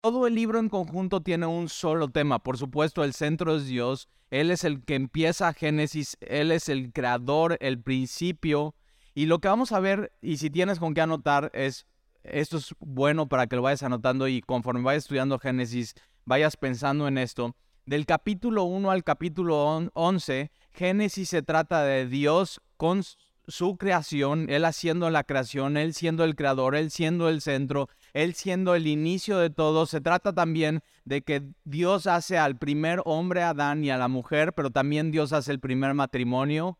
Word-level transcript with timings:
todo 0.00 0.26
el 0.26 0.34
libro 0.34 0.58
en 0.58 0.68
conjunto 0.68 1.22
tiene 1.22 1.46
un 1.46 1.68
solo 1.68 2.08
tema. 2.08 2.38
Por 2.38 2.56
supuesto, 2.56 3.04
el 3.04 3.14
centro 3.14 3.56
es 3.56 3.66
Dios. 3.66 4.08
Él 4.30 4.50
es 4.50 4.64
el 4.64 4.84
que 4.84 4.94
empieza 4.94 5.52
Génesis. 5.52 6.16
Él 6.20 6.52
es 6.52 6.68
el 6.68 6.92
creador, 6.92 7.56
el 7.60 7.80
principio. 7.80 8.74
Y 9.14 9.26
lo 9.26 9.40
que 9.40 9.48
vamos 9.48 9.72
a 9.72 9.80
ver, 9.80 10.12
y 10.20 10.36
si 10.36 10.50
tienes 10.50 10.78
con 10.78 10.94
qué 10.94 11.00
anotar, 11.00 11.50
es, 11.52 11.86
esto 12.22 12.58
es 12.58 12.74
bueno 12.78 13.28
para 13.28 13.46
que 13.46 13.56
lo 13.56 13.62
vayas 13.62 13.82
anotando 13.82 14.28
y 14.28 14.40
conforme 14.40 14.82
vayas 14.82 15.04
estudiando 15.04 15.38
Génesis, 15.38 15.94
vayas 16.24 16.56
pensando 16.56 17.08
en 17.08 17.18
esto. 17.18 17.56
Del 17.84 18.06
capítulo 18.06 18.64
1 18.64 18.90
al 18.90 19.02
capítulo 19.02 19.90
11, 19.94 20.52
Génesis 20.70 21.30
se 21.30 21.42
trata 21.42 21.82
de 21.82 22.06
Dios 22.06 22.60
con 22.76 23.02
su 23.48 23.78
creación, 23.78 24.46
Él 24.50 24.64
haciendo 24.66 25.08
la 25.10 25.24
creación, 25.24 25.76
Él 25.76 25.94
siendo 25.94 26.22
el 26.24 26.36
creador, 26.36 26.76
Él 26.76 26.90
siendo 26.90 27.28
el 27.30 27.40
centro, 27.40 27.88
Él 28.12 28.34
siendo 28.34 28.74
el 28.74 28.86
inicio 28.86 29.38
de 29.38 29.50
todo. 29.50 29.86
Se 29.86 30.00
trata 30.00 30.34
también 30.34 30.82
de 31.04 31.22
que 31.22 31.42
Dios 31.64 32.06
hace 32.06 32.38
al 32.38 32.58
primer 32.58 33.00
hombre 33.06 33.42
Adán 33.42 33.82
y 33.82 33.90
a 33.90 33.96
la 33.96 34.08
mujer, 34.08 34.52
pero 34.52 34.70
también 34.70 35.10
Dios 35.10 35.32
hace 35.32 35.50
el 35.50 35.60
primer 35.60 35.94
matrimonio. 35.94 36.78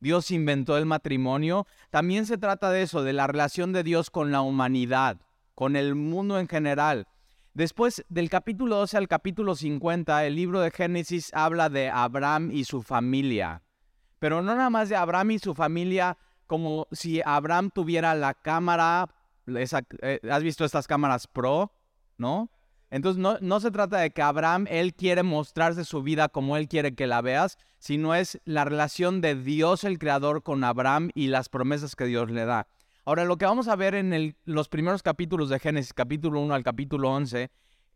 Dios 0.00 0.30
inventó 0.30 0.76
el 0.76 0.86
matrimonio. 0.86 1.66
También 1.90 2.26
se 2.26 2.38
trata 2.38 2.70
de 2.70 2.82
eso, 2.82 3.02
de 3.04 3.12
la 3.12 3.28
relación 3.28 3.72
de 3.72 3.84
Dios 3.84 4.10
con 4.10 4.32
la 4.32 4.40
humanidad, 4.40 5.20
con 5.54 5.76
el 5.76 5.94
mundo 5.94 6.40
en 6.40 6.48
general. 6.48 7.06
Después 7.54 8.04
del 8.08 8.30
capítulo 8.30 8.76
12 8.76 8.96
al 8.96 9.08
capítulo 9.08 9.54
50, 9.54 10.26
el 10.26 10.34
libro 10.34 10.60
de 10.60 10.70
Génesis 10.70 11.30
habla 11.34 11.68
de 11.68 11.88
Abraham 11.88 12.50
y 12.52 12.64
su 12.64 12.82
familia. 12.82 13.62
Pero 14.20 14.42
no 14.42 14.54
nada 14.54 14.70
más 14.70 14.88
de 14.88 14.94
Abraham 14.94 15.32
y 15.32 15.38
su 15.40 15.54
familia 15.54 16.16
como 16.46 16.86
si 16.92 17.20
Abraham 17.24 17.70
tuviera 17.72 18.14
la 18.14 18.34
cámara, 18.34 19.08
eh, 19.46 20.20
¿has 20.30 20.42
visto 20.42 20.64
estas 20.64 20.86
cámaras 20.86 21.26
pro? 21.26 21.72
¿No? 22.18 22.50
Entonces 22.90 23.20
no, 23.20 23.38
no, 23.40 23.60
se 23.60 23.70
trata 23.70 23.98
de 23.98 24.10
que 24.10 24.20
Abraham, 24.20 24.66
él 24.68 24.94
quiere 24.94 25.22
mostrarse 25.22 25.84
su 25.84 26.02
vida 26.02 26.28
como 26.28 26.56
él 26.56 26.68
quiere 26.68 26.94
que 26.94 27.06
la 27.06 27.20
veas, 27.20 27.56
sino 27.78 28.14
es 28.14 28.40
la 28.44 28.64
relación 28.64 29.20
de 29.20 29.36
Dios 29.36 29.84
el 29.84 29.98
Creador 29.98 30.42
con 30.42 30.64
Abraham 30.64 31.10
y 31.14 31.28
las 31.28 31.48
promesas 31.48 31.96
que 31.96 32.04
Dios 32.04 32.30
le 32.30 32.44
da. 32.44 32.66
Ahora, 33.04 33.24
lo 33.24 33.38
que 33.38 33.46
vamos 33.46 33.68
a 33.68 33.76
ver 33.76 33.94
en 33.94 34.36
los 34.44 34.68
primeros 34.68 35.02
capítulos 35.02 35.48
de 35.48 35.58
Génesis, 35.58 35.94
capítulo 35.94 36.40
1 36.40 36.52
al 36.52 36.62
capítulo 36.62 37.10
11, 37.10 37.42
e, 37.44 37.50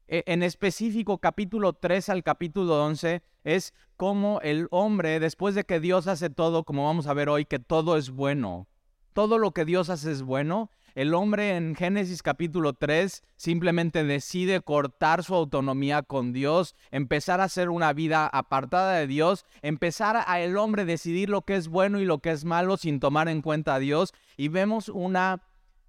en 0.07 0.43
específico 0.43 1.19
capítulo 1.19 1.73
3 1.73 2.09
al 2.11 2.23
capítulo 2.23 2.85
11 2.85 3.23
es 3.45 3.75
cómo 3.97 4.41
el 4.43 4.69
hombre, 4.71 5.21
después 5.21 5.55
de 5.55 5.65
que 5.65 5.81
Dios 5.81 6.07
hace 6.07 6.31
todo, 6.31 6.65
como 6.65 6.87
vamos 6.87 7.07
a 7.07 7.15
ver 7.15 7.29
hoy, 7.29 7.45
que 7.45 7.59
todo 7.59 7.97
es 7.97 8.11
bueno, 8.11 8.67
todo 9.13 9.39
lo 9.39 9.53
que 9.53 9.65
Dios 9.65 9.91
hace 9.91 10.11
es 10.11 10.23
bueno, 10.23 10.71
el 10.95 11.13
hombre 11.13 11.57
en 11.57 11.75
Génesis 11.75 12.23
capítulo 12.23 12.73
3 12.73 13.25
simplemente 13.37 14.05
decide 14.05 14.61
cortar 14.61 15.25
su 15.25 15.35
autonomía 15.35 16.03
con 16.03 16.33
Dios, 16.33 16.77
empezar 16.93 17.41
a 17.41 17.45
hacer 17.45 17.69
una 17.69 17.93
vida 17.93 18.29
apartada 18.29 18.95
de 18.95 19.09
Dios, 19.09 19.45
empezar 19.63 20.23
a 20.25 20.41
el 20.41 20.57
hombre 20.57 20.85
decidir 20.85 21.31
lo 21.31 21.43
que 21.43 21.57
es 21.57 21.67
bueno 21.67 21.99
y 21.99 22.05
lo 22.05 22.21
que 22.21 22.31
es 22.31 22.45
malo 22.45 22.77
sin 22.77 23.01
tomar 23.01 23.29
en 23.29 23.43
cuenta 23.43 23.75
a 23.75 23.79
Dios 23.81 24.13
y 24.37 24.49
vemos 24.49 24.89
una 24.89 25.43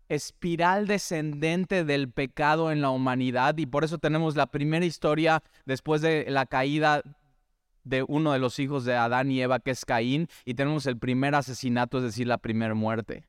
espiral 0.09 0.87
descendente 0.87 1.83
del 1.83 2.09
pecado 2.09 2.71
en 2.71 2.81
la 2.81 2.89
humanidad 2.89 3.57
y 3.57 3.65
por 3.65 3.83
eso 3.83 3.97
tenemos 3.97 4.35
la 4.35 4.47
primera 4.47 4.85
historia 4.85 5.43
después 5.65 6.01
de 6.01 6.25
la 6.29 6.45
caída 6.45 7.01
de 7.83 8.03
uno 8.07 8.33
de 8.33 8.39
los 8.39 8.59
hijos 8.59 8.83
de 8.83 8.95
Adán 8.95 9.31
y 9.31 9.41
Eva, 9.41 9.59
que 9.59 9.71
es 9.71 9.85
Caín, 9.85 10.27
y 10.43 10.55
tenemos 10.55 10.85
el 10.87 10.97
primer 10.97 11.35
asesinato, 11.35 11.99
es 11.99 12.03
decir, 12.03 12.27
la 12.27 12.39
primera 12.39 12.73
muerte. 12.73 13.27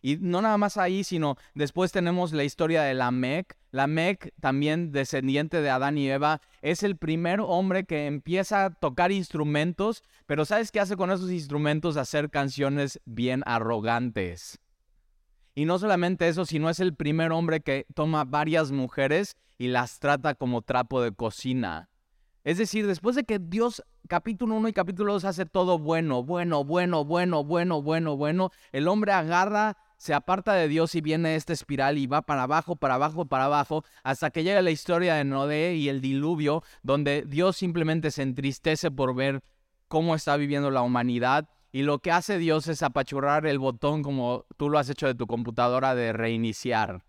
Y 0.00 0.16
no 0.18 0.40
nada 0.42 0.58
más 0.58 0.76
ahí, 0.76 1.02
sino 1.02 1.36
después 1.54 1.90
tenemos 1.90 2.32
la 2.32 2.44
historia 2.44 2.82
de 2.82 2.94
Lamec. 2.94 3.56
Lamec, 3.72 4.32
también 4.40 4.92
descendiente 4.92 5.60
de 5.60 5.70
Adán 5.70 5.98
y 5.98 6.08
Eva, 6.08 6.40
es 6.62 6.82
el 6.82 6.96
primer 6.96 7.40
hombre 7.40 7.84
que 7.84 8.06
empieza 8.06 8.66
a 8.66 8.70
tocar 8.70 9.10
instrumentos, 9.10 10.04
pero 10.26 10.44
¿sabes 10.44 10.70
qué 10.70 10.80
hace 10.80 10.96
con 10.96 11.10
esos 11.10 11.30
instrumentos? 11.30 11.96
Hacer 11.96 12.30
canciones 12.30 13.00
bien 13.06 13.42
arrogantes. 13.44 14.60
Y 15.58 15.64
no 15.64 15.76
solamente 15.80 16.28
eso, 16.28 16.44
sino 16.44 16.70
es 16.70 16.78
el 16.78 16.94
primer 16.94 17.32
hombre 17.32 17.60
que 17.60 17.84
toma 17.92 18.22
varias 18.22 18.70
mujeres 18.70 19.34
y 19.58 19.66
las 19.66 19.98
trata 19.98 20.36
como 20.36 20.62
trapo 20.62 21.02
de 21.02 21.10
cocina. 21.10 21.90
Es 22.44 22.58
decir, 22.58 22.86
después 22.86 23.16
de 23.16 23.24
que 23.24 23.40
Dios 23.40 23.82
capítulo 24.06 24.54
1 24.54 24.68
y 24.68 24.72
capítulo 24.72 25.14
2 25.14 25.24
hace 25.24 25.46
todo 25.46 25.80
bueno, 25.80 26.22
bueno, 26.22 26.62
bueno, 26.62 27.04
bueno, 27.04 27.42
bueno, 27.42 27.82
bueno, 27.82 28.16
bueno, 28.16 28.50
el 28.70 28.86
hombre 28.86 29.10
agarra, 29.10 29.76
se 29.96 30.14
aparta 30.14 30.52
de 30.52 30.68
Dios 30.68 30.94
y 30.94 31.00
viene 31.00 31.34
esta 31.34 31.54
espiral 31.54 31.98
y 31.98 32.06
va 32.06 32.22
para 32.22 32.44
abajo, 32.44 32.76
para 32.76 32.94
abajo, 32.94 33.26
para 33.26 33.46
abajo, 33.46 33.82
hasta 34.04 34.30
que 34.30 34.44
llega 34.44 34.62
la 34.62 34.70
historia 34.70 35.16
de 35.16 35.24
Noé 35.24 35.74
y 35.74 35.88
el 35.88 36.00
diluvio, 36.00 36.62
donde 36.84 37.24
Dios 37.26 37.56
simplemente 37.56 38.12
se 38.12 38.22
entristece 38.22 38.92
por 38.92 39.12
ver 39.12 39.42
cómo 39.88 40.14
está 40.14 40.36
viviendo 40.36 40.70
la 40.70 40.82
humanidad 40.82 41.48
y 41.72 41.82
lo 41.82 41.98
que 41.98 42.10
hace 42.10 42.38
Dios 42.38 42.66
es 42.68 42.82
apachurrar 42.82 43.46
el 43.46 43.58
botón 43.58 44.02
como 44.02 44.46
tú 44.56 44.70
lo 44.70 44.78
has 44.78 44.88
hecho 44.88 45.06
de 45.06 45.14
tu 45.14 45.26
computadora 45.26 45.94
de 45.94 46.12
reiniciar. 46.12 47.04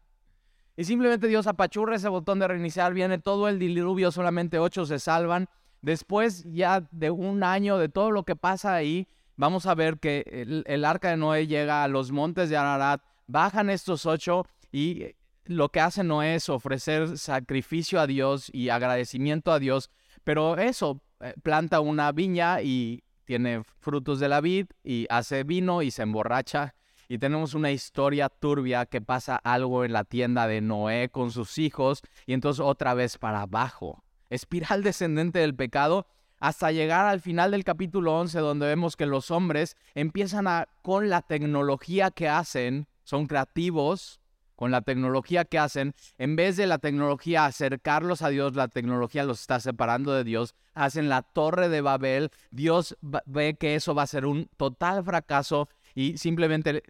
Y 0.75 0.85
simplemente 0.85 1.27
Dios 1.27 1.47
apachurra 1.47 1.95
ese 1.95 2.09
botón 2.09 2.39
de 2.39 2.47
reiniciar, 2.47 2.93
viene 2.93 3.17
todo 3.17 3.47
el 3.47 3.59
diluvio, 3.59 4.11
solamente 4.11 4.59
ocho 4.59 4.85
se 4.85 4.99
salvan. 4.99 5.49
Después 5.81 6.45
ya 6.51 6.87
de 6.91 7.11
un 7.11 7.43
año 7.43 7.77
de 7.77 7.89
todo 7.89 8.11
lo 8.11 8.23
que 8.23 8.35
pasa 8.35 8.75
ahí, 8.75 9.07
vamos 9.35 9.65
a 9.65 9.75
ver 9.75 9.99
que 9.99 10.23
el, 10.65 10.85
arca 10.85 11.09
de 11.09 11.17
Noé 11.17 11.47
llega 11.47 11.83
a 11.83 11.87
los 11.87 12.11
montes 12.11 12.49
de 12.49 12.57
Ararat, 12.57 13.01
bajan 13.27 13.69
estos 13.69 14.05
ocho 14.05 14.45
y 14.71 15.15
lo 15.45 15.69
que 15.69 15.79
hace 15.79 16.03
Noé 16.03 16.35
es 16.35 16.49
ofrecer 16.49 17.17
sacrificio 17.17 17.99
a 17.99 18.07
Dios 18.07 18.49
y 18.53 18.69
agradecimiento 18.69 19.51
a 19.51 19.59
Dios, 19.59 19.89
pero 20.23 20.57
eso, 20.57 21.01
eh, 21.21 21.33
planta 21.41 21.79
una 21.79 22.11
viña 22.11 22.61
y 22.61 23.03
tiene 23.29 23.61
frutos 23.79 24.19
de 24.19 24.27
la 24.27 24.41
vid 24.41 24.65
y 24.83 25.05
hace 25.07 25.43
vino 25.43 25.83
y 25.83 25.91
se 25.91 26.01
emborracha. 26.01 26.73
Y 27.07 27.19
tenemos 27.19 27.53
una 27.53 27.69
historia 27.69 28.27
turbia 28.27 28.87
que 28.87 29.01
pasa 29.01 29.35
algo 29.35 29.85
en 29.85 29.93
la 29.93 30.03
tienda 30.03 30.47
de 30.47 30.61
Noé 30.61 31.09
con 31.09 31.29
sus 31.29 31.59
hijos 31.59 32.01
y 32.25 32.33
entonces 32.33 32.59
otra 32.59 32.95
vez 32.95 33.19
para 33.19 33.41
abajo. 33.41 34.03
Espiral 34.31 34.81
descendente 34.83 35.37
del 35.37 35.53
pecado 35.53 36.07
hasta 36.39 36.71
llegar 36.71 37.05
al 37.05 37.21
final 37.21 37.51
del 37.51 37.63
capítulo 37.63 38.19
11 38.19 38.39
donde 38.39 38.65
vemos 38.65 38.95
que 38.95 39.05
los 39.05 39.29
hombres 39.29 39.77
empiezan 39.93 40.47
a, 40.47 40.67
con 40.81 41.07
la 41.07 41.21
tecnología 41.21 42.09
que 42.09 42.27
hacen, 42.27 42.87
son 43.03 43.27
creativos, 43.27 44.18
con 44.59 44.71
la 44.71 44.81
tecnología 44.81 45.45
que 45.45 45.57
hacen, 45.57 45.93
en 46.17 46.35
vez 46.35 46.57
de 46.57 46.67
la 46.67 46.79
tecnología 46.79 47.45
acercarlos 47.45 48.21
a 48.21 48.27
Dios, 48.27 48.57
la 48.57 48.67
tecnología 48.67 49.23
los 49.23 49.39
está 49.39 49.61
separando 49.61 50.11
de 50.11 50.25
Dios, 50.25 50.53
hacen 50.73 51.07
la 51.07 51.21
torre 51.21 51.69
de 51.69 51.79
Babel, 51.79 52.29
Dios 52.51 52.97
ve 53.25 53.55
que 53.55 53.75
eso 53.75 53.95
va 53.95 54.03
a 54.03 54.07
ser 54.07 54.25
un 54.25 54.49
total 54.57 55.01
fracaso 55.05 55.69
y 55.95 56.17
simplemente 56.17 56.83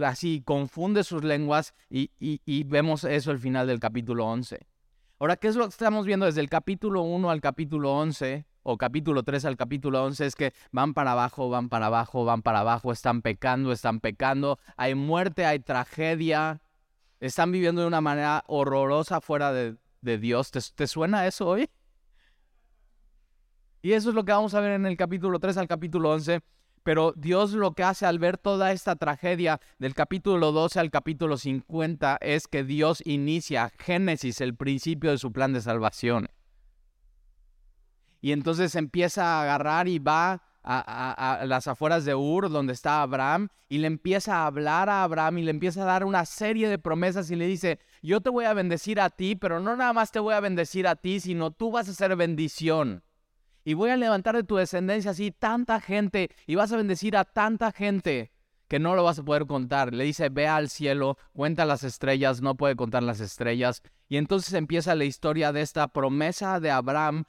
así 0.00 0.40
confunde 0.46 1.02
sus 1.02 1.24
lenguas 1.24 1.74
y, 1.88 2.12
y 2.20 2.62
vemos 2.62 3.02
eso 3.02 3.32
al 3.32 3.40
final 3.40 3.66
del 3.66 3.80
capítulo 3.80 4.26
11. 4.26 4.60
Ahora, 5.18 5.34
¿qué 5.34 5.48
es 5.48 5.56
lo 5.56 5.64
que 5.64 5.70
estamos 5.70 6.06
viendo 6.06 6.26
desde 6.26 6.42
el 6.42 6.48
capítulo 6.48 7.02
1 7.02 7.28
al 7.28 7.40
capítulo 7.40 7.92
11? 7.92 8.46
o 8.62 8.76
capítulo 8.76 9.22
3 9.22 9.46
al 9.46 9.56
capítulo 9.56 10.04
11 10.04 10.26
es 10.26 10.34
que 10.36 10.52
van 10.70 10.92
para 10.94 11.12
abajo, 11.12 11.48
van 11.48 11.70
para 11.70 11.86
abajo, 11.86 12.24
van 12.24 12.42
para 12.42 12.60
abajo, 12.60 12.92
están 12.92 13.22
pecando, 13.22 13.72
están 13.72 14.00
pecando, 14.00 14.58
hay 14.76 14.94
muerte, 14.94 15.46
hay 15.46 15.60
tragedia, 15.60 16.60
están 17.20 17.52
viviendo 17.52 17.82
de 17.82 17.86
una 17.86 18.00
manera 18.00 18.44
horrorosa 18.46 19.20
fuera 19.20 19.52
de, 19.52 19.76
Dios. 20.18 20.50
¿Te, 20.50 20.86
suena 20.86 21.26
eso 21.26 21.46
hoy? 21.46 21.68
Y 23.82 23.92
eso 23.92 24.08
es 24.08 24.14
lo 24.14 24.24
que 24.24 24.32
vamos 24.32 24.54
a 24.54 24.60
ver 24.60 24.72
en 24.72 24.86
el 24.86 24.96
capítulo 24.96 25.38
3 25.38 25.58
al 25.58 25.68
capítulo 25.68 26.10
11. 26.10 26.40
Pero 26.82 27.12
Dios 27.14 27.52
lo 27.52 27.72
que 27.74 27.84
hace 27.84 28.06
al 28.06 28.18
ver 28.18 28.38
toda 28.38 28.72
esta 28.72 28.96
tragedia 28.96 29.60
del 29.78 29.94
capítulo 29.94 30.50
12 30.50 30.80
al 30.80 30.90
capítulo 30.90 31.36
50 31.36 32.16
es 32.22 32.48
que 32.48 32.64
Dios 32.64 33.02
inicia 33.04 33.70
Génesis, 33.78 34.40
el 34.40 34.56
principio 34.56 35.10
de 35.10 35.18
su 35.18 35.30
plan 35.30 35.52
de 35.52 35.60
salvación. 35.60 36.28
Y 38.22 38.32
entonces 38.32 38.74
empieza 38.76 39.24
a 39.24 39.42
agarrar 39.42 39.88
y 39.88 39.98
va 39.98 40.42
a, 40.62 41.42
las 41.46 41.66
afueras 41.66 42.04
de 42.04 42.14
Ur, 42.14 42.50
donde 42.50 42.72
está 42.72 43.02
Abraham, 43.02 43.48
y 43.68 43.78
le 43.78 43.86
empieza 43.86 44.36
a 44.36 44.46
hablar 44.46 44.88
a 44.88 45.02
Abraham 45.02 45.38
y 45.38 45.42
le 45.42 45.50
empieza 45.50 45.82
a 45.82 45.86
dar 45.86 46.04
una 46.04 46.24
serie 46.26 46.68
de 46.68 46.78
promesas 46.78 47.30
y 47.30 47.36
le 47.36 47.46
dice, 47.46 47.78
yo 48.02 48.20
te 48.20 48.30
voy 48.30 48.44
a 48.44 48.54
bendecir 48.54 49.00
a 49.00 49.10
ti, 49.10 49.36
pero 49.36 49.60
no 49.60 49.76
nada 49.76 49.92
más 49.92 50.10
te 50.12 50.20
voy 50.20 50.34
a 50.34 50.40
bendecir 50.40 50.86
a 50.86 50.96
ti, 50.96 51.20
sino 51.20 51.50
tú 51.50 51.70
vas 51.70 51.88
a 51.88 51.94
ser 51.94 52.14
bendición. 52.16 53.02
Y 53.64 53.74
voy 53.74 53.90
a 53.90 53.96
levantar 53.96 54.36
de 54.36 54.42
tu 54.42 54.56
descendencia 54.56 55.10
así 55.10 55.30
tanta 55.30 55.80
gente 55.80 56.30
y 56.46 56.54
vas 56.54 56.72
a 56.72 56.76
bendecir 56.76 57.16
a 57.16 57.24
tanta 57.24 57.72
gente 57.72 58.32
que 58.68 58.78
no 58.78 58.94
lo 58.94 59.04
vas 59.04 59.18
a 59.18 59.24
poder 59.24 59.46
contar. 59.46 59.92
Le 59.92 60.04
dice, 60.04 60.28
ve 60.28 60.46
al 60.46 60.70
cielo, 60.70 61.18
cuenta 61.32 61.64
las 61.64 61.82
estrellas, 61.84 62.40
no 62.40 62.56
puede 62.56 62.76
contar 62.76 63.02
las 63.02 63.20
estrellas. 63.20 63.82
Y 64.08 64.16
entonces 64.16 64.54
empieza 64.54 64.94
la 64.94 65.04
historia 65.04 65.52
de 65.52 65.60
esta 65.60 65.88
promesa 65.88 66.60
de 66.60 66.70
Abraham 66.70 67.24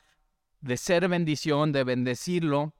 de 0.61 0.77
ser 0.77 1.07
bendición, 1.09 1.71
de 1.71 1.83
bendecirlo. 1.83 2.75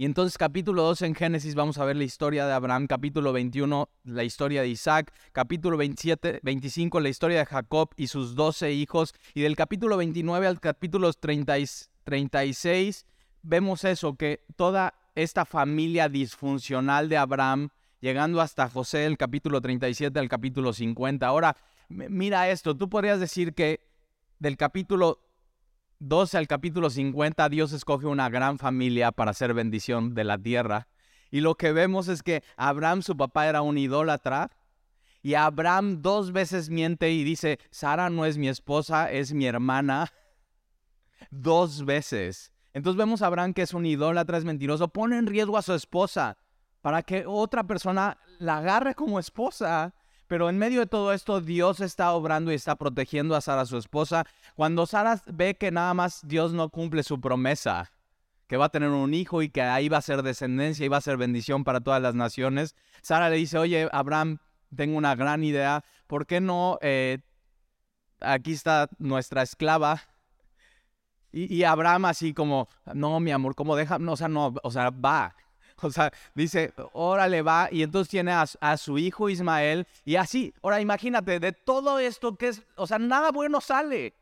Y 0.00 0.04
entonces 0.04 0.38
capítulo 0.38 0.84
2 0.84 1.02
en 1.02 1.14
Génesis 1.16 1.56
vamos 1.56 1.76
a 1.78 1.84
ver 1.84 1.96
la 1.96 2.04
historia 2.04 2.46
de 2.46 2.52
Abraham, 2.52 2.86
capítulo 2.86 3.32
21 3.32 3.88
la 4.04 4.22
historia 4.22 4.62
de 4.62 4.68
Isaac, 4.68 5.12
capítulo 5.32 5.76
27, 5.76 6.38
25 6.40 7.00
la 7.00 7.08
historia 7.08 7.38
de 7.38 7.46
Jacob 7.46 7.90
y 7.96 8.06
sus 8.06 8.36
12 8.36 8.70
hijos, 8.70 9.12
y 9.34 9.40
del 9.40 9.56
capítulo 9.56 9.96
29 9.96 10.46
al 10.46 10.60
capítulo 10.60 11.12
30, 11.12 11.56
36 12.04 13.06
vemos 13.42 13.82
eso, 13.82 14.14
que 14.14 14.44
toda 14.54 14.94
esta 15.16 15.44
familia 15.44 16.08
disfuncional 16.08 17.08
de 17.08 17.16
Abraham, 17.16 17.70
llegando 18.00 18.40
hasta 18.40 18.70
José, 18.70 19.04
el 19.04 19.18
capítulo 19.18 19.60
37 19.60 20.16
al 20.16 20.28
capítulo 20.28 20.72
50. 20.72 21.26
Ahora, 21.26 21.56
mira 21.88 22.48
esto, 22.48 22.76
tú 22.76 22.88
podrías 22.88 23.18
decir 23.18 23.52
que 23.52 23.80
del 24.38 24.56
capítulo 24.56 25.27
12 26.00 26.38
al 26.38 26.46
capítulo 26.46 26.90
50, 26.90 27.48
Dios 27.48 27.72
escoge 27.72 28.06
una 28.06 28.28
gran 28.28 28.58
familia 28.58 29.10
para 29.10 29.32
hacer 29.32 29.52
bendición 29.52 30.14
de 30.14 30.24
la 30.24 30.38
tierra. 30.38 30.86
Y 31.30 31.40
lo 31.40 31.56
que 31.56 31.72
vemos 31.72 32.06
es 32.08 32.22
que 32.22 32.44
Abraham, 32.56 33.02
su 33.02 33.16
papá, 33.16 33.48
era 33.48 33.62
un 33.62 33.76
idólatra. 33.76 34.50
Y 35.22 35.34
Abraham 35.34 36.00
dos 36.00 36.32
veces 36.32 36.70
miente 36.70 37.10
y 37.10 37.24
dice, 37.24 37.58
Sara 37.70 38.10
no 38.10 38.24
es 38.24 38.38
mi 38.38 38.48
esposa, 38.48 39.10
es 39.10 39.32
mi 39.32 39.46
hermana. 39.46 40.12
Dos 41.30 41.84
veces. 41.84 42.52
Entonces 42.72 42.96
vemos 42.96 43.20
a 43.20 43.26
Abraham 43.26 43.52
que 43.52 43.62
es 43.62 43.74
un 43.74 43.84
idólatra, 43.84 44.38
es 44.38 44.44
mentiroso, 44.44 44.88
pone 44.88 45.18
en 45.18 45.26
riesgo 45.26 45.58
a 45.58 45.62
su 45.62 45.74
esposa 45.74 46.38
para 46.80 47.02
que 47.02 47.24
otra 47.26 47.64
persona 47.64 48.16
la 48.38 48.58
agarre 48.58 48.94
como 48.94 49.18
esposa. 49.18 49.92
Pero 50.28 50.50
en 50.50 50.58
medio 50.58 50.80
de 50.80 50.86
todo 50.86 51.12
esto, 51.14 51.40
Dios 51.40 51.80
está 51.80 52.12
obrando 52.12 52.52
y 52.52 52.54
está 52.54 52.76
protegiendo 52.76 53.34
a 53.34 53.40
Sara, 53.40 53.64
su 53.64 53.78
esposa. 53.78 54.26
Cuando 54.54 54.86
Sara 54.86 55.20
ve 55.26 55.56
que 55.56 55.70
nada 55.70 55.94
más 55.94 56.20
Dios 56.28 56.52
no 56.52 56.68
cumple 56.68 57.02
su 57.02 57.18
promesa, 57.18 57.90
que 58.46 58.58
va 58.58 58.66
a 58.66 58.68
tener 58.68 58.90
un 58.90 59.14
hijo 59.14 59.40
y 59.42 59.48
que 59.48 59.62
ahí 59.62 59.88
va 59.88 59.98
a 59.98 60.02
ser 60.02 60.22
descendencia 60.22 60.84
y 60.84 60.88
va 60.88 60.98
a 60.98 61.02
ser 61.02 61.16
bendición 61.16 61.64
para 61.64 61.80
todas 61.80 62.02
las 62.02 62.14
naciones, 62.14 62.76
Sara 63.00 63.30
le 63.30 63.36
dice, 63.36 63.56
oye, 63.56 63.88
Abraham, 63.90 64.38
tengo 64.76 64.98
una 64.98 65.14
gran 65.14 65.42
idea, 65.44 65.82
¿por 66.06 66.26
qué 66.26 66.42
no? 66.42 66.78
Eh, 66.82 67.18
aquí 68.20 68.52
está 68.52 68.90
nuestra 68.98 69.42
esclava. 69.42 70.02
Y, 71.32 71.54
y, 71.54 71.64
Abraham 71.64 72.06
así 72.06 72.32
como, 72.32 72.68
no, 72.94 73.20
mi 73.20 73.30
amor, 73.30 73.54
¿cómo 73.54 73.76
deja? 73.76 73.98
No, 73.98 74.12
o 74.12 74.16
sea, 74.16 74.28
no, 74.28 74.54
o 74.62 74.70
sea, 74.70 74.90
va. 74.90 75.34
O 75.82 75.90
sea, 75.90 76.12
dice, 76.34 76.72
órale 76.92 77.42
va, 77.42 77.68
y 77.70 77.82
entonces 77.82 78.10
tiene 78.10 78.32
a, 78.32 78.76
su 78.76 78.98
hijo 78.98 79.28
Ismael, 79.28 79.86
y 80.04 80.16
así, 80.16 80.52
ahora 80.62 80.80
imagínate, 80.80 81.40
de 81.40 81.52
todo 81.52 81.98
esto 81.98 82.36
que 82.36 82.48
es, 82.48 82.62
o 82.76 82.86
sea, 82.86 82.98
nada 82.98 83.30
bueno 83.30 83.60
sale. 83.60 84.14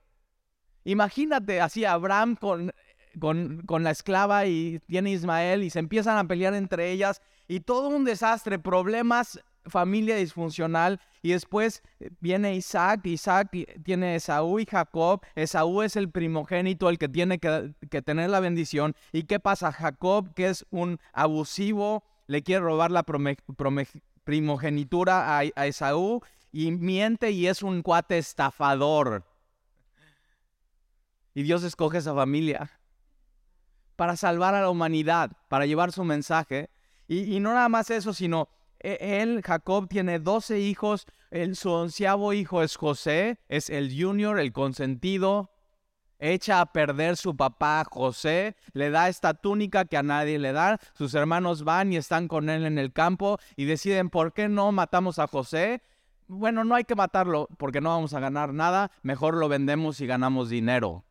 Imagínate 0.84 1.60
así 1.60 1.84
Abraham 1.84 2.36
con, 2.36 2.72
con, 3.18 3.62
con 3.62 3.82
la 3.82 3.90
esclava 3.90 4.46
y 4.46 4.80
tiene 4.86 5.10
Ismael 5.10 5.64
y 5.64 5.70
se 5.70 5.80
empiezan 5.80 6.16
a 6.16 6.28
pelear 6.28 6.54
entre 6.54 6.92
ellas 6.92 7.20
y 7.48 7.60
todo 7.60 7.88
un 7.88 8.04
desastre, 8.04 8.58
problemas 8.58 9.40
familia 9.68 10.16
disfuncional 10.16 11.00
y 11.22 11.32
después 11.32 11.82
eh, 12.00 12.10
viene 12.20 12.54
Isaac, 12.54 13.04
Isaac 13.06 13.50
tiene 13.84 14.16
Esaú 14.16 14.60
y 14.60 14.66
Jacob, 14.66 15.22
Esaú 15.34 15.82
es 15.82 15.96
el 15.96 16.10
primogénito, 16.10 16.88
el 16.88 16.98
que 16.98 17.08
tiene 17.08 17.38
que, 17.38 18.02
tener 18.02 18.30
la 18.30 18.40
bendición. 18.40 18.94
¿Y 19.12 19.24
qué 19.24 19.40
pasa? 19.40 19.72
Jacob, 19.72 20.34
que 20.34 20.48
es 20.48 20.66
un 20.70 20.98
abusivo, 21.12 22.04
le 22.26 22.42
quiere 22.42 22.60
robar 22.60 22.90
la 22.90 23.04
primogenitura 24.24 25.38
a, 25.38 25.66
Esaú 25.66 26.22
y 26.52 26.70
miente 26.70 27.30
y 27.30 27.46
es 27.48 27.62
un 27.62 27.82
cuate 27.82 28.18
estafador. 28.18 29.24
Y 31.34 31.42
Dios 31.42 31.64
escoge 31.64 31.98
esa 31.98 32.14
familia 32.14 32.70
para 33.96 34.16
salvar 34.16 34.54
a 34.54 34.62
la 34.62 34.70
humanidad, 34.70 35.32
para 35.48 35.66
llevar 35.66 35.92
su 35.92 36.04
mensaje. 36.04 36.70
Y, 37.08 37.34
y 37.34 37.40
no 37.40 37.52
nada 37.52 37.68
más 37.68 37.90
eso, 37.90 38.14
sino 38.14 38.48
él, 38.80 39.42
Jacob, 39.44 39.88
tiene 39.88 40.18
12 40.18 40.60
hijos. 40.60 41.06
El, 41.30 41.56
su 41.56 41.70
onceavo 41.70 42.32
hijo 42.32 42.62
es 42.62 42.76
José, 42.76 43.38
es 43.48 43.70
el 43.70 43.90
junior, 43.96 44.38
el 44.38 44.52
consentido. 44.52 45.50
Echa 46.18 46.60
a 46.62 46.72
perder 46.72 47.16
su 47.16 47.36
papá 47.36 47.84
José, 47.90 48.56
le 48.72 48.88
da 48.88 49.08
esta 49.08 49.34
túnica 49.34 49.84
que 49.84 49.98
a 49.98 50.02
nadie 50.02 50.38
le 50.38 50.52
da. 50.52 50.78
Sus 50.94 51.14
hermanos 51.14 51.62
van 51.62 51.92
y 51.92 51.96
están 51.96 52.26
con 52.26 52.48
él 52.48 52.64
en 52.64 52.78
el 52.78 52.92
campo 52.92 53.38
y 53.54 53.66
deciden, 53.66 54.08
¿por 54.08 54.32
qué 54.32 54.48
no 54.48 54.72
matamos 54.72 55.18
a 55.18 55.26
José? 55.26 55.82
Bueno, 56.26 56.64
no 56.64 56.74
hay 56.74 56.84
que 56.84 56.94
matarlo 56.94 57.48
porque 57.58 57.80
no 57.80 57.90
vamos 57.90 58.14
a 58.14 58.20
ganar 58.20 58.54
nada, 58.54 58.90
mejor 59.02 59.36
lo 59.36 59.48
vendemos 59.48 60.00
y 60.00 60.06
ganamos 60.06 60.48
dinero. 60.48 61.05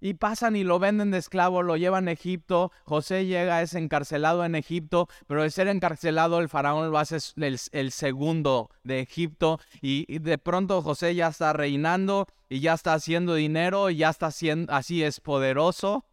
Y 0.00 0.14
pasan 0.14 0.56
y 0.56 0.64
lo 0.64 0.78
venden 0.78 1.10
de 1.10 1.18
esclavo, 1.18 1.62
lo 1.62 1.76
llevan 1.76 2.08
a 2.08 2.12
Egipto. 2.12 2.72
José 2.84 3.26
llega, 3.26 3.60
es 3.60 3.74
encarcelado 3.74 4.44
en 4.44 4.54
Egipto, 4.54 5.08
pero 5.26 5.42
de 5.42 5.50
ser 5.50 5.68
encarcelado 5.68 6.40
el 6.40 6.48
faraón 6.48 6.90
lo 6.90 6.98
hace 6.98 7.18
el, 7.36 7.92
segundo 7.92 8.70
de 8.82 9.00
Egipto. 9.00 9.60
Y, 9.82 10.18
de 10.18 10.38
pronto 10.38 10.80
José 10.80 11.14
ya 11.14 11.28
está 11.28 11.52
reinando 11.52 12.26
y 12.48 12.60
ya 12.60 12.72
está 12.74 12.94
haciendo 12.94 13.34
dinero, 13.34 13.90
y 13.90 13.96
ya 13.96 14.08
está 14.08 14.26
haciendo, 14.26 14.72
así 14.72 15.02
es 15.02 15.20
poderoso. 15.20 16.06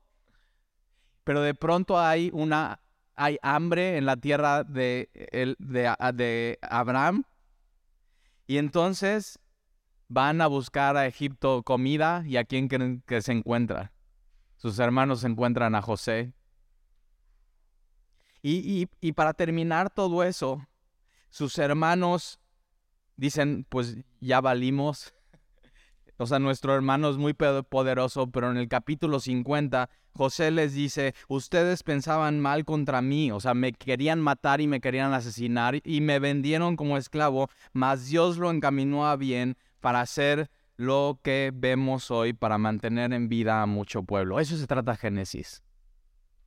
Pero 1.24 1.42
de 1.42 1.54
pronto 1.54 2.00
hay 2.00 2.30
una, 2.34 2.82
hay 3.16 3.38
hambre 3.42 3.98
en 3.98 4.06
la 4.06 4.18
tierra 4.18 4.64
de, 4.66 5.10
de, 5.60 5.96
de 6.14 6.60
Abraham. 6.62 7.24
Y 8.48 8.58
entonces 8.58 9.40
van 10.08 10.42
a 10.42 10.48
buscar 10.48 10.98
a 10.98 11.06
Egipto 11.06 11.64
comida 11.64 12.24
y 12.26 12.38
a 12.38 12.46
quién 12.46 12.68
creen 12.68 13.04
que 13.06 13.22
se 13.22 13.34
encuentra. 13.34 13.92
Sus 14.56 14.80
hermanos 14.80 15.24
encuentran 15.24 15.76
a 15.76 15.82
José. 15.82 16.34
Y, 18.42 18.88
y, 19.02 19.12
para 19.12 19.34
terminar 19.34 19.90
todo 19.90 20.24
eso, 20.24 20.66
sus 21.30 21.58
hermanos 21.58 22.40
dicen, 23.18 23.66
pues 23.68 23.98
ya 24.22 24.40
valimos. 24.40 25.14
O 26.18 26.26
sea, 26.26 26.40
nuestro 26.40 26.74
hermano 26.74 27.10
es 27.10 27.18
muy 27.18 27.34
poderoso, 27.34 28.32
pero 28.32 28.50
en 28.50 28.58
el 28.58 28.70
capítulo 28.70 29.20
50, 29.20 29.90
José 30.14 30.50
les 30.50 30.74
dice, 30.74 31.14
ustedes 31.28 31.84
pensaban 31.84 32.40
mal 32.40 32.64
contra 32.64 33.02
mí, 33.02 33.32
o 33.32 33.40
sea, 33.40 33.54
me 33.54 33.74
querían 33.74 34.22
matar 34.22 34.62
y 34.62 34.68
me 34.68 34.82
querían 34.82 35.14
asesinar 35.14 35.80
y 35.84 36.02
me 36.02 36.18
vendieron 36.18 36.76
como 36.76 36.98
esclavo, 36.98 37.50
mas 37.74 38.08
Dios 38.08 38.38
lo 38.38 38.50
encaminó 38.50 39.08
a 39.08 39.16
bien 39.16 39.58
para 39.88 40.02
hacer 40.02 40.52
lo 40.76 41.22
que 41.24 41.54
vemos 41.56 42.12
hoy, 42.12 42.34
para 42.34 42.58
mantener 42.58 43.14
en 43.14 43.30
vida 43.30 43.62
a 43.62 43.66
mucho 43.68 44.04
pueblo. 44.04 44.42
Eso 44.42 44.58
se 44.58 44.68
trata 44.68 44.98
Génesis. 44.98 45.64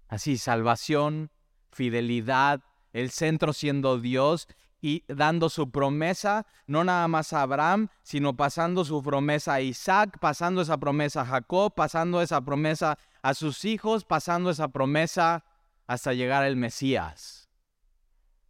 Así, 0.09 0.37
salvación, 0.37 1.31
fidelidad, 1.73 2.61
el 2.93 3.11
centro 3.11 3.55
siendo 3.55 3.99
Dios 3.99 4.47
y 4.83 5.05
dando 5.09 5.49
su 5.49 5.71
promesa, 5.71 6.47
no 6.67 6.85
nada 6.85 7.09
más 7.09 7.33
a 7.33 7.41
Abraham, 7.41 7.89
sino 8.03 8.37
pasando 8.37 8.85
su 8.85 9.03
promesa 9.03 9.55
a 9.55 9.63
Isaac, 9.63 10.19
pasando 10.21 10.61
esa 10.61 10.77
promesa 10.77 11.23
a 11.23 11.25
Jacob, 11.25 11.73
pasando 11.75 12.21
esa 12.21 12.43
promesa 12.43 12.99
a 13.23 13.33
sus 13.33 13.65
hijos, 13.65 14.05
pasando 14.05 14.51
esa 14.51 14.69
promesa 14.69 15.47
hasta 15.87 16.13
llegar 16.13 16.43
al 16.43 16.57
Mesías. 16.57 17.49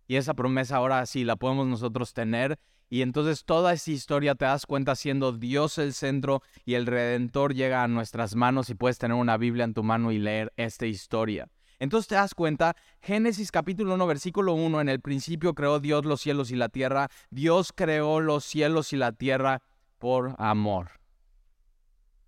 Y 0.08 0.16
esa 0.16 0.34
promesa 0.34 0.78
ahora 0.78 1.06
sí 1.06 1.22
la 1.22 1.36
podemos 1.36 1.68
nosotros 1.68 2.12
tener 2.12 2.58
y 2.92 3.02
entonces 3.02 3.44
toda 3.44 3.72
esta 3.72 3.92
historia 3.92 4.34
te 4.34 4.44
das 4.44 4.66
cuenta 4.66 4.96
siendo 4.96 5.30
Dios 5.32 5.78
el 5.78 5.94
centro 5.94 6.42
y 6.64 6.74
el 6.74 6.86
Redentor 6.86 7.54
llega 7.54 7.84
a 7.84 7.88
nuestras 7.88 8.34
manos 8.34 8.68
y 8.68 8.74
puedes 8.74 8.98
tener 8.98 9.16
una 9.16 9.36
Biblia 9.36 9.62
en 9.62 9.74
tu 9.74 9.84
mano 9.84 10.10
y 10.10 10.18
leer 10.18 10.52
esta 10.56 10.86
historia. 10.86 11.48
Entonces 11.78 12.08
te 12.08 12.16
das 12.16 12.34
cuenta, 12.34 12.74
Génesis 13.00 13.52
capítulo 13.52 13.94
1, 13.94 14.06
versículo 14.08 14.54
1, 14.54 14.80
en 14.80 14.88
el 14.88 15.00
principio 15.00 15.54
creó 15.54 15.78
Dios 15.78 16.04
los 16.04 16.20
cielos 16.20 16.50
y 16.50 16.56
la 16.56 16.68
tierra. 16.68 17.08
Dios 17.30 17.72
creó 17.72 18.18
los 18.18 18.44
cielos 18.44 18.92
y 18.92 18.96
la 18.96 19.12
tierra 19.12 19.62
por 19.98 20.34
amor, 20.38 20.90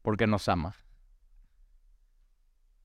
porque 0.00 0.28
nos 0.28 0.49
ama. 0.49 0.76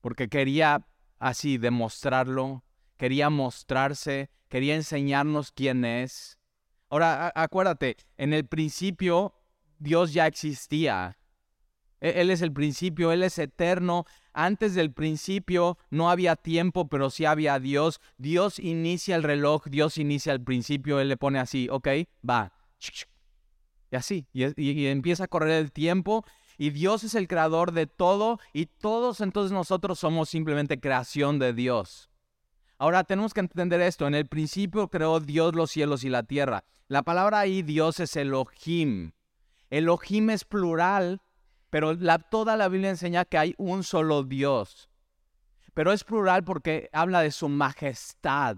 Porque 0.00 0.28
quería 0.28 0.84
así 1.20 1.58
demostrarlo, 1.58 2.64
quería 2.96 3.30
mostrarse, 3.30 4.30
quería 4.48 4.74
enseñarnos 4.74 5.52
quién 5.52 5.84
es 5.84 6.37
Ahora, 6.90 7.32
acuérdate, 7.34 7.96
en 8.16 8.32
el 8.32 8.46
principio 8.46 9.34
Dios 9.78 10.12
ya 10.12 10.26
existía. 10.26 11.18
E-, 12.00 12.20
él 12.20 12.30
es 12.30 12.42
el 12.42 12.52
principio, 12.52 13.12
Él 13.12 13.22
es 13.22 13.38
eterno. 13.38 14.04
Antes 14.32 14.74
del 14.74 14.92
principio 14.92 15.78
no 15.90 16.10
había 16.10 16.36
tiempo, 16.36 16.88
pero 16.88 17.10
sí 17.10 17.24
había 17.24 17.58
Dios. 17.58 18.00
Dios 18.16 18.58
inicia 18.58 19.16
el 19.16 19.22
reloj, 19.22 19.66
Dios 19.66 19.98
inicia 19.98 20.32
el 20.32 20.42
principio, 20.42 21.00
Él 21.00 21.08
le 21.08 21.16
pone 21.16 21.38
así, 21.38 21.68
ok, 21.70 21.88
va. 22.28 22.52
Y 23.90 23.96
así, 23.96 24.26
y, 24.32 24.86
empieza 24.86 25.24
a 25.24 25.28
correr 25.28 25.52
el 25.52 25.72
tiempo. 25.72 26.24
Y 26.60 26.70
Dios 26.70 27.04
es 27.04 27.14
el 27.14 27.28
creador 27.28 27.72
de 27.72 27.86
todo 27.86 28.40
y 28.52 28.66
todos 28.66 29.20
entonces 29.20 29.52
nosotros 29.52 30.00
somos 30.00 30.28
simplemente 30.28 30.80
creación 30.80 31.38
de 31.38 31.52
Dios. 31.52 32.10
Ahora 32.78 33.02
tenemos 33.02 33.34
que 33.34 33.40
entender 33.40 33.80
esto. 33.80 34.06
En 34.06 34.14
el 34.14 34.26
principio 34.26 34.88
creó 34.88 35.18
Dios 35.18 35.54
los 35.54 35.70
cielos 35.72 36.04
y 36.04 36.08
la 36.08 36.22
tierra. 36.22 36.64
La 36.86 37.02
palabra 37.02 37.40
ahí 37.40 37.62
Dios 37.62 37.98
es 37.98 38.14
Elohim. 38.16 39.12
Elohim 39.68 40.30
es 40.30 40.44
plural, 40.44 41.20
pero 41.70 41.96
toda 42.30 42.56
la 42.56 42.68
Biblia 42.68 42.90
enseña 42.90 43.24
que 43.24 43.36
hay 43.36 43.54
un 43.58 43.82
solo 43.82 44.22
Dios. 44.22 44.88
pero 45.74 45.92
es 45.92 46.02
plural 46.02 46.42
porque 46.42 46.88
habla 46.92 47.20
de 47.20 47.30
su 47.30 47.48
majestad. 47.48 48.56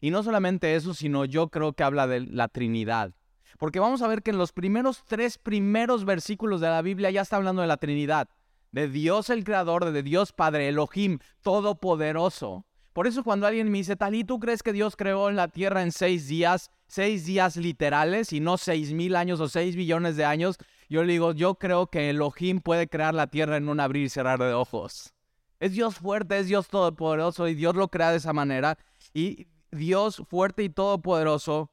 Y 0.00 0.10
no 0.10 0.22
solamente 0.22 0.74
eso, 0.74 0.94
sino 0.94 1.26
yo 1.26 1.48
creo 1.48 1.74
que 1.74 1.82
habla 1.82 2.06
de 2.06 2.20
la 2.20 2.48
Trinidad. 2.48 3.12
Porque 3.58 3.80
vamos 3.80 4.00
a 4.02 4.08
ver 4.08 4.22
que 4.22 4.30
en 4.30 4.38
los 4.38 4.52
primeros 4.52 5.04
tres 5.04 5.36
primeros 5.36 6.04
versículos 6.04 6.60
de 6.60 6.68
la 6.68 6.80
Biblia 6.80 7.10
ya 7.10 7.20
está 7.20 7.36
hablando 7.36 7.60
de 7.62 7.68
la 7.68 7.76
Trinidad. 7.76 8.28
De 8.70 8.88
Dios 8.88 9.28
el 9.28 9.44
Creador, 9.44 9.90
de 9.90 10.02
Dios 10.02 10.32
Padre, 10.32 10.68
Elohim, 10.68 11.18
Todopoderoso. 11.42 12.64
Por 12.92 13.06
eso 13.06 13.24
cuando 13.24 13.46
alguien 13.46 13.70
me 13.70 13.78
dice, 13.78 13.96
Talí, 13.96 14.22
¿tú 14.22 14.38
crees 14.38 14.62
que 14.62 14.72
Dios 14.72 14.96
creó 14.96 15.30
la 15.30 15.48
tierra 15.48 15.82
en 15.82 15.92
seis 15.92 16.28
días? 16.28 16.70
Seis 16.86 17.24
días 17.24 17.56
literales 17.56 18.32
y 18.34 18.40
no 18.40 18.58
seis 18.58 18.92
mil 18.92 19.16
años 19.16 19.40
o 19.40 19.48
seis 19.48 19.76
billones 19.76 20.16
de 20.16 20.26
años. 20.26 20.58
Yo 20.90 21.02
le 21.02 21.14
digo, 21.14 21.32
yo 21.32 21.54
creo 21.54 21.86
que 21.86 22.10
Elohim 22.10 22.60
puede 22.60 22.88
crear 22.88 23.14
la 23.14 23.28
tierra 23.28 23.56
en 23.56 23.70
un 23.70 23.80
abrir 23.80 24.04
y 24.04 24.08
cerrar 24.10 24.38
de 24.38 24.52
ojos. 24.52 25.14
Es 25.58 25.72
Dios 25.72 25.96
fuerte, 25.96 26.38
es 26.38 26.48
Dios 26.48 26.68
todopoderoso 26.68 27.48
y 27.48 27.54
Dios 27.54 27.74
lo 27.76 27.88
crea 27.88 28.10
de 28.10 28.18
esa 28.18 28.34
manera. 28.34 28.76
Y 29.14 29.46
Dios 29.70 30.22
fuerte 30.28 30.62
y 30.62 30.68
todopoderoso, 30.68 31.70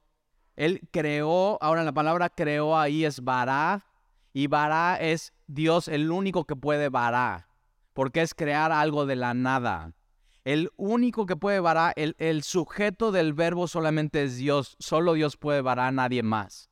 Él 0.56 0.88
creó, 0.92 1.58
ahora 1.62 1.84
la 1.84 1.92
palabra 1.92 2.30
creó 2.30 2.78
ahí 2.78 3.04
es 3.04 3.22
vará, 3.22 3.84
y 4.32 4.48
vará 4.48 4.96
es 5.02 5.34
Dios 5.48 5.90
el 5.90 6.12
único 6.12 6.46
que 6.46 6.56
puede 6.56 6.88
vará, 6.88 7.50
porque 7.94 8.22
es 8.22 8.34
crear 8.34 8.72
algo 8.72 9.06
de 9.06 9.18
la 9.18 9.34
nada. 9.34 9.92
El 10.46 10.72
único 10.78 11.26
que 11.26 11.36
puede 11.36 11.60
varar, 11.60 11.94
el, 11.96 12.44
sujeto 12.44 13.12
del 13.12 13.34
verbo 13.34 13.68
solamente 13.68 14.24
es 14.24 14.38
Dios, 14.38 14.76
solo 14.80 15.14
Dios 15.14 15.38
puede 15.38 15.62
varar 15.62 15.88
a 15.88 15.92
nadie 15.92 16.24
más. 16.24 16.70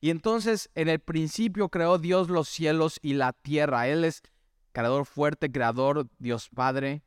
Y 0.00 0.10
entonces 0.10 0.70
en 0.74 0.88
el 0.88 1.00
principio 1.00 1.68
creó 1.68 1.98
Dios 1.98 2.30
los 2.30 2.48
cielos 2.48 2.98
y 3.02 3.14
la 3.14 3.32
tierra. 3.32 3.88
Él 3.88 4.04
es 4.04 4.22
creador 4.72 5.04
fuerte, 5.04 5.50
creador, 5.52 6.08
Dios 6.18 6.48
Padre. 6.48 7.02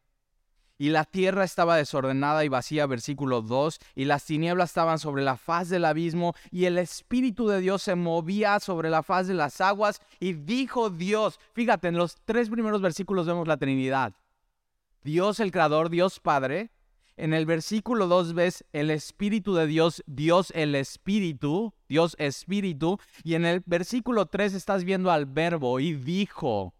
Y 0.78 0.90
la 0.90 1.06
tierra 1.06 1.44
estaba 1.44 1.78
desordenada 1.78 2.44
y 2.44 2.50
vacía, 2.50 2.86
versículo 2.88 3.42
2, 3.42 3.80
y 3.96 4.06
las 4.06 4.26
tinieblas 4.26 4.72
estaban 4.72 5.00
sobre 5.00 5.24
la 5.24 5.38
faz 5.38 5.70
del 5.70 5.86
abismo, 5.86 6.34
y 6.52 6.66
el 6.66 6.78
Espíritu 6.78 7.48
de 7.48 7.62
Dios 7.62 7.84
se 7.84 7.96
movía 7.96 8.60
sobre 8.60 8.90
la 8.90 9.04
faz 9.04 9.28
de 9.28 9.36
las 9.36 9.62
aguas, 9.62 10.02
y 10.20 10.34
dijo 10.34 10.90
Dios, 10.90 11.40
fíjate, 11.54 11.88
en 11.88 11.98
los 11.98 12.18
tres 12.26 12.50
primeros 12.50 12.82
versículos 12.82 13.28
vemos 13.28 13.48
la 13.48 13.58
Trinidad. 13.58 14.14
Dios 15.04 15.40
el 15.40 15.52
Creador, 15.52 15.90
Dios 15.90 16.20
Padre. 16.20 16.72
En 17.16 17.34
el 17.34 17.46
versículo 17.46 18.08
2 18.08 18.34
ves 18.34 18.66
el 18.72 18.90
Espíritu 18.90 19.54
de 19.54 19.68
Dios, 19.68 20.04
Dios 20.08 20.52
el 20.56 20.74
Espíritu, 20.76 21.74
Dios 21.88 22.16
Espíritu. 22.18 23.00
Y 23.24 23.36
en 23.36 23.46
el 23.46 23.62
versículo 23.66 24.26
3 24.26 24.54
estás 24.54 24.84
viendo 24.84 25.12
al 25.12 25.26
verbo 25.26 25.80
y 25.80 25.94
dijo 25.94 26.74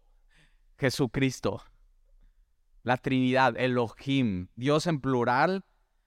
Jesucristo. 0.78 1.62
La 2.82 2.96
Trinidad, 2.96 3.56
Elohim, 3.56 4.48
Dios 4.56 4.86
en 4.86 5.00
plural, 5.00 5.64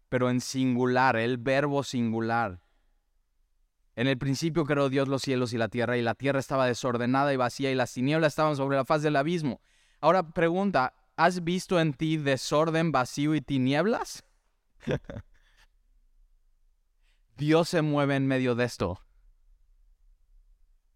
pero 0.09 0.29
en 0.29 0.41
singular, 0.41 1.15
el 1.15 1.37
verbo 1.37 1.83
singular. 1.83 2.61
En 3.95 4.07
el 4.07 4.17
principio 4.17 4.63
creó 4.65 4.89
Dios 4.89 5.07
los 5.07 5.23
cielos 5.23 5.53
y 5.53 5.57
la 5.57 5.69
tierra, 5.69 5.97
y 5.97 6.03
la 6.03 6.13
tierra 6.13 6.39
estaba 6.39 6.67
desordenada 6.67 7.33
y 7.33 7.37
vacía, 7.37 7.71
y 7.71 7.75
las 7.75 7.93
tinieblas 7.93 8.33
estaban 8.33 8.55
sobre 8.55 8.77
la 8.77 8.85
faz 8.85 9.01
del 9.01 9.15
abismo. 9.15 9.59
Ahora 9.99 10.31
pregunta, 10.33 10.93
¿Has 11.17 11.43
visto 11.43 11.79
en 11.79 11.93
ti 11.93 12.17
desorden, 12.17 12.91
vacío 12.91 13.33
y 13.33 13.41
tinieblas? 13.41 14.23
Dios 17.35 17.69
se 17.69 17.81
mueve 17.81 18.15
en 18.15 18.27
medio 18.27 18.53
de 18.53 18.65
esto. 18.65 19.01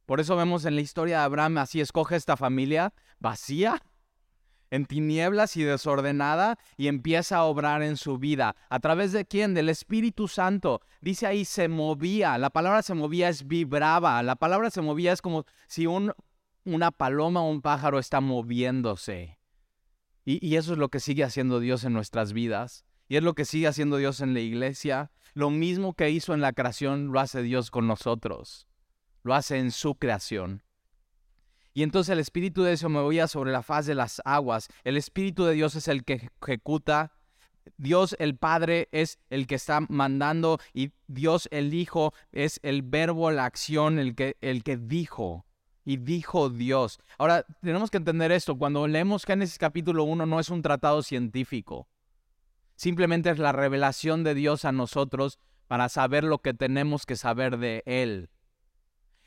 Por 0.06 0.20
eso 0.20 0.36
vemos 0.36 0.66
en 0.66 0.76
la 0.76 0.82
historia 0.82 1.18
de 1.18 1.24
Abraham, 1.24 1.58
así 1.58 1.82
escoge 1.82 2.16
esta 2.16 2.38
familia 2.38 2.94
vacía, 3.20 3.82
en 4.70 4.86
tinieblas 4.86 5.58
y 5.58 5.64
desordenada, 5.64 6.60
y 6.78 6.88
empieza 6.88 7.38
a 7.38 7.46
obrar 7.46 7.82
en 7.82 7.98
su 7.98 8.20
vida. 8.20 8.56
¿A 8.70 8.80
través 8.80 9.14
de 9.14 9.26
quién? 9.26 9.56
Del 9.56 9.70
Espíritu 9.70 10.28
Santo. 10.28 10.82
Dice 11.02 11.26
ahí, 11.26 11.46
se 11.46 11.68
movía. 11.68 12.38
La 12.38 12.52
palabra 12.52 12.84
se 12.84 12.94
movía 12.94 13.28
es 13.28 13.48
vibraba. 13.48 14.22
La 14.22 14.36
palabra 14.36 14.70
se 14.70 14.82
movía 14.82 15.14
es 15.14 15.22
como 15.22 15.46
si 15.68 15.88
un, 15.88 16.14
una 16.64 16.92
paloma 16.92 17.42
o 17.42 17.50
un 17.50 17.62
pájaro 17.62 17.98
está 17.98 18.22
moviéndose. 18.22 19.41
Y, 20.24 20.56
eso 20.56 20.74
es 20.74 20.78
lo 20.78 20.90
que 20.90 21.00
sigue 21.00 21.24
haciendo 21.24 21.60
Dios 21.60 21.84
en 21.84 21.94
nuestras 21.94 22.34
vidas. 22.34 22.86
Y 23.08 23.18
es 23.18 23.24
lo 23.24 23.34
que 23.34 23.46
sigue 23.46 23.68
haciendo 23.68 23.98
Dios 23.98 24.22
en 24.22 24.34
la 24.34 24.40
iglesia. 24.40 25.12
Lo 25.34 25.50
mismo 25.50 25.94
que 25.94 26.10
hizo 26.10 26.34
en 26.34 26.42
la 26.42 26.54
creación 26.54 27.12
lo 27.12 27.20
hace 27.20 27.42
Dios 27.42 27.72
con 27.72 27.88
nosotros. 27.88 28.68
Lo 29.24 29.34
hace 29.34 29.58
en 29.58 29.72
su 29.72 29.96
creación. 29.96 30.64
Y 31.74 31.84
entonces 31.84 32.14
el 32.14 32.20
Espíritu 32.20 32.64
de 32.64 32.72
Dios 32.72 32.82
se 32.82 32.88
movía 32.88 33.28
sobre 33.28 33.52
la 33.52 33.64
faz 33.64 33.86
de 33.86 33.96
las 33.96 34.22
aguas. 34.26 34.68
El 34.84 34.98
Espíritu 34.98 35.46
de 35.46 35.54
Dios 35.54 35.76
es 35.76 35.88
el 35.88 36.04
que 36.04 36.30
ejecuta. 36.42 37.14
Dios 37.78 38.16
el 38.20 38.38
Padre 38.38 38.90
es 38.92 39.20
el 39.30 39.48
que 39.48 39.56
está 39.56 39.82
mandando 39.90 40.60
y 40.74 40.92
Dios 41.08 41.48
el 41.52 41.74
Hijo 41.74 42.14
es 42.32 42.60
el 42.64 42.82
verbo, 42.82 43.32
la 43.32 43.46
acción, 43.46 44.00
el 44.00 44.16
que, 44.16 44.38
el 44.42 44.64
que 44.64 44.78
dijo 44.78 45.46
y 45.86 45.98
dijo 45.98 46.50
Dios. 46.50 47.00
Ahora, 47.18 47.46
tenemos 47.62 47.90
que 47.90 47.98
entender 47.98 48.32
esto. 48.32 48.58
Cuando 48.58 48.88
leemos 48.88 49.26
Génesis 49.26 49.58
capítulo 49.58 50.04
1 50.04 50.26
no 50.26 50.40
es 50.40 50.50
un 50.50 50.62
tratado 50.62 51.04
científico. 51.04 51.88
Simplemente 52.76 53.30
es 53.30 53.40
la 53.40 53.52
revelación 53.52 54.24
de 54.24 54.34
Dios 54.34 54.66
a 54.66 54.72
nosotros 54.72 55.40
para 55.68 55.88
saber 55.90 56.24
lo 56.24 56.40
que 56.40 56.54
tenemos 56.54 57.06
que 57.06 57.16
saber 57.16 57.58
de 57.58 57.84
Él. 57.86 58.30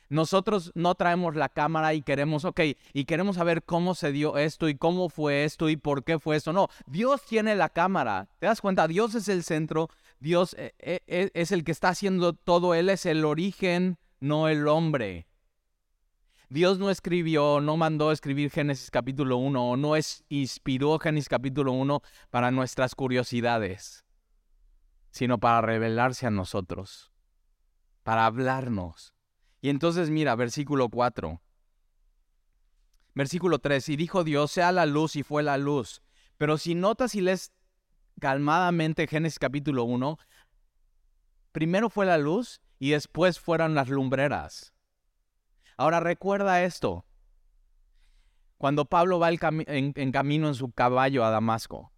Nosotros 0.09 0.71
no 0.75 0.93
traemos 0.95 1.35
la 1.35 1.49
cámara 1.49 1.93
y 1.93 2.01
queremos, 2.01 2.45
ok, 2.45 2.61
y 2.93 3.05
queremos 3.05 3.37
saber 3.37 3.63
cómo 3.63 3.95
se 3.95 4.11
dio 4.11 4.37
esto 4.37 4.69
y 4.69 4.75
cómo 4.75 5.09
fue 5.09 5.45
esto 5.45 5.69
y 5.69 5.77
por 5.77 6.03
qué 6.03 6.19
fue 6.19 6.35
esto. 6.35 6.53
No, 6.53 6.69
Dios 6.85 7.23
tiene 7.23 7.55
la 7.55 7.69
cámara. 7.69 8.27
¿Te 8.39 8.45
das 8.45 8.61
cuenta? 8.61 8.87
Dios 8.87 9.15
es 9.15 9.27
el 9.29 9.43
centro, 9.43 9.89
Dios 10.19 10.55
eh, 10.59 10.73
eh, 10.79 11.31
es 11.33 11.51
el 11.51 11.63
que 11.63 11.71
está 11.71 11.89
haciendo 11.89 12.33
todo, 12.33 12.75
Él 12.75 12.89
es 12.89 13.05
el 13.05 13.25
origen, 13.25 13.97
no 14.19 14.47
el 14.47 14.67
hombre. 14.67 15.25
Dios 16.49 16.77
no 16.77 16.91
escribió, 16.91 17.59
no 17.59 17.75
mandó 17.75 18.11
escribir 18.11 18.51
Génesis 18.51 18.91
capítulo 18.91 19.37
1 19.37 19.71
o 19.71 19.77
no 19.77 19.95
es, 19.95 20.23
inspiró 20.29 20.99
Génesis 20.99 21.27
capítulo 21.27 21.71
1 21.71 22.01
para 22.29 22.51
nuestras 22.51 22.93
curiosidades, 22.93 24.05
sino 25.09 25.39
para 25.39 25.61
revelarse 25.61 26.27
a 26.27 26.31
nosotros, 26.31 27.11
para 28.03 28.27
hablarnos. 28.27 29.15
Y 29.59 29.69
entonces 29.69 30.11
mira, 30.11 30.35
versículo 30.35 30.89
4. 30.89 31.41
Versículo 33.15 33.57
3, 33.59 33.89
y 33.89 33.95
dijo 33.95 34.23
Dios, 34.23 34.51
sea 34.51 34.71
la 34.71 34.85
luz 34.85 35.15
y 35.15 35.23
fue 35.23 35.41
la 35.41 35.57
luz. 35.57 36.03
Pero 36.37 36.59
si 36.59 36.75
notas 36.75 37.15
y 37.15 37.21
lees 37.21 37.53
calmadamente 38.19 39.07
Génesis 39.07 39.39
capítulo 39.39 39.85
1, 39.85 40.19
primero 41.51 41.89
fue 41.89 42.05
la 42.05 42.19
luz 42.19 42.61
y 42.77 42.91
después 42.91 43.39
fueron 43.39 43.73
las 43.73 43.89
lumbreras. 43.89 44.74
Ahora 45.77 45.99
recuerda 45.99 46.63
esto. 46.63 47.05
Cuando 48.57 48.85
Pablo 48.85 49.19
va 49.19 49.29
en, 49.31 50.11
camino 50.11 50.47
en 50.47 50.55
su 50.55 50.71
caballo 50.71 51.25
a 51.25 51.29
Damasco, 51.29 51.91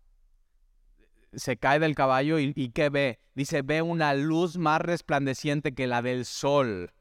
se 1.34 1.58
cae 1.58 1.80
del 1.80 1.94
caballo 1.94 2.40
y, 2.40 2.72
¿qué 2.72 2.90
ve? 2.90 3.20
Dice, 3.36 3.62
ve 3.62 3.82
una 3.82 4.14
luz 4.16 4.58
más 4.58 4.82
resplandeciente 4.82 5.76
que 5.76 5.86
la 5.86 6.02
del 6.02 6.26
sol. 6.26 6.92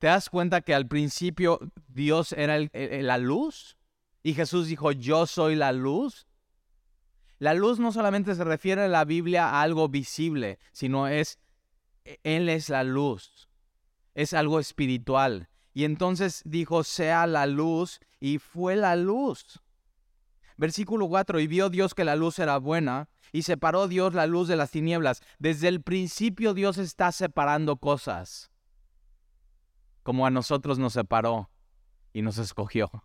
¿Te 0.00 0.08
das 0.08 0.28
cuenta 0.28 0.60
que 0.60 0.74
al 0.74 0.88
principio 0.88 1.60
Dios 1.86 2.32
era 2.32 2.58
la 2.72 3.18
luz? 3.18 3.76
Y 4.22 4.34
Jesús 4.34 4.66
dijo, 4.66 4.90
yo 4.90 5.26
soy 5.26 5.54
la 5.54 5.72
luz. 5.72 6.26
La 7.38 7.54
luz 7.54 7.78
no 7.78 7.92
solamente 7.92 8.34
se 8.34 8.42
refiere 8.42 8.86
en 8.86 8.92
la 8.92 9.04
Biblia 9.04 9.48
a 9.48 9.62
algo 9.62 9.88
visible, 9.88 10.58
sino 10.72 11.06
es, 11.06 11.38
Él 12.22 12.48
es 12.48 12.68
la 12.70 12.82
luz. 12.82 13.48
Es 14.14 14.32
algo 14.32 14.58
espiritual. 14.58 15.48
Y 15.74 15.84
entonces 15.84 16.42
dijo, 16.44 16.84
sea 16.84 17.26
la 17.26 17.46
luz, 17.46 18.00
y 18.20 18.38
fue 18.38 18.76
la 18.76 18.94
luz. 18.94 19.60
Versículo 20.56 21.08
4, 21.08 21.40
y 21.40 21.48
vio 21.48 21.68
Dios 21.68 21.94
que 21.94 22.04
la 22.04 22.14
luz 22.14 22.38
era 22.38 22.58
buena, 22.58 23.08
y 23.32 23.42
separó 23.42 23.88
Dios 23.88 24.14
la 24.14 24.26
luz 24.26 24.46
de 24.46 24.54
las 24.54 24.70
tinieblas. 24.70 25.20
Desde 25.40 25.66
el 25.66 25.82
principio 25.82 26.54
Dios 26.54 26.78
está 26.78 27.10
separando 27.10 27.76
cosas, 27.78 28.52
como 30.04 30.26
a 30.26 30.30
nosotros 30.30 30.78
nos 30.78 30.92
separó 30.92 31.50
y 32.12 32.22
nos 32.22 32.38
escogió. 32.38 33.04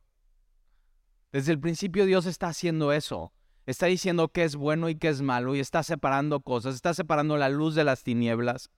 Desde 1.32 1.52
el 1.52 1.60
principio 1.60 2.06
Dios 2.06 2.28
está 2.28 2.50
haciendo 2.50 2.94
eso. 2.94 3.34
Está 3.66 3.88
diciendo 3.88 4.30
qué 4.30 4.44
es 4.44 4.56
bueno 4.56 4.90
y 4.90 4.96
qué 4.96 5.10
es 5.10 5.22
malo, 5.22 5.56
y 5.56 5.60
está 5.60 5.82
separando 5.82 6.42
cosas, 6.42 6.76
está 6.76 6.94
separando 6.94 7.38
la 7.38 7.50
luz 7.50 7.74
de 7.74 7.84
las 7.84 8.04
tinieblas. 8.04 8.70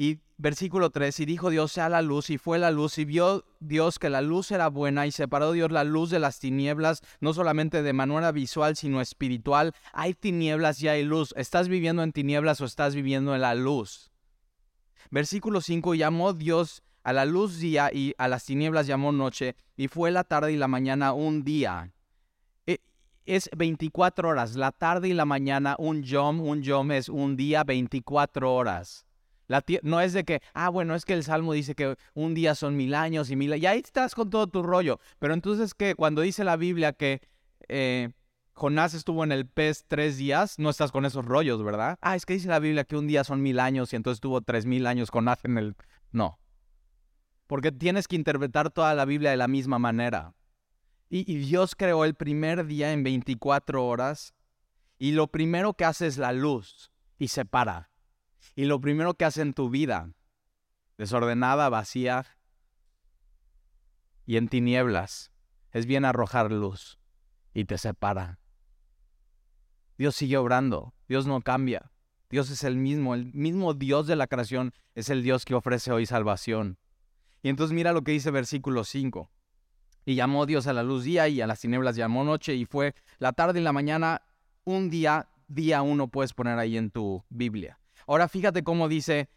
Y 0.00 0.20
versículo 0.36 0.90
3, 0.90 1.18
y 1.18 1.26
dijo 1.26 1.50
Dios 1.50 1.72
sea 1.72 1.88
la 1.88 2.02
luz, 2.02 2.30
y 2.30 2.38
fue 2.38 2.60
la 2.60 2.70
luz, 2.70 2.98
y 2.98 3.04
vio 3.04 3.44
Dios 3.58 3.98
que 3.98 4.08
la 4.08 4.22
luz 4.22 4.52
era 4.52 4.68
buena, 4.68 5.08
y 5.08 5.10
separó 5.10 5.50
Dios 5.50 5.72
la 5.72 5.82
luz 5.82 6.10
de 6.10 6.20
las 6.20 6.38
tinieblas, 6.38 7.02
no 7.20 7.34
solamente 7.34 7.82
de 7.82 7.92
manera 7.92 8.30
visual, 8.30 8.76
sino 8.76 9.00
espiritual. 9.00 9.74
Hay 9.92 10.14
tinieblas 10.14 10.80
y 10.82 10.88
hay 10.88 11.02
luz. 11.02 11.34
¿Estás 11.36 11.68
viviendo 11.68 12.04
en 12.04 12.12
tinieblas 12.12 12.60
o 12.60 12.64
estás 12.64 12.94
viviendo 12.94 13.34
en 13.34 13.40
la 13.40 13.56
luz? 13.56 14.12
Versículo 15.10 15.60
5, 15.60 15.96
llamó 15.96 16.32
Dios 16.32 16.84
a 17.02 17.12
la 17.12 17.24
luz 17.24 17.58
día 17.58 17.90
y 17.92 18.14
a 18.18 18.28
las 18.28 18.44
tinieblas 18.44 18.86
llamó 18.86 19.10
noche, 19.10 19.56
y 19.76 19.88
fue 19.88 20.12
la 20.12 20.22
tarde 20.22 20.52
y 20.52 20.56
la 20.56 20.68
mañana 20.68 21.12
un 21.12 21.42
día. 21.42 21.92
E, 22.66 22.78
es 23.26 23.50
24 23.56 24.28
horas, 24.28 24.54
la 24.54 24.70
tarde 24.70 25.08
y 25.08 25.14
la 25.14 25.24
mañana, 25.24 25.74
un 25.76 26.04
yom, 26.04 26.40
un 26.40 26.62
yom 26.62 26.92
es 26.92 27.08
un 27.08 27.34
día 27.34 27.64
24 27.64 28.54
horas. 28.54 29.07
No 29.82 30.00
es 30.00 30.12
de 30.12 30.24
que, 30.24 30.42
ah, 30.54 30.68
bueno, 30.68 30.94
es 30.94 31.04
que 31.04 31.14
el 31.14 31.24
Salmo 31.24 31.52
dice 31.52 31.74
que 31.74 31.96
un 32.14 32.34
día 32.34 32.54
son 32.54 32.76
mil 32.76 32.94
años 32.94 33.30
y 33.30 33.36
mil 33.36 33.54
y 33.54 33.66
ahí 33.66 33.80
estás 33.80 34.14
con 34.14 34.30
todo 34.30 34.46
tu 34.46 34.62
rollo. 34.62 35.00
Pero 35.18 35.34
entonces 35.34 35.74
que 35.74 35.94
cuando 35.94 36.22
dice 36.22 36.44
la 36.44 36.56
Biblia 36.56 36.92
que 36.92 37.20
eh, 37.68 38.10
Jonás 38.52 38.94
estuvo 38.94 39.24
en 39.24 39.32
el 39.32 39.46
pez 39.46 39.84
tres 39.86 40.16
días, 40.18 40.58
no 40.58 40.70
estás 40.70 40.92
con 40.92 41.04
esos 41.04 41.24
rollos, 41.24 41.62
¿verdad? 41.62 41.98
Ah, 42.00 42.16
es 42.16 42.26
que 42.26 42.34
dice 42.34 42.48
la 42.48 42.58
Biblia 42.58 42.84
que 42.84 42.96
un 42.96 43.06
día 43.06 43.24
son 43.24 43.42
mil 43.42 43.60
años 43.60 43.92
y 43.92 43.96
entonces 43.96 44.20
tuvo 44.20 44.40
tres 44.40 44.66
mil 44.66 44.86
años 44.86 45.10
Jonás 45.10 45.44
en 45.44 45.58
el... 45.58 45.76
No. 46.12 46.38
Porque 47.46 47.72
tienes 47.72 48.08
que 48.08 48.16
interpretar 48.16 48.70
toda 48.70 48.94
la 48.94 49.04
Biblia 49.04 49.30
de 49.30 49.36
la 49.36 49.48
misma 49.48 49.78
manera. 49.78 50.34
Y, 51.10 51.24
Dios 51.38 51.74
creó 51.74 52.04
el 52.04 52.14
primer 52.14 52.66
día 52.66 52.92
en 52.92 53.02
24 53.02 53.86
horas 53.86 54.34
y 54.98 55.12
lo 55.12 55.28
primero 55.28 55.72
que 55.72 55.86
hace 55.86 56.06
es 56.06 56.18
la 56.18 56.32
luz 56.32 56.92
y 57.18 57.28
separa. 57.28 57.90
Y 58.54 58.64
lo 58.64 58.80
primero 58.80 59.14
que 59.14 59.24
hace 59.24 59.42
en 59.42 59.54
tu 59.54 59.70
vida, 59.70 60.12
desordenada, 60.96 61.68
vacía 61.68 62.26
y 64.26 64.36
en 64.36 64.48
tinieblas, 64.48 65.32
es 65.72 65.86
bien 65.86 66.04
arrojar 66.04 66.50
luz 66.50 66.98
y 67.54 67.64
te 67.64 67.78
separa. 67.78 68.38
Dios 69.96 70.14
sigue 70.14 70.36
obrando, 70.36 70.94
Dios 71.08 71.26
no 71.26 71.40
cambia. 71.40 71.90
Dios 72.30 72.50
es 72.50 72.62
el 72.62 72.76
mismo, 72.76 73.14
el 73.14 73.32
mismo 73.32 73.74
Dios 73.74 74.06
de 74.06 74.16
la 74.16 74.26
creación 74.26 74.72
es 74.94 75.08
el 75.08 75.22
Dios 75.22 75.44
que 75.44 75.54
ofrece 75.54 75.90
hoy 75.92 76.04
salvación. 76.04 76.78
Y 77.42 77.48
entonces 77.48 77.74
mira 77.74 77.92
lo 77.92 78.02
que 78.02 78.12
dice 78.12 78.30
versículo 78.30 78.84
5. 78.84 79.30
Y 80.04 80.14
llamó 80.14 80.46
Dios 80.46 80.66
a 80.66 80.72
la 80.72 80.82
luz 80.82 81.04
día 81.04 81.28
y 81.28 81.40
a 81.40 81.46
las 81.46 81.60
tinieblas 81.60 81.96
llamó 81.96 82.24
noche 82.24 82.54
y 82.54 82.64
fue 82.64 82.94
la 83.18 83.32
tarde 83.32 83.60
y 83.60 83.62
la 83.62 83.72
mañana, 83.72 84.22
un 84.64 84.90
día, 84.90 85.28
día 85.48 85.82
uno 85.82 86.08
puedes 86.08 86.32
poner 86.32 86.58
ahí 86.58 86.76
en 86.76 86.90
tu 86.90 87.24
Biblia. 87.28 87.77
Ahora 88.08 88.26
fíjate 88.26 88.64
cómo 88.64 88.88
dice, 88.88 89.28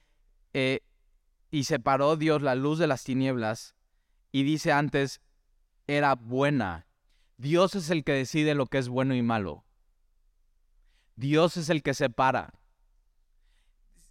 eh, 0.54 0.80
y 1.51 1.66
separó 1.66 2.16
Dios 2.16 2.42
la 2.42 2.56
luz 2.56 2.80
de 2.80 2.88
las 2.88 3.04
tinieblas 3.04 3.75
y 4.32 4.44
dice 4.44 4.72
antes, 4.72 5.20
era 5.88 6.16
buena. 6.16 6.88
Dios 7.36 7.75
es 7.75 7.90
el 7.90 8.06
que 8.06 8.13
decide 8.13 8.56
lo 8.56 8.68
que 8.68 8.78
es 8.78 8.88
bueno 8.88 9.13
y 9.13 9.22
malo. 9.22 9.66
Dios 11.18 11.58
es 11.58 11.70
el 11.70 11.84
que 11.84 11.94
separa. 11.94 12.54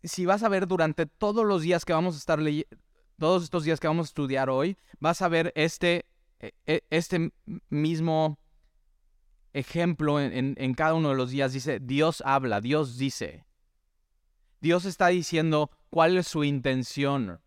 Si 0.05 0.27
vas 0.27 0.43
a 0.43 0.51
ver 0.51 0.67
durante 0.67 1.07
todos 1.07 1.47
los 1.47 1.63
días 1.63 1.87
que 1.87 1.95
vamos 1.95 2.15
a 2.15 2.19
estar 2.19 2.39
todos 3.19 3.43
estos 3.43 3.65
días 3.65 3.81
que 3.81 3.89
vamos 3.89 4.09
a 4.09 4.11
estudiar 4.11 4.51
hoy, 4.51 4.77
vas 4.99 5.23
a 5.23 5.29
ver 5.29 5.53
este 5.57 6.05
e, 6.39 6.53
e, 6.67 6.83
este 6.91 7.33
mismo 7.71 8.39
ejemplo 9.55 10.21
en, 10.21 10.75
cada 10.75 10.93
uno 10.93 11.09
de 11.09 11.17
los 11.17 11.31
días 11.31 11.55
dice, 11.55 11.81
Dios 11.81 12.23
habla, 12.27 12.61
Dios 12.61 12.99
dice. 12.99 13.47
Dios 14.61 14.85
está 14.85 15.09
diciendo 15.09 15.71
cuál 15.91 16.17
es 16.17 16.29
su 16.29 16.45
intención. 16.45 17.41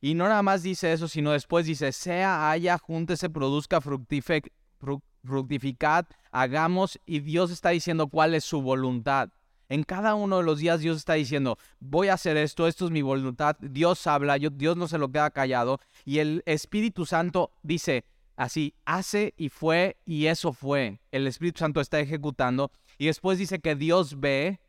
Y 0.00 0.14
no 0.14 0.28
nada 0.28 0.42
más 0.42 0.62
dice 0.62 0.92
eso, 0.92 1.08
sino 1.08 1.32
después 1.32 1.66
dice, 1.66 1.92
sea, 1.92 2.50
haya, 2.50 2.78
júntese, 2.78 3.28
produzca, 3.28 3.80
fructificad, 3.80 6.06
hagamos. 6.30 6.98
Y 7.06 7.20
Dios 7.20 7.50
está 7.50 7.70
diciendo 7.70 8.08
cuál 8.08 8.34
es 8.34 8.44
su 8.44 8.62
voluntad. 8.62 9.30
En 9.68 9.84
cada 9.84 10.14
uno 10.14 10.38
de 10.38 10.44
los 10.44 10.58
días 10.58 10.80
Dios 10.80 10.96
está 10.96 11.14
diciendo, 11.14 11.58
voy 11.78 12.08
a 12.08 12.14
hacer 12.14 12.36
esto, 12.36 12.66
esto 12.66 12.86
es 12.86 12.90
mi 12.90 13.02
voluntad. 13.02 13.56
Dios 13.60 14.06
habla, 14.06 14.38
Dios 14.38 14.76
no 14.76 14.88
se 14.88 14.98
lo 14.98 15.12
queda 15.12 15.30
callado. 15.30 15.80
Y 16.04 16.18
el 16.18 16.42
Espíritu 16.46 17.06
Santo 17.06 17.52
dice, 17.62 18.04
Así, 18.40 18.74
hace 18.86 19.34
y 19.36 19.50
fue 19.50 19.98
y 20.06 20.24
eso 20.24 20.54
fue. 20.54 20.98
El 21.12 21.26
Espíritu 21.26 21.58
Santo 21.58 21.82
está 21.82 22.00
ejecutando 22.00 22.72
y 22.96 23.04
después 23.04 23.38
dice 23.38 23.58
que 23.58 23.74
Dios 23.74 24.18
ve, 24.18 24.60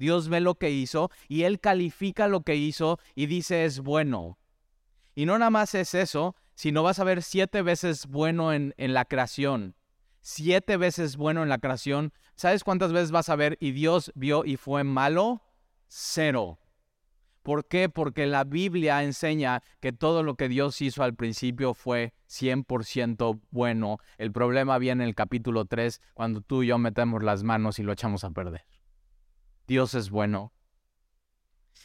Dios 0.00 0.30
ve 0.30 0.40
lo 0.40 0.54
que 0.54 0.70
hizo 0.70 1.10
y 1.28 1.42
Él 1.42 1.60
califica 1.60 2.26
lo 2.26 2.40
que 2.40 2.56
hizo 2.56 2.98
y 3.14 3.26
dice 3.26 3.66
es 3.66 3.80
bueno. 3.80 4.38
Y 5.14 5.26
no 5.26 5.38
nada 5.38 5.50
más 5.50 5.74
es 5.74 5.94
eso, 5.94 6.34
sino 6.54 6.82
vas 6.82 6.98
a 6.98 7.04
ver 7.04 7.22
siete 7.22 7.60
veces 7.60 8.06
bueno 8.06 8.54
en, 8.54 8.74
en 8.78 8.94
la 8.94 9.04
creación. 9.04 9.76
Siete 10.22 10.78
veces 10.78 11.18
bueno 11.18 11.42
en 11.42 11.50
la 11.50 11.58
creación. 11.58 12.14
¿Sabes 12.34 12.64
cuántas 12.64 12.94
veces 12.94 13.10
vas 13.10 13.28
a 13.28 13.36
ver 13.36 13.58
y 13.60 13.72
Dios 13.72 14.10
vio 14.14 14.46
y 14.46 14.56
fue 14.56 14.84
malo? 14.84 15.42
Cero. 15.86 16.58
¿Por 17.42 17.66
qué? 17.66 17.90
Porque 17.90 18.26
la 18.26 18.44
Biblia 18.44 19.02
enseña 19.02 19.62
que 19.80 19.92
todo 19.92 20.22
lo 20.22 20.34
que 20.34 20.48
Dios 20.48 20.80
hizo 20.80 21.02
al 21.02 21.14
principio 21.14 21.74
fue 21.74 22.14
100% 22.30 23.38
bueno. 23.50 23.98
El 24.16 24.32
problema 24.32 24.78
viene 24.78 25.04
en 25.04 25.08
el 25.08 25.14
capítulo 25.14 25.66
3, 25.66 26.00
cuando 26.14 26.40
tú 26.40 26.62
y 26.62 26.68
yo 26.68 26.78
metemos 26.78 27.22
las 27.22 27.42
manos 27.42 27.78
y 27.78 27.82
lo 27.82 27.92
echamos 27.92 28.24
a 28.24 28.30
perder. 28.30 28.64
Dios 29.70 29.94
es 29.94 30.10
bueno. 30.10 30.52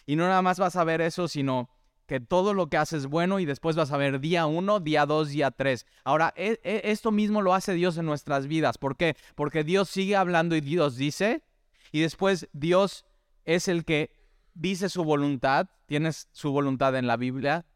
Y 0.07 0.15
no 0.15 0.23
nada 0.27 0.41
más 0.41 0.57
vas 0.57 0.75
a 0.75 0.83
ver 0.83 1.01
eso, 1.01 1.27
sino 1.27 1.69
que 2.07 2.19
todo 2.19 2.55
lo 2.55 2.67
que 2.67 2.77
hace 2.77 2.97
es 2.97 3.05
bueno 3.05 3.39
y 3.39 3.45
después 3.45 3.75
vas 3.75 3.91
a 3.91 3.97
ver 3.97 4.19
día 4.19 4.47
1, 4.47 4.79
día 4.79 5.05
2, 5.05 5.29
día 5.29 5.51
3. 5.51 5.85
Ahora, 6.03 6.33
e, 6.35 6.59
e, 6.63 6.81
esto 6.85 7.11
mismo 7.11 7.43
lo 7.43 7.53
hace 7.53 7.75
Dios 7.75 7.99
en 7.99 8.07
nuestras 8.07 8.47
vidas. 8.47 8.79
¿Por 8.79 8.97
qué? 8.97 9.15
Porque 9.35 9.63
Dios 9.63 9.87
sigue 9.87 10.15
hablando 10.15 10.55
y 10.55 10.61
Dios 10.61 10.95
dice, 10.95 11.43
y 11.91 12.01
después 12.01 12.49
Dios 12.53 13.05
es 13.43 13.67
el 13.67 13.85
que 13.85 14.09
dice 14.55 14.89
su 14.89 15.03
voluntad, 15.03 15.67
tienes 15.85 16.27
su 16.31 16.51
voluntad 16.51 16.95
en 16.95 17.05
la 17.05 17.17
Biblia. 17.17 17.67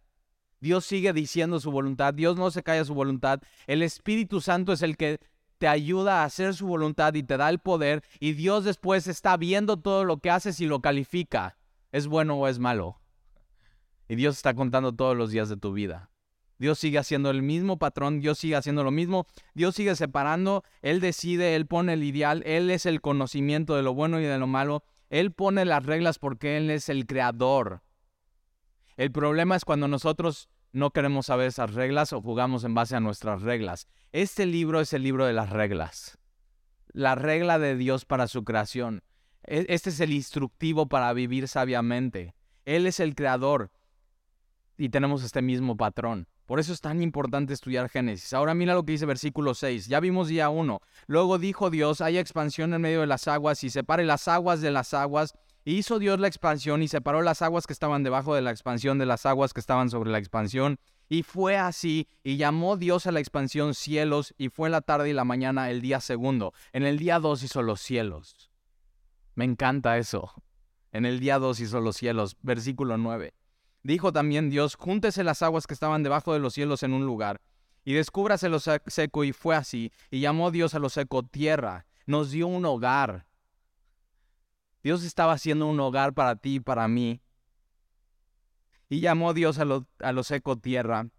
Dios 0.60 0.86
sigue 0.86 1.14
diciendo 1.14 1.60
su 1.60 1.70
voluntad, 1.70 2.16
Dios 2.16 2.36
no 2.36 2.50
se 2.50 2.64
calla 2.64 2.84
su 2.84 2.96
voluntad. 2.96 3.44
El 3.68 3.84
Espíritu 3.84 4.42
Santo 4.42 4.74
es 4.74 4.82
el 4.82 4.98
que 4.98 5.20
te 5.60 5.68
ayuda 5.68 6.22
a 6.22 6.24
hacer 6.24 6.56
su 6.56 6.66
voluntad 6.66 7.14
y 7.14 7.22
te 7.22 7.38
da 7.38 7.50
el 7.50 7.60
poder 7.60 8.04
y 8.20 8.34
Dios 8.34 8.64
después 8.64 9.08
está 9.08 9.38
viendo 9.38 9.78
todo 9.78 10.06
lo 10.06 10.18
que 10.18 10.32
haces 10.32 10.60
y 10.60 10.66
lo 10.66 10.82
califica. 10.82 11.58
¿Es 11.92 12.08
bueno 12.08 12.36
o 12.36 12.48
es 12.48 12.58
malo? 12.58 13.00
Y 14.08 14.16
Dios 14.16 14.38
está 14.38 14.56
contando 14.56 14.96
todos 14.96 15.16
los 15.16 15.30
días 15.30 15.50
de 15.50 15.58
tu 15.58 15.74
vida. 15.74 16.10
Dios 16.58 16.80
sigue 16.80 16.98
haciendo 16.98 17.30
el 17.30 17.42
mismo 17.42 17.78
patrón, 17.78 18.20
Dios 18.20 18.40
sigue 18.40 18.56
haciendo 18.56 18.84
lo 18.84 18.92
mismo, 18.92 19.28
Dios 19.54 19.76
sigue 19.76 19.96
separando, 19.96 20.64
Él 20.82 21.00
decide, 21.00 21.56
Él 21.56 21.68
pone 21.68 21.94
el 21.94 22.04
ideal, 22.04 22.44
Él 22.46 22.70
es 22.70 22.86
el 22.86 23.00
conocimiento 23.00 23.76
de 23.76 23.84
lo 23.84 23.94
bueno 23.94 24.20
y 24.20 24.24
de 24.24 24.38
lo 24.38 24.48
malo, 24.48 24.84
él 25.10 25.32
pone 25.32 25.66
las 25.66 25.86
reglas 25.86 26.20
porque 26.20 26.58
Él 26.58 26.70
es 26.70 26.88
el 26.90 27.06
creador. 27.06 27.82
El 28.96 29.12
problema 29.12 29.56
es 29.56 29.66
cuando 29.66 29.88
nosotros 29.88 30.50
no 30.72 30.92
queremos 30.92 31.28
saber 31.28 31.48
esas 31.48 31.74
reglas 31.74 32.14
o 32.14 32.22
jugamos 32.22 32.64
en 32.64 32.74
base 32.74 32.96
a 32.96 33.00
nuestras 33.00 33.42
reglas. 33.42 33.88
Este 34.12 34.46
libro 34.46 34.82
es 34.82 34.94
el 34.94 35.04
libro 35.04 35.26
de 35.26 35.34
las 35.34 35.50
reglas. 35.50 36.18
La 36.92 37.16
regla 37.16 37.60
de 37.60 37.76
Dios 37.76 38.06
para 38.06 38.28
su 38.28 38.44
creación. 38.44 39.04
E, 39.44 39.66
este 39.70 39.90
es 39.90 40.00
el 40.00 40.12
instructivo 40.12 40.88
para 40.88 41.12
vivir 41.14 41.48
sabiamente. 41.48 42.36
Él 42.66 42.88
es 42.88 43.00
el 43.00 43.16
creador 43.16 43.72
y 44.78 44.90
tenemos 44.90 45.24
este 45.24 45.42
mismo 45.42 45.76
patrón. 45.76 46.28
Por 46.46 46.60
eso 46.60 46.74
es 46.74 46.82
tan 46.82 47.04
importante 47.04 47.54
estudiar 47.54 47.90
Génesis. 47.90 48.34
Ahora 48.34 48.56
mira 48.56 48.74
lo 48.74 48.84
que 48.84 48.94
dice 48.94 49.06
versículo 49.06 49.54
6. 49.54 49.88
Ya 49.88 50.00
vimos 50.00 50.30
día 50.30 50.50
1. 50.50 50.80
Luego 51.06 51.38
dijo 51.38 51.70
Dios, 51.70 52.02
hay 52.02 52.18
expansión 52.18 52.74
en 52.74 52.82
medio 52.82 53.02
de 53.02 53.08
las 53.08 53.28
aguas 53.28 53.64
y 53.64 53.70
separe 53.70 54.04
las 54.04 54.28
aguas 54.28 54.62
de 54.62 54.72
las 54.72 54.96
aguas. 54.96 55.34
Y 55.66 55.78
hizo 55.78 56.00
Dios 56.00 56.20
la 56.20 56.28
expansión 56.28 56.82
y 56.82 56.88
separó 56.88 57.22
las 57.22 57.42
aguas 57.42 57.68
que 57.68 57.74
estaban 57.74 58.04
debajo 58.04 58.34
de 58.34 58.42
la 58.42 58.52
expansión 58.52 58.98
de 58.98 59.06
las 59.06 59.26
aguas 59.26 59.54
que 59.54 59.60
estaban 59.60 59.90
sobre 59.90 60.10
la 60.10 60.18
expansión. 60.18 60.80
Y 61.10 61.24
fue 61.24 61.58
así, 61.58 62.08
y 62.24 62.38
llamó 62.38 62.78
Dios 62.78 63.08
a 63.08 63.12
la 63.12 63.20
expansión 63.20 63.74
cielos, 63.74 64.34
y 64.38 64.50
fue 64.50 64.70
la 64.70 64.82
tarde 64.82 65.10
y 65.10 65.14
la 65.14 65.26
mañana 65.26 65.70
el 65.70 65.82
día 65.82 66.00
segundo. 66.00 66.54
En 66.72 66.84
el 66.84 66.98
día 66.98 67.20
2 67.20 67.44
hizo 67.44 67.62
los 67.62 67.82
cielos. 67.82 68.52
Me 69.36 69.46
encanta 69.46 69.98
eso. 69.98 70.34
En 70.92 71.06
el 71.06 71.20
día 71.20 71.40
2 71.40 71.60
hizo 71.60 71.82
los 71.82 71.98
cielos. 71.98 72.38
Versículo 72.42 72.98
9. 72.98 73.34
Dijo 73.84 74.12
también 74.12 74.50
Dios, 74.50 74.76
júntese 74.76 75.24
las 75.24 75.42
aguas 75.42 75.66
que 75.66 75.74
estaban 75.74 76.04
debajo 76.04 76.34
de 76.34 76.40
los 76.40 76.54
cielos 76.54 76.84
en 76.84 76.94
un 76.94 77.06
lugar, 77.06 77.42
y 77.86 77.94
descúbrase 77.94 78.50
lo 78.50 78.60
seco, 78.60 79.24
y 79.24 79.32
fue 79.32 79.56
así, 79.56 79.92
y 80.12 80.20
llamó 80.20 80.52
Dios 80.52 80.76
a 80.76 80.80
lo 80.80 80.90
seco 80.90 81.24
tierra, 81.24 81.86
nos 82.06 82.32
dio 82.32 82.48
un 82.48 82.66
hogar. 82.66 83.26
Dios 84.82 85.04
estaba 85.04 85.34
haciendo 85.34 85.68
un 85.68 85.80
hogar 85.80 86.14
para 86.14 86.36
ti 86.36 86.56
y 86.56 86.60
para 86.60 86.88
mí. 86.88 87.22
Y 88.88 89.02
llamó 89.02 89.34
Dios 89.34 89.60
a 89.60 89.66
lo, 89.66 89.88
a 90.00 90.24
seco 90.24 90.58
tierra, 90.58 91.10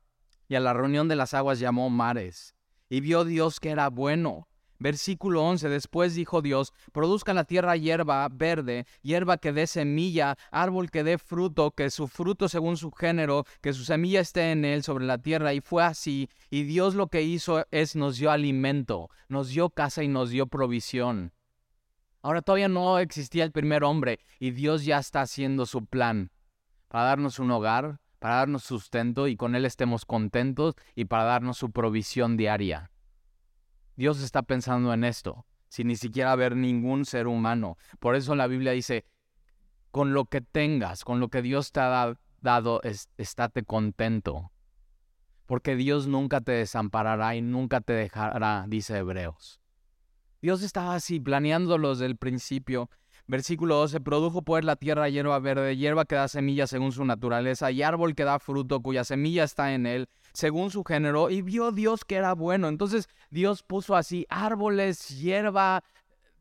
y 0.49 0.57
a 0.57 0.61
la 0.61 0.73
reunión 0.73 1.09
de 1.09 1.17
las 1.17 1.35
aguas 1.35 1.61
llamó 1.61 1.91
mares. 1.91 2.57
Y 2.89 3.01
vio 3.01 3.25
Dios 3.25 3.61
que 3.61 3.71
era 3.71 3.89
bueno. 3.89 4.49
Versículo 4.81 5.45
11. 5.45 5.69
Después 5.69 6.15
dijo 6.15 6.41
Dios, 6.43 6.73
produzca 6.93 7.35
la 7.35 7.45
tierra 7.45 7.77
hierba 7.77 8.27
verde, 8.33 8.87
hierba 9.03 9.37
que 9.37 9.53
dé 9.53 9.67
semilla, 9.67 10.37
árbol 10.51 10.91
que 10.91 11.05
dé 11.05 11.19
fruto, 11.19 11.71
que 11.73 11.91
su 11.91 12.09
fruto 12.09 12.49
según 12.49 12.79
su 12.79 12.91
género, 12.91 13.45
que 13.61 13.75
su 13.75 13.85
semilla 13.85 14.21
esté 14.21 14.51
en 14.51 14.65
él 14.65 14.83
sobre 14.83 15.05
la 15.05 15.19
tierra. 15.19 15.53
Y 15.53 15.61
fue 15.61 15.85
así. 15.85 16.31
Y 16.49 16.65
Dios 16.65 16.95
lo 16.95 17.09
que 17.09 17.23
hizo 17.23 17.67
es 17.71 17.95
nos 17.95 18.17
dio 18.17 18.31
alimento, 18.31 19.11
nos 19.29 19.51
dio 19.51 19.69
casa 19.69 20.03
y 20.03 20.09
nos 20.09 20.31
dio 20.31 20.47
provisión. 20.47 21.33
Ahora 22.23 22.43
todavía 22.43 22.69
no 22.69 22.99
existía 22.99 23.45
el 23.45 23.53
primer 23.53 23.83
hombre 23.85 24.21
y 24.39 24.51
Dios 24.51 24.85
ya 24.85 24.99
está 24.99 25.23
haciendo 25.23 25.65
su 25.65 25.87
plan 25.87 26.31
para 26.89 27.05
darnos 27.05 27.39
un 27.39 27.51
hogar, 27.51 28.01
para 28.19 28.37
darnos 28.37 28.65
sustento 28.65 29.27
y 29.29 29.37
con 29.37 29.55
él 29.55 29.65
estemos 29.65 30.05
contentos 30.05 30.75
y 30.95 31.07
para 31.07 31.25
darnos 31.25 31.57
su 31.57 31.71
provisión 31.71 32.37
diaria. 32.37 32.91
Dios 33.97 34.23
está 34.23 34.43
pensando 34.43 34.93
en 34.93 35.05
esto. 35.05 35.47
sin 35.69 35.87
ni 35.87 35.95
siquiera 35.95 36.35
ver 36.35 36.57
ningún 36.57 37.05
ser 37.05 37.29
humano. 37.29 37.79
Por 38.01 38.17
eso 38.17 38.35
la 38.35 38.49
Biblia 38.49 38.73
dice, 38.73 39.05
con 39.93 40.13
lo 40.13 40.25
que 40.25 40.41
tengas, 40.41 41.05
con 41.05 41.21
lo 41.21 41.29
que 41.29 41.43
Dios 41.43 41.71
te 41.71 41.79
ha 41.81 42.17
dado, 42.41 42.81
estate 42.83 43.63
contento. 43.63 44.51
Porque 45.47 45.77
Dios 45.77 46.09
nunca 46.09 46.41
te 46.41 46.53
desamparará 46.53 47.37
y 47.37 47.43
nunca 47.43 47.81
te 47.81 47.93
dejará, 47.93 48.65
dice 48.69 48.99
Hebreos. 48.99 49.61
Dios 50.43 50.63
estaba 50.63 50.95
así, 50.95 51.21
planeándolos 51.21 51.99
desde 51.99 52.11
el 52.11 52.17
principio. 52.17 52.91
Versículo 53.27 53.77
12, 53.77 54.01
produjo 54.01 54.43
pues 54.43 54.65
la 54.65 54.77
tierra 54.77 55.09
hierba 55.09 55.39
verde, 55.39 55.77
hierba 55.77 56.05
que 56.05 56.17
da 56.17 56.27
semilla 56.27 56.67
según 56.67 56.91
su 56.91 57.05
naturaleza, 57.05 57.71
y 57.71 57.83
árbol 57.83 58.15
que 58.15 58.25
da 58.25 58.39
fruto 58.39 58.81
cuya 58.81 59.05
semilla 59.05 59.45
está 59.45 59.73
en 59.73 59.87
él, 59.87 60.09
según 60.33 60.71
su 60.71 60.83
género, 60.83 61.31
y 61.31 61.43
vio 61.43 61.71
Dios 61.71 62.05
que 62.05 62.17
era 62.17 62.35
bueno. 62.35 62.69
Entonces 62.69 63.09
Dios 63.31 63.63
puso 63.63 63.95
así 63.95 64.27
árboles, 64.31 65.09
hierba, 65.21 65.85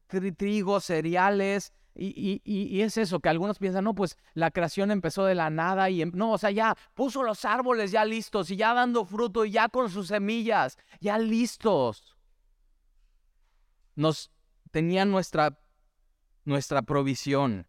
trigo, 0.08 0.80
cereales, 0.80 1.74
y, 2.02 2.42
y, 2.46 2.82
es 2.82 2.98
eso, 2.98 3.20
que 3.20 3.28
algunos 3.28 3.60
piensan, 3.60 3.84
no, 3.84 3.94
pues 3.94 4.18
la 4.34 4.52
creación 4.52 4.90
empezó 4.90 5.26
de 5.26 5.36
la 5.36 5.50
nada 5.50 5.90
y 5.90 6.02
em-". 6.02 6.12
no, 6.14 6.32
o 6.32 6.38
sea, 6.38 6.50
ya 6.50 6.76
puso 6.94 7.24
los 7.24 7.44
árboles 7.44 7.92
ya 7.92 8.06
listos 8.06 8.50
y 8.52 8.56
ya 8.56 8.74
dando 8.74 9.04
fruto 9.04 9.44
y 9.44 9.52
ya 9.52 9.68
con 9.68 9.90
sus 9.90 10.08
semillas, 10.08 10.78
ya 11.02 11.20
listos. 11.20 12.19
Nos 13.96 14.32
tenían 14.72 15.12
nuestra, 15.12 15.60
nuestra 16.46 16.82
provisión. 16.82 17.68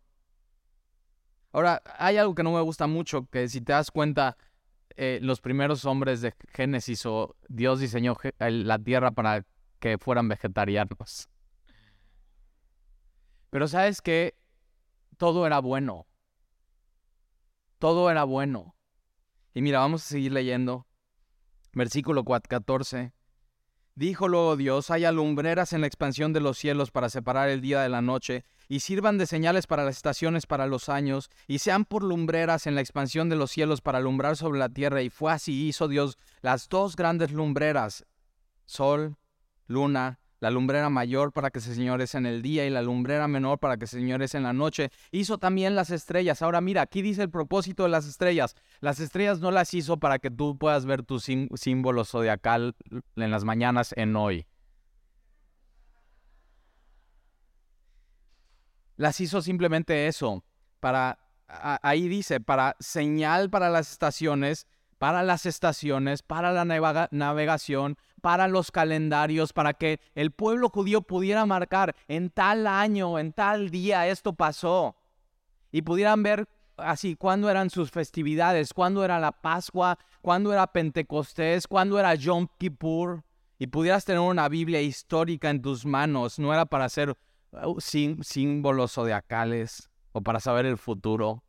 Ahora, 1.52 1.82
hay 1.98 2.16
algo 2.16 2.34
que 2.34 2.42
no 2.42 2.52
me 2.52 2.60
gusta 2.60 2.86
mucho, 2.86 3.26
que 3.26 3.48
si 3.48 3.60
te 3.60 3.72
das 3.72 3.90
cuenta, 3.90 4.36
eh, 4.96 5.18
los 5.22 5.40
primeros 5.40 5.84
hombres 5.84 6.20
de 6.20 6.34
Génesis 6.52 7.06
o 7.06 7.36
Dios 7.48 7.80
diseñó 7.80 8.16
la 8.38 8.78
tierra 8.78 9.10
para 9.10 9.46
que 9.78 9.98
fueran 9.98 10.28
vegetarianos. 10.28 11.28
Pero 13.50 13.66
sabes 13.66 14.00
que 14.00 14.38
todo 15.16 15.46
era 15.46 15.58
bueno. 15.58 16.06
Todo 17.78 18.10
era 18.10 18.24
bueno. 18.24 18.76
Y 19.54 19.62
mira, 19.62 19.80
vamos 19.80 20.04
a 20.04 20.08
seguir 20.08 20.32
leyendo. 20.32 20.86
Versículo 21.72 22.24
14. 22.24 23.12
Dijo 24.00 24.28
luego 24.28 24.56
Dios, 24.56 24.90
haya 24.90 25.12
lumbreras 25.12 25.74
en 25.74 25.82
la 25.82 25.86
expansión 25.86 26.32
de 26.32 26.40
los 26.40 26.56
cielos 26.56 26.90
para 26.90 27.10
separar 27.10 27.50
el 27.50 27.60
día 27.60 27.82
de 27.82 27.90
la 27.90 28.00
noche, 28.00 28.46
y 28.66 28.80
sirvan 28.80 29.18
de 29.18 29.26
señales 29.26 29.66
para 29.66 29.84
las 29.84 29.96
estaciones 29.96 30.46
para 30.46 30.66
los 30.66 30.88
años, 30.88 31.28
y 31.46 31.58
sean 31.58 31.84
por 31.84 32.02
lumbreras 32.02 32.66
en 32.66 32.74
la 32.74 32.80
expansión 32.80 33.28
de 33.28 33.36
los 33.36 33.50
cielos 33.50 33.82
para 33.82 33.98
alumbrar 33.98 34.38
sobre 34.38 34.58
la 34.58 34.70
tierra. 34.70 35.02
Y 35.02 35.10
fue 35.10 35.30
así, 35.30 35.68
hizo 35.68 35.86
Dios 35.86 36.16
las 36.40 36.70
dos 36.70 36.96
grandes 36.96 37.30
lumbreras, 37.32 38.06
sol, 38.64 39.18
luna 39.66 40.19
la 40.40 40.50
lumbrera 40.50 40.88
mayor 40.88 41.32
para 41.32 41.50
que 41.50 41.60
se 41.60 41.74
señores 41.74 42.14
en 42.14 42.26
el 42.26 42.42
día 42.42 42.66
y 42.66 42.70
la 42.70 42.82
lumbrera 42.82 43.28
menor 43.28 43.58
para 43.58 43.76
que 43.76 43.86
se 43.86 43.98
señores 43.98 44.34
en 44.34 44.42
la 44.42 44.52
noche. 44.52 44.90
Hizo 45.12 45.38
también 45.38 45.76
las 45.76 45.90
estrellas. 45.90 46.42
Ahora 46.42 46.60
mira, 46.60 46.82
aquí 46.82 47.02
dice 47.02 47.22
el 47.22 47.30
propósito 47.30 47.84
de 47.84 47.90
las 47.90 48.06
estrellas. 48.06 48.56
Las 48.80 49.00
estrellas 49.00 49.40
no 49.40 49.50
las 49.50 49.72
hizo 49.74 49.98
para 49.98 50.18
que 50.18 50.30
tú 50.30 50.56
puedas 50.58 50.86
ver 50.86 51.02
tu 51.02 51.20
símbolo 51.20 52.04
zodiacal 52.04 52.74
en 53.16 53.30
las 53.30 53.44
mañanas 53.44 53.92
en 53.96 54.16
hoy. 54.16 54.46
Las 58.96 59.18
hizo 59.20 59.40
simplemente 59.40 60.08
eso, 60.08 60.44
para, 60.78 61.18
ahí 61.48 62.06
dice, 62.06 62.38
para 62.38 62.76
señal 62.80 63.48
para 63.48 63.70
las 63.70 63.92
estaciones, 63.92 64.66
para 64.98 65.22
las 65.22 65.46
estaciones, 65.46 66.22
para 66.22 66.52
la 66.52 66.66
navegación, 66.66 67.96
para 68.20 68.48
los 68.48 68.70
calendarios, 68.70 69.52
para 69.52 69.74
que 69.74 70.00
el 70.14 70.30
pueblo 70.30 70.68
judío 70.68 71.02
pudiera 71.02 71.46
marcar 71.46 71.96
en 72.08 72.30
tal 72.30 72.66
año, 72.66 73.18
en 73.18 73.32
tal 73.32 73.70
día 73.70 74.06
esto 74.06 74.34
pasó. 74.34 74.96
Y 75.72 75.82
pudieran 75.82 76.22
ver 76.22 76.48
así 76.76 77.16
cuándo 77.16 77.50
eran 77.50 77.70
sus 77.70 77.90
festividades, 77.90 78.72
cuándo 78.72 79.04
era 79.04 79.18
la 79.18 79.32
Pascua, 79.32 79.98
cuándo 80.22 80.52
era 80.52 80.66
Pentecostés, 80.72 81.66
cuándo 81.66 81.98
era 81.98 82.14
Yom 82.14 82.46
Kippur. 82.58 83.24
Y 83.58 83.66
pudieras 83.66 84.04
tener 84.04 84.20
una 84.20 84.48
Biblia 84.48 84.80
histórica 84.80 85.50
en 85.50 85.60
tus 85.60 85.84
manos, 85.84 86.38
no 86.38 86.52
era 86.52 86.64
para 86.66 86.86
hacer 86.86 87.14
uh, 87.52 87.78
símbolos 87.80 88.92
zodiacales 88.92 89.90
o 90.12 90.22
para 90.22 90.40
saber 90.40 90.64
el 90.64 90.78
futuro. 90.78 91.44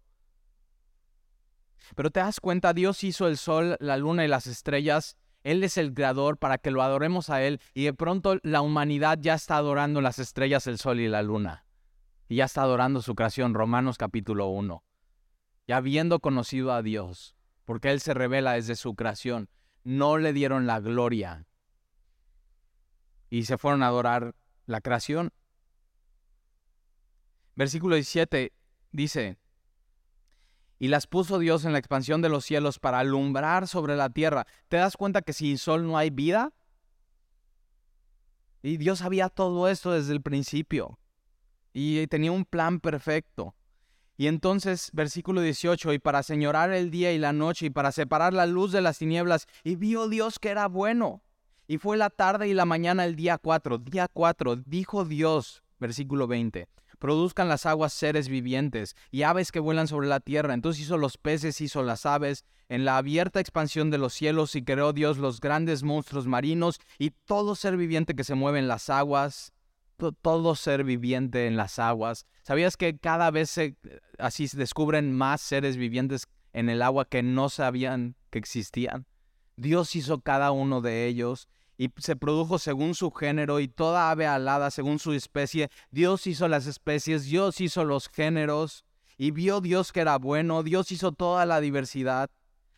Pero 1.95 2.11
te 2.11 2.19
das 2.19 2.39
cuenta, 2.39 2.73
Dios 2.73 3.03
hizo 3.03 3.27
el 3.27 3.37
sol, 3.37 3.77
la 3.79 3.97
luna 3.97 4.25
y 4.25 4.27
las 4.27 4.47
estrellas 4.47 5.17
él 5.43 5.63
es 5.63 5.77
el 5.77 5.93
creador 5.93 6.37
para 6.37 6.57
que 6.57 6.71
lo 6.71 6.83
adoremos 6.83 7.29
a 7.29 7.41
Él 7.43 7.59
y 7.73 7.85
de 7.85 7.93
pronto 7.93 8.37
la 8.43 8.61
humanidad 8.61 9.17
ya 9.19 9.33
está 9.33 9.57
adorando 9.57 10.01
las 10.01 10.19
estrellas, 10.19 10.67
el 10.67 10.77
sol 10.77 10.99
y 10.99 11.07
la 11.07 11.23
luna. 11.23 11.65
Y 12.27 12.35
ya 12.37 12.45
está 12.45 12.61
adorando 12.61 13.01
su 13.01 13.15
creación, 13.15 13.53
Romanos 13.53 13.97
capítulo 13.97 14.47
1. 14.47 14.83
Ya 15.67 15.77
habiendo 15.77 16.19
conocido 16.19 16.73
a 16.73 16.81
Dios, 16.81 17.35
porque 17.65 17.91
Él 17.91 18.01
se 18.01 18.13
revela 18.13 18.53
desde 18.53 18.75
su 18.75 18.95
creación, 18.95 19.49
no 19.83 20.17
le 20.17 20.31
dieron 20.31 20.67
la 20.67 20.79
gloria 20.79 21.47
y 23.29 23.45
se 23.45 23.57
fueron 23.57 23.81
a 23.81 23.87
adorar 23.87 24.35
la 24.67 24.81
creación. 24.81 25.31
Versículo 27.55 27.95
17 27.95 28.53
dice, 28.91 29.37
y 30.81 30.87
las 30.87 31.05
puso 31.05 31.37
Dios 31.37 31.63
en 31.63 31.73
la 31.73 31.77
expansión 31.77 32.23
de 32.23 32.29
los 32.29 32.43
cielos 32.43 32.79
para 32.79 32.97
alumbrar 32.97 33.67
sobre 33.67 33.95
la 33.95 34.09
tierra. 34.09 34.47
¿Te 34.67 34.77
das 34.77 34.97
cuenta 34.97 35.21
que 35.21 35.31
sin 35.31 35.59
sol 35.59 35.85
no 35.85 35.95
hay 35.95 36.09
vida? 36.09 36.53
Y 38.63 38.77
Dios 38.77 38.97
sabía 38.97 39.29
todo 39.29 39.67
esto 39.67 39.91
desde 39.91 40.11
el 40.13 40.23
principio. 40.23 40.97
Y 41.71 42.07
tenía 42.07 42.31
un 42.31 42.45
plan 42.45 42.79
perfecto. 42.79 43.53
Y 44.17 44.25
entonces, 44.25 44.89
versículo 44.91 45.41
18, 45.41 45.93
y 45.93 45.99
para 45.99 46.23
señorar 46.23 46.71
el 46.71 46.89
día 46.89 47.13
y 47.13 47.19
la 47.19 47.31
noche, 47.31 47.67
y 47.67 47.69
para 47.69 47.91
separar 47.91 48.33
la 48.33 48.47
luz 48.47 48.71
de 48.71 48.81
las 48.81 48.97
tinieblas, 48.97 49.45
y 49.63 49.75
vio 49.75 50.09
Dios 50.09 50.39
que 50.39 50.49
era 50.49 50.67
bueno. 50.67 51.21
Y 51.67 51.77
fue 51.77 51.95
la 51.95 52.09
tarde 52.09 52.47
y 52.47 52.55
la 52.55 52.65
mañana 52.65 53.05
el 53.05 53.15
día 53.15 53.37
4. 53.37 53.77
Día 53.77 54.07
4, 54.11 54.55
dijo 54.55 55.05
Dios, 55.05 55.61
versículo 55.77 56.25
20 56.25 56.67
produzcan 57.01 57.49
las 57.49 57.65
aguas 57.65 57.93
seres 57.93 58.29
vivientes 58.29 58.95
y 59.09 59.23
aves 59.23 59.51
que 59.51 59.59
vuelan 59.59 59.87
sobre 59.87 60.07
la 60.07 60.19
tierra. 60.19 60.53
Entonces 60.53 60.83
hizo 60.83 60.97
los 60.97 61.17
peces, 61.17 61.59
hizo 61.59 61.81
las 61.81 62.05
aves, 62.05 62.45
en 62.69 62.85
la 62.85 62.97
abierta 62.97 63.39
expansión 63.41 63.89
de 63.89 63.97
los 63.97 64.13
cielos 64.13 64.55
y 64.55 64.63
creó 64.63 64.93
Dios 64.93 65.17
los 65.17 65.41
grandes 65.41 65.81
monstruos 65.81 66.27
marinos 66.27 66.79
y 66.99 67.09
todo 67.25 67.55
ser 67.55 67.75
viviente 67.75 68.15
que 68.15 68.23
se 68.23 68.35
mueve 68.35 68.59
en 68.59 68.67
las 68.67 68.91
aguas, 68.91 69.51
todo 70.21 70.55
ser 70.55 70.83
viviente 70.83 71.47
en 71.47 71.57
las 71.57 71.79
aguas. 71.79 72.27
¿Sabías 72.43 72.77
que 72.77 72.97
cada 72.97 73.31
vez 73.31 73.49
se, 73.49 73.75
así 74.19 74.47
se 74.47 74.57
descubren 74.57 75.11
más 75.11 75.41
seres 75.41 75.77
vivientes 75.77 76.27
en 76.53 76.69
el 76.69 76.83
agua 76.83 77.05
que 77.05 77.23
no 77.23 77.49
sabían 77.49 78.15
que 78.29 78.37
existían? 78.37 79.07
Dios 79.57 79.95
hizo 79.95 80.21
cada 80.21 80.51
uno 80.51 80.81
de 80.81 81.07
ellos 81.07 81.49
y 81.81 81.91
se 81.97 82.15
produjo 82.15 82.59
según 82.59 82.93
su 82.93 83.09
género 83.09 83.59
y 83.59 83.67
toda 83.67 84.11
ave 84.11 84.27
alada 84.27 84.69
según 84.69 84.99
su 84.99 85.13
especie. 85.13 85.71
Dios 85.89 86.27
hizo 86.27 86.47
las 86.47 86.67
especies, 86.67 87.25
Dios 87.25 87.59
hizo 87.59 87.85
los 87.85 88.07
géneros 88.07 88.85
y 89.17 89.31
vio 89.31 89.61
Dios 89.61 89.91
que 89.91 90.01
era 90.01 90.19
bueno, 90.19 90.61
Dios 90.61 90.91
hizo 90.91 91.11
toda 91.11 91.43
la 91.47 91.59
diversidad. 91.59 92.29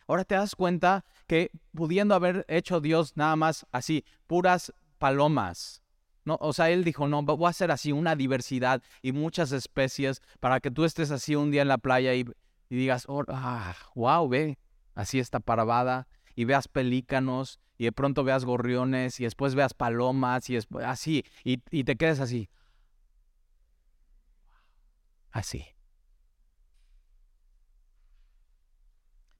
Ahora 0.08 0.24
te 0.24 0.36
das 0.36 0.54
cuenta 0.54 1.04
que 1.26 1.50
pudiendo 1.74 2.14
haber 2.14 2.46
hecho 2.48 2.80
Dios 2.80 3.14
nada 3.14 3.36
más 3.36 3.66
así, 3.72 4.06
puras 4.26 4.72
palomas. 4.96 5.82
No, 6.24 6.38
o 6.40 6.54
sea, 6.54 6.70
él 6.70 6.82
dijo, 6.82 7.06
no, 7.06 7.22
voy 7.22 7.44
a 7.44 7.50
hacer 7.50 7.72
así 7.72 7.92
una 7.92 8.16
diversidad 8.16 8.82
y 9.02 9.12
muchas 9.12 9.52
especies 9.52 10.22
para 10.40 10.60
que 10.60 10.70
tú 10.70 10.86
estés 10.86 11.10
así 11.10 11.36
un 11.36 11.50
día 11.50 11.60
en 11.60 11.68
la 11.68 11.76
playa 11.76 12.14
y, 12.14 12.24
digas, 12.70 13.04
oh, 13.08 13.22
ah, 13.28 13.76
wow, 13.94 14.26
ve, 14.26 14.58
así 14.94 15.18
está 15.18 15.40
parvada 15.40 16.08
y 16.34 16.46
veas 16.46 16.68
pelícanos 16.68 17.60
y 17.78 17.84
de 17.84 17.92
pronto 17.92 18.24
veas 18.24 18.44
gorriones 18.44 19.20
y 19.20 19.24
después 19.24 19.54
veas 19.54 19.74
palomas 19.74 20.48
y 20.50 20.54
después 20.54 20.84
así 20.86 21.24
y, 21.44 21.62
y 21.70 21.84
te 21.84 21.96
quedes 21.96 22.20
así. 22.20 22.48
Así. 25.30 25.64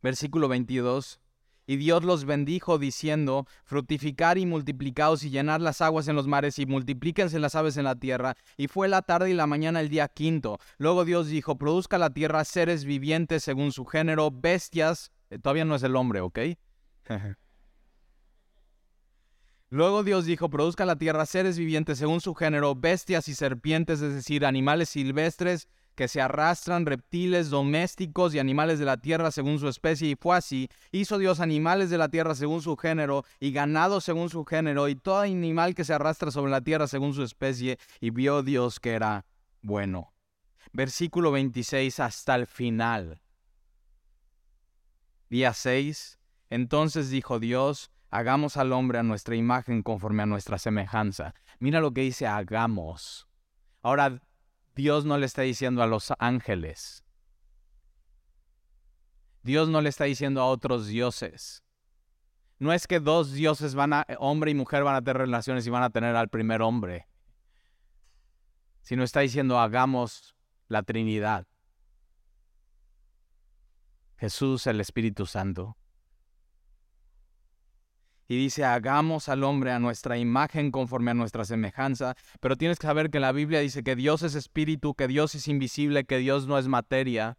Versículo 0.03 0.49
22. 0.49 1.21
Y 1.67 1.77
Dios 1.77 2.05
los 2.05 2.27
bendijo 2.27 2.79
diciendo, 2.79 3.47
fructificar 3.65 4.37
y 4.37 4.45
multiplicaos 4.45 5.25
y 5.25 5.31
llenar 5.31 5.63
las 5.63 5.81
aguas 5.81 6.09
en 6.09 6.17
los 6.17 6.27
mares 6.27 6.59
y 6.59 6.67
multiplíquense 6.67 7.39
las 7.39 7.55
aves 7.55 7.79
en 7.79 7.85
la 7.85 7.95
tierra. 7.95 8.35
Y 8.59 8.69
fue 8.69 8.89
la 8.89 9.01
tarde 9.01 9.31
y 9.31 9.35
la 9.35 9.47
mañana 9.47 9.81
el 9.81 9.89
día 9.89 10.09
quinto. 10.09 10.59
Luego 10.77 11.07
Dios 11.07 11.29
dijo, 11.29 11.57
produzca 11.57 11.97
la 11.97 12.11
tierra 12.11 12.45
seres 12.45 12.85
vivientes 12.85 13.45
según 13.45 13.73
su 13.73 13.87
género, 13.87 14.31
bestias, 14.31 15.11
eh, 15.31 15.39
todavía 15.39 15.65
no 15.65 15.75
es 15.75 15.83
el 15.83 15.97
hombre, 15.97 16.21
¿ok? 16.21 16.39
Luego 19.75 20.05
Dios 20.05 20.25
dijo, 20.25 20.51
produzca 20.51 20.85
la 20.85 20.95
tierra 20.95 21.27
seres 21.27 21.59
vivientes 21.59 21.99
según 21.99 22.21
su 22.21 22.33
género, 22.33 22.77
bestias 22.77 23.27
y 23.27 23.35
serpientes, 23.35 24.01
es 24.03 24.15
decir, 24.15 24.47
animales 24.47 24.91
silvestres 24.91 25.67
que 25.97 26.07
se 26.07 26.21
arrastran, 26.21 26.87
reptiles 26.87 27.51
domésticos 27.51 28.33
y 28.33 28.39
animales 28.39 28.79
de 28.79 28.85
la 28.85 28.99
tierra 28.99 29.33
según 29.33 29.59
su 29.59 29.67
especie, 29.67 30.11
y 30.11 30.15
fue 30.15 30.37
así. 30.37 30.69
Hizo 30.93 31.19
Dios 31.19 31.41
animales 31.41 31.91
de 31.91 31.99
la 31.99 32.09
tierra 32.09 32.37
según 32.37 32.63
su 32.63 32.77
género, 32.77 33.25
y 33.41 33.51
ganado 33.51 34.01
según 34.01 34.31
su 34.31 34.45
género, 34.45 34.89
y 34.89 34.95
todo 34.95 35.23
animal 35.23 35.75
que 35.75 35.83
se 35.83 35.93
arrastra 35.93 36.31
sobre 36.31 36.53
la 36.53 36.61
tierra 36.61 36.87
según 36.87 37.13
su 37.13 37.25
especie, 37.25 37.81
y 38.01 38.11
vio 38.11 38.45
Dios 38.45 38.79
que 38.79 38.93
era 38.93 39.27
bueno. 39.61 40.13
Versículo 40.73 41.33
26 41.33 41.99
hasta 41.99 42.37
el 42.37 42.47
final. 42.47 43.21
Día 45.29 45.53
6. 45.53 46.21
Entonces 46.49 47.11
dijo 47.11 47.41
Dios, 47.41 47.91
hagamos 48.15 48.57
al 48.57 48.73
hombre 48.73 49.01
a 49.01 49.03
nuestra 49.03 49.35
imagen 49.35 49.83
conforme 49.83 50.23
a 50.23 50.27
nuestra 50.27 50.57
semejanza. 50.57 51.35
Mira 51.59 51.81
lo 51.81 51.93
que 51.93 52.03
dice 52.03 52.29
hagamos. 52.29 53.27
Ahora, 53.83 54.23
Dios 54.77 55.05
no 55.05 55.19
le 55.19 55.27
está 55.27 55.43
diciendo 55.43 55.83
a 55.83 55.89
los 55.89 56.13
ángeles. 56.21 57.05
Dios 59.43 59.69
no 59.69 59.81
le 59.81 59.89
está 59.89 60.05
diciendo 60.05 60.41
a 60.41 60.47
otros 60.47 60.87
dioses. 60.87 61.65
No 62.61 62.73
es 62.73 62.87
que 62.87 63.01
dos 63.01 63.33
dioses 63.33 63.75
van 63.75 63.93
a, 63.93 64.07
hombre 64.21 64.53
y 64.53 64.55
mujer 64.55 64.85
van 64.85 64.95
a 64.95 65.03
tener 65.03 65.19
relaciones 65.19 65.67
y 65.67 65.71
van 65.71 65.83
a 65.83 65.91
tener 65.91 66.15
al 66.15 66.29
primer 66.29 66.63
hombre. 66.63 67.09
Sino 68.83 69.03
está 69.03 69.21
diciendo 69.21 69.59
hagamos 69.59 70.37
la 70.69 70.85
Trinidad. 70.85 71.49
Jesús, 74.19 74.69
el 74.69 74.81
Espíritu 74.81 75.27
Santo 75.27 75.77
y 78.29 78.37
dice, 78.37 78.65
hagamos 78.65 79.29
al 79.29 79.45
hombre 79.45 79.73
a 79.73 79.79
nuestra 79.79 80.19
imagen 80.19 80.71
conforme 80.71 81.11
a 81.11 81.15
nuestra 81.15 81.45
semejanza, 81.45 82.17
pero 82.41 82.57
tienes 82.57 82.79
que 82.79 82.87
saber 82.87 83.11
que 83.11 83.21
la 83.21 83.33
Biblia 83.33 83.61
dice 83.61 83.83
que 83.83 83.97
Dios 83.97 84.23
es 84.23 84.35
espíritu, 84.35 84.95
que 84.95 85.09
Dios 85.09 85.35
es 85.35 85.49
invisible, 85.49 86.05
que 86.05 86.19
Dios 86.19 86.47
no 86.47 86.59
es 86.59 86.69
materia. 86.69 87.37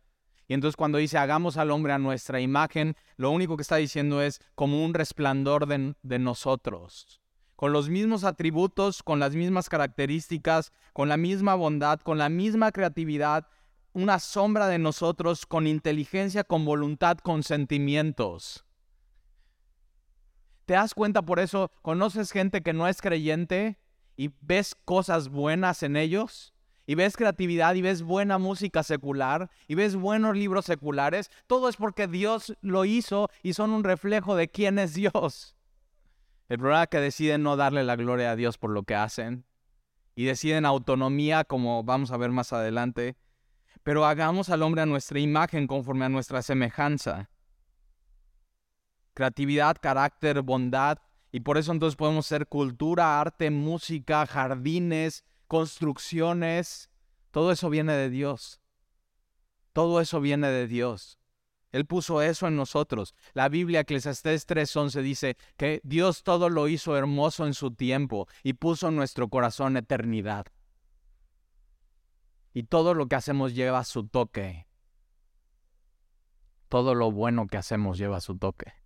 Y 0.48 0.54
entonces 0.54 0.76
cuando 0.76 1.00
dice, 1.00 1.18
hagamos 1.18 1.58
al 1.58 1.72
hombre 1.72 1.94
a 1.94 1.98
nuestra 1.98 2.40
imagen, 2.40 2.96
lo 3.18 3.32
único 3.32 3.58
que 3.58 3.64
está 3.64 3.78
diciendo 3.78 4.22
es 4.22 4.40
como 4.54 4.86
un 4.86 4.94
resplandor 4.94 5.66
de, 5.66 5.96
de 6.04 6.20
nosotros, 6.20 7.20
con 7.56 7.74
los 7.74 7.90
mismos 7.90 8.24
atributos, 8.24 9.02
con 9.02 9.20
las 9.20 9.34
mismas 9.34 9.70
características, 9.70 10.72
con 10.94 11.10
la 11.10 11.18
misma 11.18 11.56
bondad, 11.56 12.00
con 12.00 12.20
la 12.20 12.30
misma 12.30 12.72
creatividad, 12.72 13.48
una 13.94 14.20
sombra 14.20 14.68
de 14.68 14.78
nosotros, 14.78 15.46
con 15.46 15.66
inteligencia, 15.66 16.44
con 16.44 16.66
voluntad, 16.66 17.18
con 17.18 17.44
sentimientos. 17.44 18.65
¿Te 20.66 20.74
das 20.74 20.96
cuenta 20.96 21.22
por 21.22 21.40
eso? 21.40 21.72
¿Conoces 21.84 22.32
gente 22.32 22.62
que 22.62 22.74
no 22.74 22.88
es 22.88 23.02
creyente 23.02 23.78
y 24.18 24.32
ves 24.42 24.76
cosas 24.84 25.30
buenas 25.30 25.84
en 25.84 25.96
ellos? 25.96 26.54
Y 26.88 26.96
ves 26.96 27.18
creatividad 27.18 27.76
y 27.76 27.82
ves 27.82 28.02
buena 28.02 28.38
música 28.38 28.84
secular 28.84 29.50
y 29.68 29.76
ves 29.76 29.96
buenos 29.96 30.36
libros 30.36 30.66
seculares. 30.66 31.32
Todo 31.48 31.70
es 31.70 31.78
porque 31.78 32.08
Dios 32.08 32.56
lo 32.62 32.86
hizo 32.86 33.30
y 33.42 33.54
son 33.54 33.72
un 33.72 33.84
reflejo 33.84 34.36
de 34.36 34.48
quién 34.48 34.78
es 34.78 34.94
Dios. 34.94 35.56
El 36.48 36.60
problema 36.60 36.84
es 36.84 36.90
que 36.90 37.00
deciden 37.00 37.42
no 37.42 37.56
darle 37.56 37.84
la 37.84 37.96
gloria 37.96 38.32
a 38.32 38.36
Dios 38.36 38.58
por 38.58 38.70
lo 38.70 38.84
que 38.84 38.96
hacen 38.96 39.46
y 40.16 40.26
deciden 40.26 40.66
autonomía, 40.66 41.44
como 41.44 41.84
vamos 41.84 42.12
a 42.12 42.18
ver 42.18 42.32
más 42.32 42.54
adelante. 42.54 43.18
Pero 43.84 44.06
hagamos 44.06 44.50
al 44.50 44.62
hombre 44.62 44.82
a 44.82 44.86
nuestra 44.86 45.20
imagen 45.20 45.68
conforme 45.68 46.06
a 46.06 46.10
nuestra 46.10 46.42
semejanza 46.42 47.30
creatividad, 49.16 49.78
carácter, 49.82 50.44
bondad. 50.44 51.00
Y 51.32 51.40
por 51.40 51.58
eso 51.58 51.72
entonces 51.72 51.96
podemos 51.96 52.28
ser 52.28 52.48
cultura, 52.48 53.20
arte, 53.20 53.50
música, 53.50 54.28
jardines, 54.28 55.26
construcciones. 55.48 56.92
Todo 57.32 57.52
eso 57.52 57.72
viene 57.72 57.94
de 57.94 58.12
Dios. 58.12 58.62
Todo 59.74 60.00
eso 60.00 60.22
viene 60.22 60.50
de 60.50 60.68
Dios. 60.68 61.18
Él 61.72 61.86
puso 61.86 62.22
eso 62.22 62.48
en 62.48 62.56
nosotros. 62.56 63.16
La 63.34 63.50
Biblia, 63.50 63.82
Eclesiastés 63.82 64.48
3:11 64.48 65.02
dice 65.02 65.36
que 65.58 65.82
Dios 65.84 66.24
todo 66.24 66.48
lo 66.48 66.70
hizo 66.70 66.96
hermoso 66.96 67.46
en 67.46 67.54
su 67.54 67.72
tiempo 67.72 68.28
y 68.44 68.54
puso 68.54 68.88
en 68.88 68.96
nuestro 68.96 69.28
corazón 69.28 69.76
eternidad. 69.76 70.46
Y 72.54 72.64
todo 72.64 72.94
lo 72.94 73.08
que 73.08 73.16
hacemos 73.18 73.54
lleva 73.54 73.84
su 73.84 74.08
toque. 74.08 74.68
Todo 76.70 76.96
lo 76.96 77.12
bueno 77.12 77.48
que 77.48 77.58
hacemos 77.58 77.98
lleva 77.98 78.22
su 78.22 78.38
toque. 78.38 78.85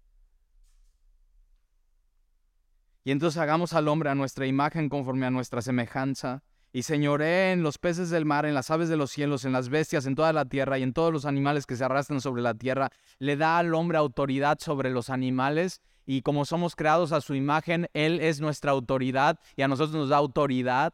Y 3.03 3.11
entonces 3.11 3.39
hagamos 3.39 3.73
al 3.73 3.87
hombre 3.87 4.09
a 4.09 4.15
nuestra 4.15 4.45
imagen 4.45 4.89
conforme 4.89 5.25
a 5.25 5.31
nuestra 5.31 5.61
semejanza, 5.61 6.43
y 6.71 6.83
señoré 6.83 7.51
en 7.51 7.63
los 7.63 7.79
peces 7.79 8.09
del 8.09 8.25
mar, 8.25 8.45
en 8.45 8.53
las 8.53 8.69
aves 8.69 8.89
de 8.89 8.97
los 8.97 9.09
cielos, 9.09 9.43
en 9.43 9.53
las 9.53 9.69
bestias, 9.69 10.05
en 10.05 10.15
toda 10.15 10.33
la 10.33 10.45
tierra 10.45 10.77
y 10.77 10.83
en 10.83 10.93
todos 10.93 11.11
los 11.11 11.25
animales 11.25 11.65
que 11.65 11.75
se 11.75 11.83
arrastran 11.83 12.21
sobre 12.21 12.43
la 12.43 12.53
tierra. 12.53 12.91
Le 13.17 13.37
da 13.37 13.57
al 13.57 13.73
hombre 13.73 13.97
autoridad 13.97 14.59
sobre 14.59 14.91
los 14.91 15.09
animales, 15.09 15.81
y 16.05 16.21
como 16.21 16.45
somos 16.45 16.75
creados 16.75 17.11
a 17.11 17.21
su 17.21 17.33
imagen, 17.33 17.87
Él 17.93 18.19
es 18.19 18.39
nuestra 18.39 18.71
autoridad, 18.71 19.39
y 19.55 19.63
a 19.63 19.67
nosotros 19.67 19.95
nos 19.95 20.09
da 20.09 20.17
autoridad 20.17 20.93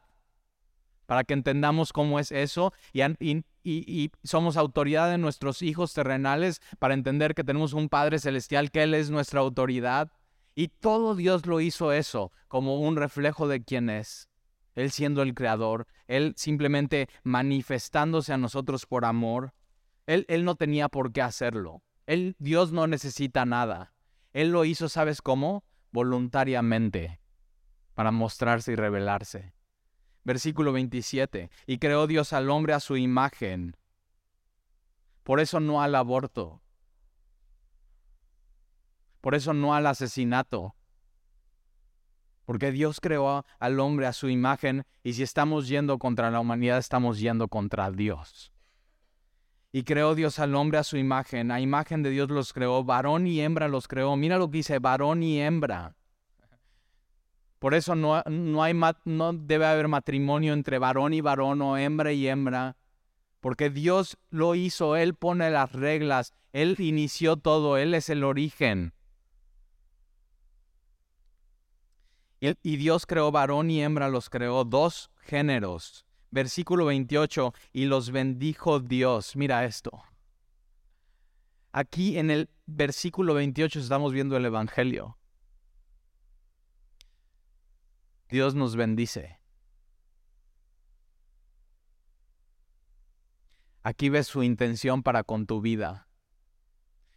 para 1.05 1.23
que 1.23 1.33
entendamos 1.33 1.91
cómo 1.93 2.19
es 2.19 2.31
eso, 2.31 2.73
y, 2.93 3.43
y 3.63 4.11
somos 4.23 4.57
autoridad 4.57 5.09
de 5.09 5.17
nuestros 5.17 5.61
hijos 5.61 5.93
terrenales 5.93 6.61
para 6.79 6.93
entender 6.93 7.35
que 7.35 7.43
tenemos 7.43 7.73
un 7.73 7.89
Padre 7.89 8.19
celestial, 8.19 8.71
que 8.71 8.83
Él 8.83 8.93
es 8.93 9.09
nuestra 9.09 9.41
autoridad. 9.41 10.09
Y 10.55 10.69
todo 10.69 11.15
Dios 11.15 11.45
lo 11.45 11.59
hizo 11.59 11.91
eso 11.91 12.31
como 12.47 12.79
un 12.79 12.95
reflejo 12.95 13.47
de 13.47 13.63
quién 13.63 13.89
es. 13.89 14.29
Él 14.73 14.91
siendo 14.91 15.21
el 15.21 15.33
creador, 15.33 15.87
Él 16.07 16.33
simplemente 16.37 17.09
manifestándose 17.23 18.33
a 18.33 18.37
nosotros 18.37 18.85
por 18.85 19.05
amor. 19.05 19.53
Él, 20.05 20.25
él 20.29 20.45
no 20.45 20.55
tenía 20.55 20.87
por 20.87 21.11
qué 21.11 21.21
hacerlo. 21.21 21.83
Él, 22.05 22.35
Dios 22.39 22.71
no 22.71 22.87
necesita 22.87 23.45
nada. 23.45 23.93
Él 24.33 24.51
lo 24.51 24.65
hizo, 24.65 24.89
¿sabes 24.89 25.21
cómo? 25.21 25.63
Voluntariamente, 25.91 27.19
para 27.93 28.11
mostrarse 28.11 28.73
y 28.73 28.75
revelarse. 28.75 29.53
Versículo 30.23 30.73
27. 30.73 31.49
Y 31.65 31.77
creó 31.77 32.07
Dios 32.07 32.33
al 32.33 32.49
hombre 32.49 32.73
a 32.73 32.79
su 32.79 32.97
imagen. 32.97 33.77
Por 35.23 35.39
eso 35.39 35.59
no 35.59 35.81
al 35.81 35.95
aborto. 35.95 36.61
Por 39.25 39.33
eso 39.33 39.55
no 39.55 39.73
al 39.73 39.87
asesinato. 39.87 40.75
Porque 42.45 42.71
Dios 42.71 42.99
creó 43.01 43.43
al 43.57 43.79
hombre 43.79 44.05
a 44.05 44.13
su 44.13 44.29
imagen 44.29 44.85
y 45.01 45.13
si 45.13 45.23
estamos 45.23 45.67
yendo 45.67 45.97
contra 45.97 46.29
la 46.29 46.39
humanidad, 46.39 46.77
estamos 46.77 47.17
yendo 47.17 47.47
contra 47.47 47.89
Dios. 47.89 48.53
Y 49.71 49.81
creó 49.81 50.13
Dios 50.13 50.37
al 50.37 50.53
hombre 50.53 50.77
a 50.77 50.83
su 50.83 50.97
imagen, 50.97 51.49
a 51.49 51.59
imagen 51.59 52.03
de 52.03 52.11
Dios 52.11 52.29
los 52.29 52.53
creó, 52.53 52.83
varón 52.83 53.25
y 53.25 53.41
hembra 53.41 53.67
los 53.67 53.87
creó. 53.87 54.15
Mira 54.15 54.37
lo 54.37 54.51
que 54.51 54.57
dice, 54.57 54.77
varón 54.77 55.23
y 55.23 55.41
hembra. 55.41 55.95
Por 57.57 57.73
eso 57.73 57.95
no, 57.95 58.21
no, 58.29 58.61
hay, 58.61 58.79
no 59.05 59.33
debe 59.33 59.65
haber 59.65 59.87
matrimonio 59.87 60.53
entre 60.53 60.77
varón 60.77 61.15
y 61.15 61.21
varón 61.21 61.63
o 61.63 61.79
hembra 61.79 62.13
y 62.13 62.27
hembra, 62.27 62.77
porque 63.39 63.71
Dios 63.71 64.19
lo 64.29 64.53
hizo, 64.53 64.95
Él 64.95 65.15
pone 65.15 65.49
las 65.49 65.71
reglas, 65.71 66.31
Él 66.53 66.75
inició 66.77 67.37
todo, 67.37 67.77
Él 67.77 67.95
es 67.95 68.09
el 68.11 68.23
origen. 68.23 68.93
Y 72.39 72.77
Dios 72.77 73.05
creó 73.05 73.31
varón 73.31 73.69
y 73.71 73.81
hembra, 73.81 74.09
los 74.09 74.29
creó 74.29 74.63
dos 74.65 75.09
géneros. 75.21 76.05
Versículo 76.31 76.85
28, 76.85 77.53
y 77.71 77.85
los 77.85 78.11
bendijo 78.11 78.79
Dios. 78.79 79.35
Mira 79.35 79.65
esto. 79.65 80.03
Aquí 81.71 82.17
en 82.17 82.31
el 82.31 82.49
versículo 82.65 83.33
28 83.33 83.79
estamos 83.79 84.13
viendo 84.13 84.37
el 84.37 84.45
Evangelio. 84.45 85.17
Dios 88.29 88.55
nos 88.55 88.75
bendice. 88.75 89.39
Aquí 93.83 94.09
ves 94.09 94.27
su 94.27 94.41
intención 94.41 95.03
para 95.03 95.23
con 95.23 95.45
tu 95.45 95.61
vida. 95.61 96.07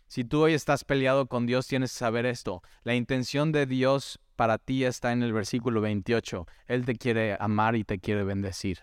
Si 0.06 0.24
tú 0.24 0.42
hoy 0.42 0.54
estás 0.54 0.84
peleado 0.84 1.26
con 1.26 1.46
Dios, 1.46 1.66
tienes 1.66 1.92
que 1.92 1.98
saber 1.98 2.26
esto. 2.26 2.62
La 2.82 2.94
intención 2.94 3.52
de 3.52 3.66
Dios 3.66 4.20
para 4.38 4.58
ti 4.58 4.84
está 4.84 5.10
en 5.10 5.24
el 5.24 5.32
versículo 5.32 5.80
28. 5.80 6.46
Él 6.68 6.84
te 6.84 6.94
quiere 6.94 7.36
amar 7.40 7.74
y 7.74 7.82
te 7.82 7.98
quiere 7.98 8.22
bendecir. 8.22 8.78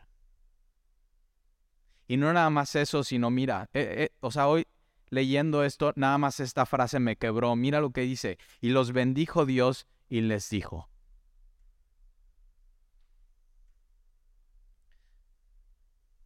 Y 2.07 2.17
no 2.17 2.33
nada 2.33 2.49
más 2.49 2.75
eso, 2.75 3.05
sino 3.05 3.31
mira, 3.31 3.69
eh, 3.71 3.95
eh, 3.97 4.15
o 4.19 4.31
sea, 4.31 4.49
hoy 4.49 4.67
leyendo 5.09 5.63
esto, 5.63 5.93
nada 5.95 6.17
más 6.17 6.41
esta 6.41 6.65
frase 6.65 6.99
me 6.99 7.15
quebró. 7.15 7.55
Mira 7.55 7.79
lo 7.79 7.91
que 7.91 8.01
dice. 8.01 8.37
Y 8.59 8.71
los 8.71 8.91
bendijo 8.91 9.45
Dios 9.45 9.87
y 10.09 10.19
les 10.19 10.49
dijo. 10.49 10.89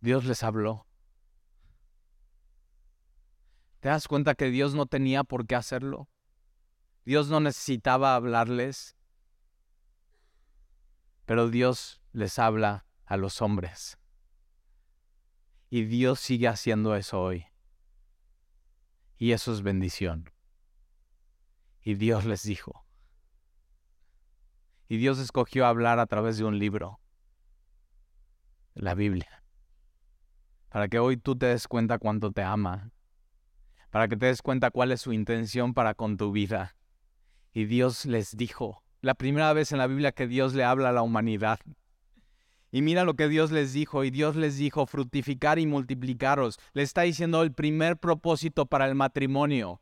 Dios 0.02 0.26
les 0.26 0.42
habló. 0.42 0.88
¿Te 3.80 3.89
das 3.89 4.08
cuenta 4.08 4.34
que 4.34 4.50
Dios 4.50 4.74
no 4.74 4.88
tenía 4.88 5.24
por 5.24 5.46
qué 5.46 5.54
hacerlo? 5.54 6.10
Dios 7.06 7.30
no 7.30 7.39
necesitaba 7.39 8.15
hablarles 8.15 8.96
pero 11.30 11.48
Dios 11.48 12.02
les 12.12 12.39
habla 12.39 12.88
a 13.06 13.15
los 13.15 13.44
hombres. 13.44 14.00
Y 15.70 15.84
Dios 15.84 16.20
sigue 16.20 16.48
haciendo 16.48 16.96
eso 16.96 17.22
hoy. 17.22 17.46
Y 19.20 19.34
eso 19.34 19.54
es 19.54 19.62
bendición. 19.62 20.32
Y 21.84 21.94
Dios 21.94 22.26
les 22.26 22.42
dijo. 22.42 22.84
Y 24.88 24.98
Dios 24.98 25.20
escogió 25.20 25.68
hablar 25.68 26.00
a 26.00 26.08
través 26.08 26.39
de 26.39 26.46
un 26.46 26.58
libro, 26.58 27.00
la 28.74 28.96
Biblia, 28.96 29.44
para 30.70 30.88
que 30.88 30.98
hoy 30.98 31.18
tú 31.18 31.38
te 31.38 31.46
des 31.46 31.68
cuenta 31.68 32.00
cuánto 32.00 32.32
te 32.32 32.42
ama, 32.42 32.89
para 33.92 34.08
que 34.08 34.18
te 34.18 34.26
des 34.26 34.42
cuenta 34.42 34.72
cuál 34.72 34.92
es 34.92 35.02
su 35.02 35.13
intención 35.13 35.76
para 35.76 35.94
con 35.94 36.18
tu 36.18 36.32
vida. 36.32 36.76
Y 37.54 37.65
Dios 37.65 38.08
les 38.08 38.36
dijo, 38.36 38.84
la 39.02 39.16
primera 39.16 39.54
vez 39.54 39.72
en 39.72 39.78
la 39.78 39.88
Biblia 39.88 40.12
que 40.12 40.28
Dios 40.28 40.54
le 40.54 40.64
habla 40.64 40.90
a 40.90 40.94
la 40.94 41.02
humanidad. 41.02 41.60
Y 42.72 42.82
mira 42.82 43.04
lo 43.04 43.16
que 43.16 43.30
Dios 43.30 43.52
les 43.52 43.74
dijo, 43.74 44.04
y 44.04 44.12
Dios 44.12 44.36
les 44.36 44.58
dijo, 44.58 44.86
fructificar 44.86 45.58
y 45.58 45.66
multiplicaros. 45.66 46.60
Le 46.74 46.84
está 46.84 47.02
diciendo 47.02 47.42
el 47.42 47.54
primer 47.54 47.98
propósito 47.98 48.68
para 48.68 48.88
el 48.88 48.96
matrimonio. 48.96 49.82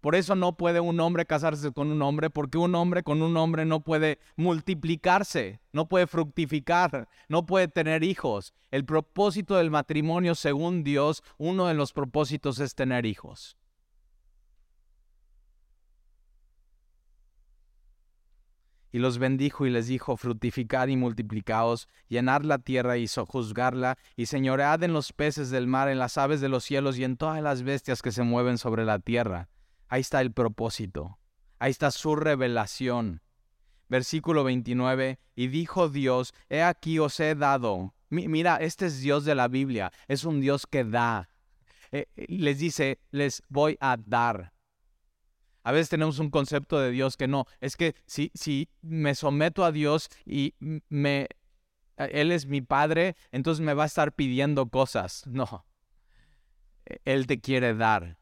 Por 0.00 0.14
eso 0.14 0.34
no 0.34 0.56
puede 0.56 0.80
un 0.80 1.00
hombre 1.00 1.26
casarse 1.26 1.72
con 1.72 1.90
un 1.90 2.02
hombre, 2.02 2.30
porque 2.30 2.58
un 2.58 2.74
hombre 2.74 3.02
con 3.02 3.22
un 3.22 3.36
hombre 3.36 3.64
no 3.64 3.80
puede 3.80 4.18
multiplicarse, 4.36 5.60
no 5.72 5.88
puede 5.88 6.06
fructificar, 6.06 7.08
no 7.28 7.46
puede 7.46 7.68
tener 7.68 8.04
hijos. 8.04 8.54
El 8.70 8.84
propósito 8.84 9.56
del 9.56 9.70
matrimonio, 9.70 10.34
según 10.34 10.84
Dios, 10.84 11.22
uno 11.38 11.66
de 11.66 11.74
los 11.74 11.92
propósitos 11.92 12.58
es 12.60 12.74
tener 12.74 13.06
hijos. 13.06 13.56
Y 18.92 18.98
los 18.98 19.18
bendijo 19.18 19.66
y 19.66 19.70
les 19.70 19.88
dijo, 19.88 20.16
fructificad 20.16 20.88
y 20.88 20.96
multiplicaos, 20.96 21.88
llenad 22.08 22.42
la 22.42 22.58
tierra 22.58 22.96
y 22.96 23.08
sojuzgarla, 23.08 23.98
y 24.16 24.26
señoread 24.26 24.82
en 24.82 24.92
los 24.92 25.12
peces 25.12 25.50
del 25.50 25.66
mar, 25.66 25.88
en 25.88 25.98
las 25.98 26.18
aves 26.18 26.40
de 26.40 26.48
los 26.48 26.64
cielos 26.64 26.98
y 26.98 27.04
en 27.04 27.16
todas 27.16 27.42
las 27.42 27.62
bestias 27.62 28.02
que 28.02 28.12
se 28.12 28.22
mueven 28.22 28.58
sobre 28.58 28.84
la 28.84 28.98
tierra. 28.98 29.48
Ahí 29.88 30.00
está 30.00 30.20
el 30.20 30.32
propósito, 30.32 31.18
ahí 31.58 31.70
está 31.70 31.90
su 31.90 32.16
revelación. 32.16 33.22
Versículo 33.88 34.42
29, 34.42 35.20
y 35.36 35.46
dijo 35.46 35.88
Dios, 35.88 36.34
he 36.48 36.62
aquí 36.62 36.98
os 36.98 37.20
he 37.20 37.34
dado. 37.34 37.94
mira, 38.10 38.56
este 38.56 38.86
es 38.86 39.00
Dios 39.00 39.24
de 39.24 39.34
la 39.34 39.46
Biblia, 39.46 39.92
es 40.08 40.24
un 40.24 40.40
Dios 40.40 40.66
que 40.66 40.84
da. 40.84 41.28
Eh, 41.92 42.06
eh, 42.16 42.26
les 42.28 42.58
dice, 42.58 42.98
les 43.10 43.42
voy 43.48 43.76
a 43.80 43.96
dar. 43.96 44.52
A 45.66 45.72
veces 45.72 45.88
tenemos 45.88 46.20
un 46.20 46.30
concepto 46.30 46.78
de 46.78 46.92
Dios 46.92 47.16
que 47.16 47.26
no, 47.26 47.44
es 47.60 47.76
que 47.76 47.96
si, 48.06 48.30
si 48.34 48.68
me 48.82 49.16
someto 49.16 49.64
a 49.64 49.72
Dios 49.72 50.10
y 50.24 50.54
me, 50.60 51.26
Él 51.96 52.30
es 52.30 52.46
mi 52.46 52.60
Padre, 52.60 53.16
entonces 53.32 53.66
me 53.66 53.74
va 53.74 53.82
a 53.82 53.86
estar 53.86 54.12
pidiendo 54.12 54.68
cosas. 54.68 55.24
No, 55.26 55.66
Él 57.04 57.26
te 57.26 57.40
quiere 57.40 57.74
dar. 57.74 58.16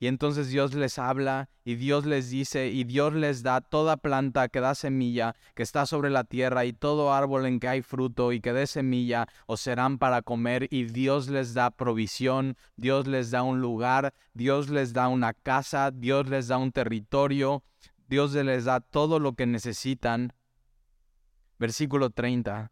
Y 0.00 0.06
entonces 0.06 0.48
Dios 0.48 0.74
les 0.74 0.98
habla 0.98 1.48
y 1.64 1.74
Dios 1.74 2.06
les 2.06 2.30
dice 2.30 2.68
y 2.68 2.84
Dios 2.84 3.14
les 3.14 3.42
da 3.42 3.60
toda 3.60 3.96
planta 3.96 4.48
que 4.48 4.60
da 4.60 4.76
semilla, 4.76 5.34
que 5.54 5.64
está 5.64 5.86
sobre 5.86 6.08
la 6.08 6.22
tierra 6.22 6.64
y 6.64 6.72
todo 6.72 7.12
árbol 7.12 7.46
en 7.46 7.58
que 7.58 7.66
hay 7.66 7.82
fruto 7.82 8.32
y 8.32 8.40
que 8.40 8.52
dé 8.52 8.68
semilla, 8.68 9.26
os 9.46 9.60
serán 9.60 9.98
para 9.98 10.22
comer 10.22 10.68
y 10.70 10.84
Dios 10.84 11.28
les 11.28 11.52
da 11.52 11.72
provisión, 11.72 12.56
Dios 12.76 13.08
les 13.08 13.32
da 13.32 13.42
un 13.42 13.60
lugar, 13.60 14.14
Dios 14.34 14.68
les 14.68 14.92
da 14.92 15.08
una 15.08 15.32
casa, 15.32 15.90
Dios 15.90 16.28
les 16.28 16.46
da 16.46 16.58
un 16.58 16.70
territorio, 16.70 17.64
Dios 18.06 18.34
les 18.34 18.66
da 18.66 18.80
todo 18.80 19.18
lo 19.18 19.32
que 19.32 19.46
necesitan. 19.46 20.32
Versículo 21.58 22.10
30. 22.10 22.70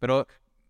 Pero 0.00 0.26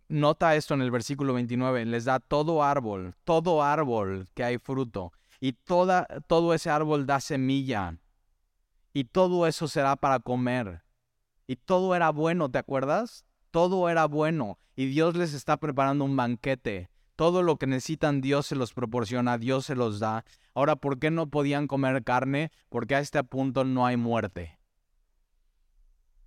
nota 0.09 0.57
esto 0.57 0.75
en 0.75 0.83
el 0.83 0.91
versículo 0.91 1.33
29, 1.33 1.87
les 1.87 2.05
da 2.05 2.21
todo 2.21 2.63
árbol, 2.63 3.15
todo 3.25 3.63
árbol 3.63 4.29
que 4.35 4.45
hay 4.45 4.59
fruto 4.59 5.13
y 5.41 5.55
toda, 5.55 6.07
todo 6.27 6.53
ese 6.55 6.71
árbol 6.71 7.07
da 7.07 7.19
semilla, 7.19 7.97
y 8.93 9.05
todo 9.05 9.47
eso 9.47 9.69
será 9.69 9.97
para 9.97 10.21
comer. 10.21 10.85
Y 11.47 11.57
todo 11.57 11.97
era 11.97 12.11
bueno, 12.11 12.51
¿te 12.51 12.59
acuerdas? 12.59 13.25
Todo 13.51 13.89
era 13.89 14.05
bueno, 14.05 14.59
y 14.77 14.87
Dios 14.87 15.17
les 15.17 15.33
está 15.33 15.57
preparando 15.57 16.05
un 16.05 16.15
banquete. 16.15 16.91
Todo 17.17 17.43
lo 17.43 17.57
que 17.57 17.67
necesitan 17.67 18.21
Dios 18.21 18.47
se 18.47 18.57
los 18.57 18.73
proporciona, 18.73 19.37
Dios 19.39 19.67
se 19.67 19.75
los 19.75 19.99
da. 19.99 20.25
Ahora, 20.55 20.77
¿por 20.77 20.99
qué 20.99 21.11
no 21.11 21.29
podían 21.29 21.67
comer 21.67 22.03
carne? 22.05 22.51
Porque 22.69 22.95
a 22.95 23.01
este 23.01 23.23
punto 23.25 23.65
no 23.65 23.85
hay 23.85 23.97
muerte. 23.97 24.59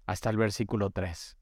Hasta 0.05 0.29
el 0.29 0.37
versículo 0.37 0.91
3. 0.91 1.37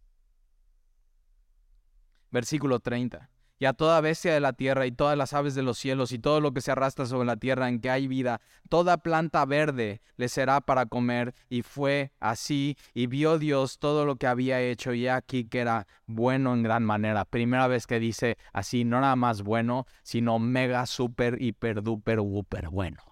Versículo 2.30 2.80
30 2.80 3.30
y 3.62 3.66
a 3.68 3.74
toda 3.74 4.02
bestia 4.02 4.34
de 4.34 4.40
la 4.40 4.54
tierra 4.54 4.88
y 4.88 4.92
todas 4.92 5.16
las 5.16 5.34
aves 5.34 5.54
de 5.54 5.62
los 5.62 5.78
cielos 5.78 6.12
y 6.14 6.18
todo 6.18 6.42
lo 6.42 6.52
que 6.52 6.62
se 6.62 6.72
arrastra 6.72 7.06
sobre 7.06 7.28
la 7.28 7.38
tierra 7.38 7.70
en 7.70 7.80
que 7.80 7.92
hay 7.92 8.08
vida, 8.08 8.42
toda 8.70 8.98
planta 8.98 9.46
verde 9.46 10.02
le 10.18 10.30
será 10.30 10.62
para 10.62 10.88
comer. 10.88 11.36
Y 11.48 11.62
fue 11.62 12.12
así, 12.20 12.76
y 12.96 13.06
vio 13.06 13.38
Dios 13.38 13.78
todo 13.78 14.08
lo 14.08 14.16
que 14.16 14.26
había 14.26 14.60
hecho, 14.60 14.96
y 14.96 15.08
aquí 15.08 15.46
que 15.46 15.60
era 15.60 15.86
bueno 16.08 16.56
en 16.56 16.64
gran 16.64 16.84
manera. 16.84 17.24
Primera 17.24 17.68
vez 17.68 17.86
que 17.86 18.00
dice 18.00 18.40
así, 18.52 18.84
no 18.84 19.00
nada 19.00 19.16
más 19.16 19.44
bueno, 19.44 19.86
sino 20.02 20.40
mega, 20.40 20.88
super, 20.88 21.40
hiper, 21.40 21.84
duper, 21.84 22.20
whooper 22.20 22.70
bueno. 22.70 23.04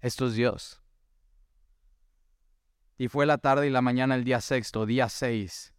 Esto 0.00 0.28
es 0.28 0.32
Dios. 0.32 0.80
Y 3.00 3.08
fue 3.08 3.24
la 3.24 3.38
tarde 3.38 3.66
y 3.66 3.70
la 3.70 3.80
mañana 3.80 4.14
el 4.14 4.24
día 4.24 4.42
sexto, 4.42 4.84
día 4.84 5.08
seis. 5.08 5.72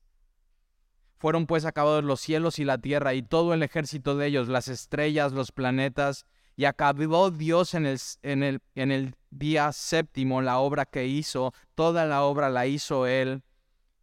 Fueron 1.19 1.45
pues 1.45 1.65
acabados 1.65 2.03
los 2.03 2.19
cielos 2.19 2.57
y 2.57 2.65
la 2.65 2.79
tierra 2.79 3.13
y 3.13 3.21
todo 3.21 3.53
el 3.53 3.61
ejército 3.61 4.17
de 4.17 4.25
ellos, 4.25 4.47
las 4.47 4.67
estrellas, 4.67 5.31
los 5.31 5.51
planetas, 5.51 6.25
y 6.55 6.65
acabó 6.65 7.29
Dios 7.29 7.75
en 7.75 7.85
el, 7.85 7.99
en 8.23 8.41
el, 8.41 8.59
en 8.73 8.91
el 8.91 9.13
día 9.29 9.71
séptimo 9.71 10.41
la 10.41 10.57
obra 10.57 10.87
que 10.87 11.05
hizo, 11.05 11.53
toda 11.75 12.07
la 12.07 12.23
obra 12.23 12.49
la 12.49 12.65
hizo 12.65 13.05
Él 13.05 13.43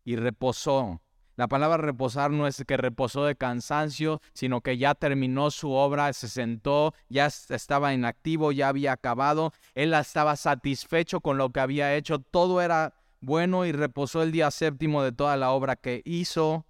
y 0.04 0.14
reposó. 0.14 1.02
La 1.35 1.48
palabra 1.48 1.78
reposar 1.78 2.31
no 2.31 2.46
es 2.46 2.62
que 2.64 2.76
reposó 2.76 3.24
de 3.24 3.35
cansancio, 3.35 4.20
sino 4.33 4.61
que 4.61 4.78
ya 4.78 4.94
terminó 4.94 5.50
su 5.50 5.72
obra, 5.72 6.12
se 6.12 6.28
sentó, 6.28 6.94
ya 7.09 7.26
estaba 7.26 7.92
inactivo, 7.92 8.52
ya 8.52 8.68
había 8.68 8.92
acabado, 8.92 9.52
él 9.74 9.92
estaba 9.92 10.37
satisfecho 10.37 11.20
con 11.20 11.37
lo 11.37 11.50
que 11.50 11.59
había 11.59 11.96
hecho, 11.96 12.20
todo 12.20 12.61
era 12.61 12.94
bueno 13.20 13.66
y 13.66 13.72
reposó 13.72 14.22
el 14.22 14.33
día 14.33 14.50
séptimo 14.50 15.02
de 15.02 15.12
toda 15.12 15.37
la 15.37 15.50
obra 15.50 15.76
que 15.76 16.02
hizo. 16.04 16.66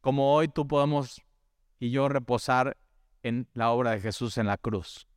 Como 0.00 0.34
hoy 0.34 0.48
tú 0.48 0.66
podemos 0.66 1.22
y 1.78 1.90
yo 1.90 2.08
reposar 2.08 2.76
en 3.22 3.48
la 3.54 3.70
obra 3.70 3.92
de 3.92 4.00
Jesús 4.00 4.38
en 4.38 4.46
la 4.46 4.58
cruz. 4.58 5.08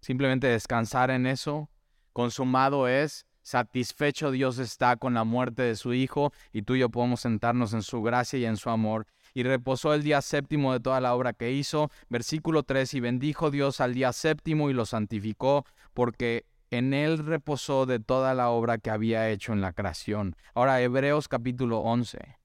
Simplemente 0.00 0.46
descansar 0.46 1.10
en 1.10 1.26
eso. 1.26 1.70
Consumado 2.12 2.88
es, 2.88 3.26
satisfecho 3.42 4.30
Dios 4.30 4.58
está 4.58 4.96
con 4.96 5.14
la 5.14 5.24
muerte 5.24 5.62
de 5.62 5.76
su 5.76 5.94
Hijo 5.94 6.32
y 6.52 6.62
tú 6.62 6.74
y 6.74 6.80
yo 6.80 6.90
podemos 6.90 7.20
sentarnos 7.20 7.72
en 7.72 7.82
su 7.82 8.02
gracia 8.02 8.38
y 8.38 8.44
en 8.44 8.56
su 8.56 8.68
amor. 8.68 9.06
Y 9.34 9.44
reposó 9.44 9.94
el 9.94 10.02
día 10.02 10.20
séptimo 10.20 10.72
de 10.74 10.80
toda 10.80 11.00
la 11.00 11.14
obra 11.14 11.32
que 11.32 11.52
hizo. 11.52 11.90
Versículo 12.10 12.64
3, 12.64 12.92
y 12.94 13.00
bendijo 13.00 13.50
Dios 13.50 13.80
al 13.80 13.94
día 13.94 14.12
séptimo 14.12 14.68
y 14.68 14.74
lo 14.74 14.84
santificó 14.84 15.64
porque 15.94 16.44
en 16.72 16.94
él 16.94 17.18
reposó 17.18 17.84
de 17.84 18.00
toda 18.00 18.32
la 18.34 18.48
obra 18.48 18.78
que 18.78 18.90
había 18.90 19.28
hecho 19.28 19.52
en 19.52 19.60
la 19.60 19.72
creación. 19.74 20.36
Ahora, 20.54 20.80
Hebreos 20.80 21.28
capítulo 21.28 21.80
11. 21.80 22.38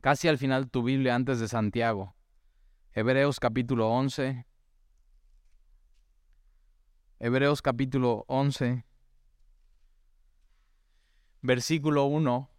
Casi 0.00 0.28
al 0.28 0.38
final 0.38 0.64
de 0.64 0.70
tu 0.70 0.82
Biblia 0.82 1.14
antes 1.14 1.38
de 1.38 1.48
Santiago. 1.48 2.16
Hebreos 2.92 3.38
capítulo 3.38 3.90
11. 3.90 4.46
Hebreos 7.18 7.60
capítulo 7.60 8.24
11. 8.28 8.86
Versículo 11.42 12.04
1. 12.06 12.50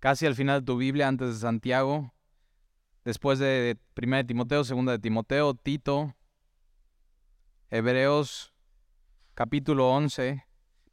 Casi 0.00 0.26
al 0.26 0.34
final 0.34 0.62
de 0.62 0.66
tu 0.66 0.76
Biblia 0.76 1.06
antes 1.06 1.28
de 1.28 1.40
Santiago. 1.40 2.12
Después 3.04 3.38
de 3.38 3.78
1 3.96 4.16
de 4.16 4.24
Timoteo, 4.24 4.64
2 4.64 4.86
de 4.86 4.98
Timoteo, 4.98 5.54
Tito. 5.54 6.16
Hebreos 7.70 8.53
capítulo 9.34 9.90
11, 9.90 10.44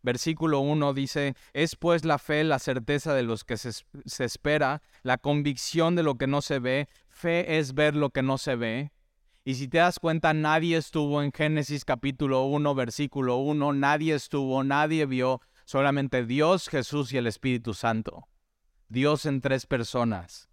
versículo 0.01 0.59
1 0.59 0.93
dice, 0.93 1.35
es 1.53 1.75
pues 1.75 2.05
la 2.05 2.17
fe 2.17 2.43
la 2.43 2.59
certeza 2.59 3.13
de 3.13 3.23
los 3.23 3.43
que 3.43 3.57
se, 3.57 3.71
se, 4.05 4.23
espera, 4.23 4.81
la 5.03 5.17
convicción 5.17 5.95
de 5.95 6.03
lo 6.03 6.15
que 6.15 6.27
no 6.27 6.41
se 6.41 6.59
ve, 6.59 6.87
fe 7.07 7.59
es 7.59 7.73
ver 7.73 7.95
lo 7.95 8.09
que 8.09 8.23
no 8.23 8.37
se 8.37 8.55
ve. 8.55 8.91
Y 9.43 9.55
si 9.55 9.67
te 9.67 9.79
das 9.79 9.97
cuenta, 9.99 10.33
nadie 10.33 10.77
estuvo 10.77 11.23
en 11.23 11.31
Génesis 11.31 11.85
capítulo 11.85 12.43
1, 12.43 12.75
versículo 12.75 13.37
1, 13.37 13.73
nadie 13.73 14.13
estuvo, 14.13 14.63
nadie 14.63 15.05
vio, 15.05 15.41
solamente 15.65 16.25
Dios, 16.25 16.67
Jesús 16.69 17.11
y 17.13 17.17
el 17.17 17.27
Espíritu 17.27 17.73
Santo. 17.73 18.27
Dios 18.87 19.25
en 19.25 19.41
tres 19.41 19.65
personas. 19.65 20.50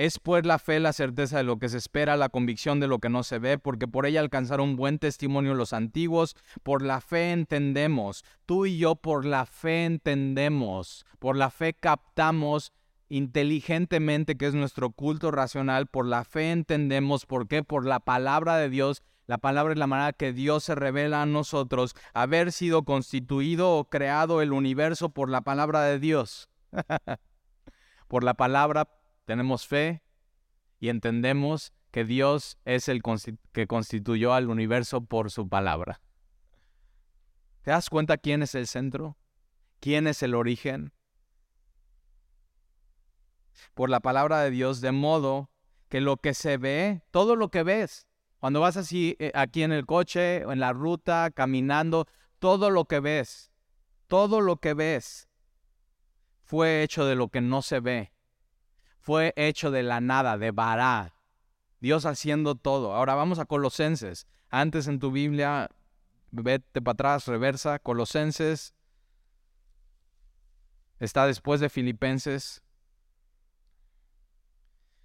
Es 0.00 0.18
pues 0.18 0.46
la 0.46 0.58
fe 0.58 0.80
la 0.80 0.94
certeza 0.94 1.36
de 1.36 1.44
lo 1.44 1.58
que 1.58 1.68
se 1.68 1.76
espera, 1.76 2.16
la 2.16 2.30
convicción 2.30 2.80
de 2.80 2.88
lo 2.88 3.00
que 3.00 3.10
no 3.10 3.22
se 3.22 3.38
ve, 3.38 3.58
porque 3.58 3.86
por 3.86 4.06
ella 4.06 4.20
alcanzaron 4.20 4.74
buen 4.74 4.98
testimonio 4.98 5.52
los 5.52 5.74
antiguos. 5.74 6.36
Por 6.62 6.80
la 6.80 7.02
fe 7.02 7.32
entendemos, 7.32 8.24
tú 8.46 8.64
y 8.64 8.78
yo 8.78 8.96
por 8.96 9.26
la 9.26 9.44
fe 9.44 9.84
entendemos, 9.84 11.04
por 11.18 11.36
la 11.36 11.50
fe 11.50 11.74
captamos 11.74 12.72
inteligentemente, 13.10 14.38
que 14.38 14.46
es 14.46 14.54
nuestro 14.54 14.90
culto 14.90 15.32
racional, 15.32 15.86
por 15.86 16.06
la 16.06 16.24
fe 16.24 16.50
entendemos, 16.50 17.26
¿por 17.26 17.46
qué? 17.46 17.62
Por 17.62 17.84
la 17.84 18.00
palabra 18.00 18.56
de 18.56 18.70
Dios. 18.70 19.02
La 19.26 19.36
palabra 19.36 19.74
es 19.74 19.78
la 19.78 19.86
manera 19.86 20.14
que 20.14 20.32
Dios 20.32 20.64
se 20.64 20.74
revela 20.74 21.20
a 21.20 21.26
nosotros, 21.26 21.94
haber 22.14 22.52
sido 22.52 22.84
constituido 22.84 23.76
o 23.76 23.90
creado 23.90 24.40
el 24.40 24.54
universo 24.54 25.10
por 25.10 25.28
la 25.28 25.42
palabra 25.42 25.82
de 25.82 25.98
Dios. 25.98 26.48
por 28.08 28.24
la 28.24 28.32
palabra 28.32 28.88
tenemos 29.30 29.64
fe 29.64 30.02
y 30.80 30.88
entendemos 30.88 31.72
que 31.92 32.04
Dios 32.04 32.58
es 32.64 32.88
el 32.88 33.00
que 33.52 33.68
constituyó 33.68 34.34
al 34.34 34.50
universo 34.50 35.04
por 35.04 35.30
su 35.30 35.48
palabra. 35.48 36.00
¿Te 37.62 37.70
das 37.70 37.90
cuenta 37.90 38.18
quién 38.18 38.42
es 38.42 38.56
el 38.56 38.66
centro? 38.66 39.16
¿Quién 39.78 40.08
es 40.08 40.24
el 40.24 40.34
origen? 40.34 40.92
Por 43.74 43.88
la 43.88 44.00
palabra 44.00 44.40
de 44.40 44.50
Dios, 44.50 44.80
de 44.80 44.90
modo 44.90 45.48
que 45.88 46.00
lo 46.00 46.16
que 46.16 46.34
se 46.34 46.56
ve, 46.56 47.04
todo 47.12 47.36
lo 47.36 47.52
que 47.52 47.62
ves, 47.62 48.08
cuando 48.40 48.58
vas 48.58 48.76
así 48.76 49.14
eh, 49.20 49.30
aquí 49.36 49.62
en 49.62 49.70
el 49.70 49.86
coche 49.86 50.38
en 50.38 50.58
la 50.58 50.72
ruta, 50.72 51.30
caminando, 51.32 52.08
todo 52.40 52.68
lo 52.68 52.86
que 52.86 52.98
ves, 52.98 53.52
todo 54.08 54.40
lo 54.40 54.56
que 54.56 54.74
ves 54.74 55.28
fue 56.42 56.82
hecho 56.82 57.04
de 57.04 57.14
lo 57.14 57.28
que 57.28 57.40
no 57.40 57.62
se 57.62 57.78
ve 57.78 58.12
fue 59.00 59.32
hecho 59.36 59.70
de 59.70 59.82
la 59.82 60.00
nada, 60.00 60.38
de 60.38 60.50
Bará. 60.50 61.14
Dios 61.80 62.04
haciendo 62.04 62.54
todo. 62.54 62.94
Ahora 62.94 63.14
vamos 63.14 63.38
a 63.38 63.46
Colosenses. 63.46 64.26
Antes 64.50 64.86
en 64.86 64.98
tu 64.98 65.10
Biblia, 65.10 65.70
vete 66.30 66.82
para 66.82 66.92
atrás, 66.92 67.26
reversa. 67.26 67.78
Colosenses 67.78 68.74
está 70.98 71.26
después 71.26 71.60
de 71.60 71.70
Filipenses. 71.70 72.62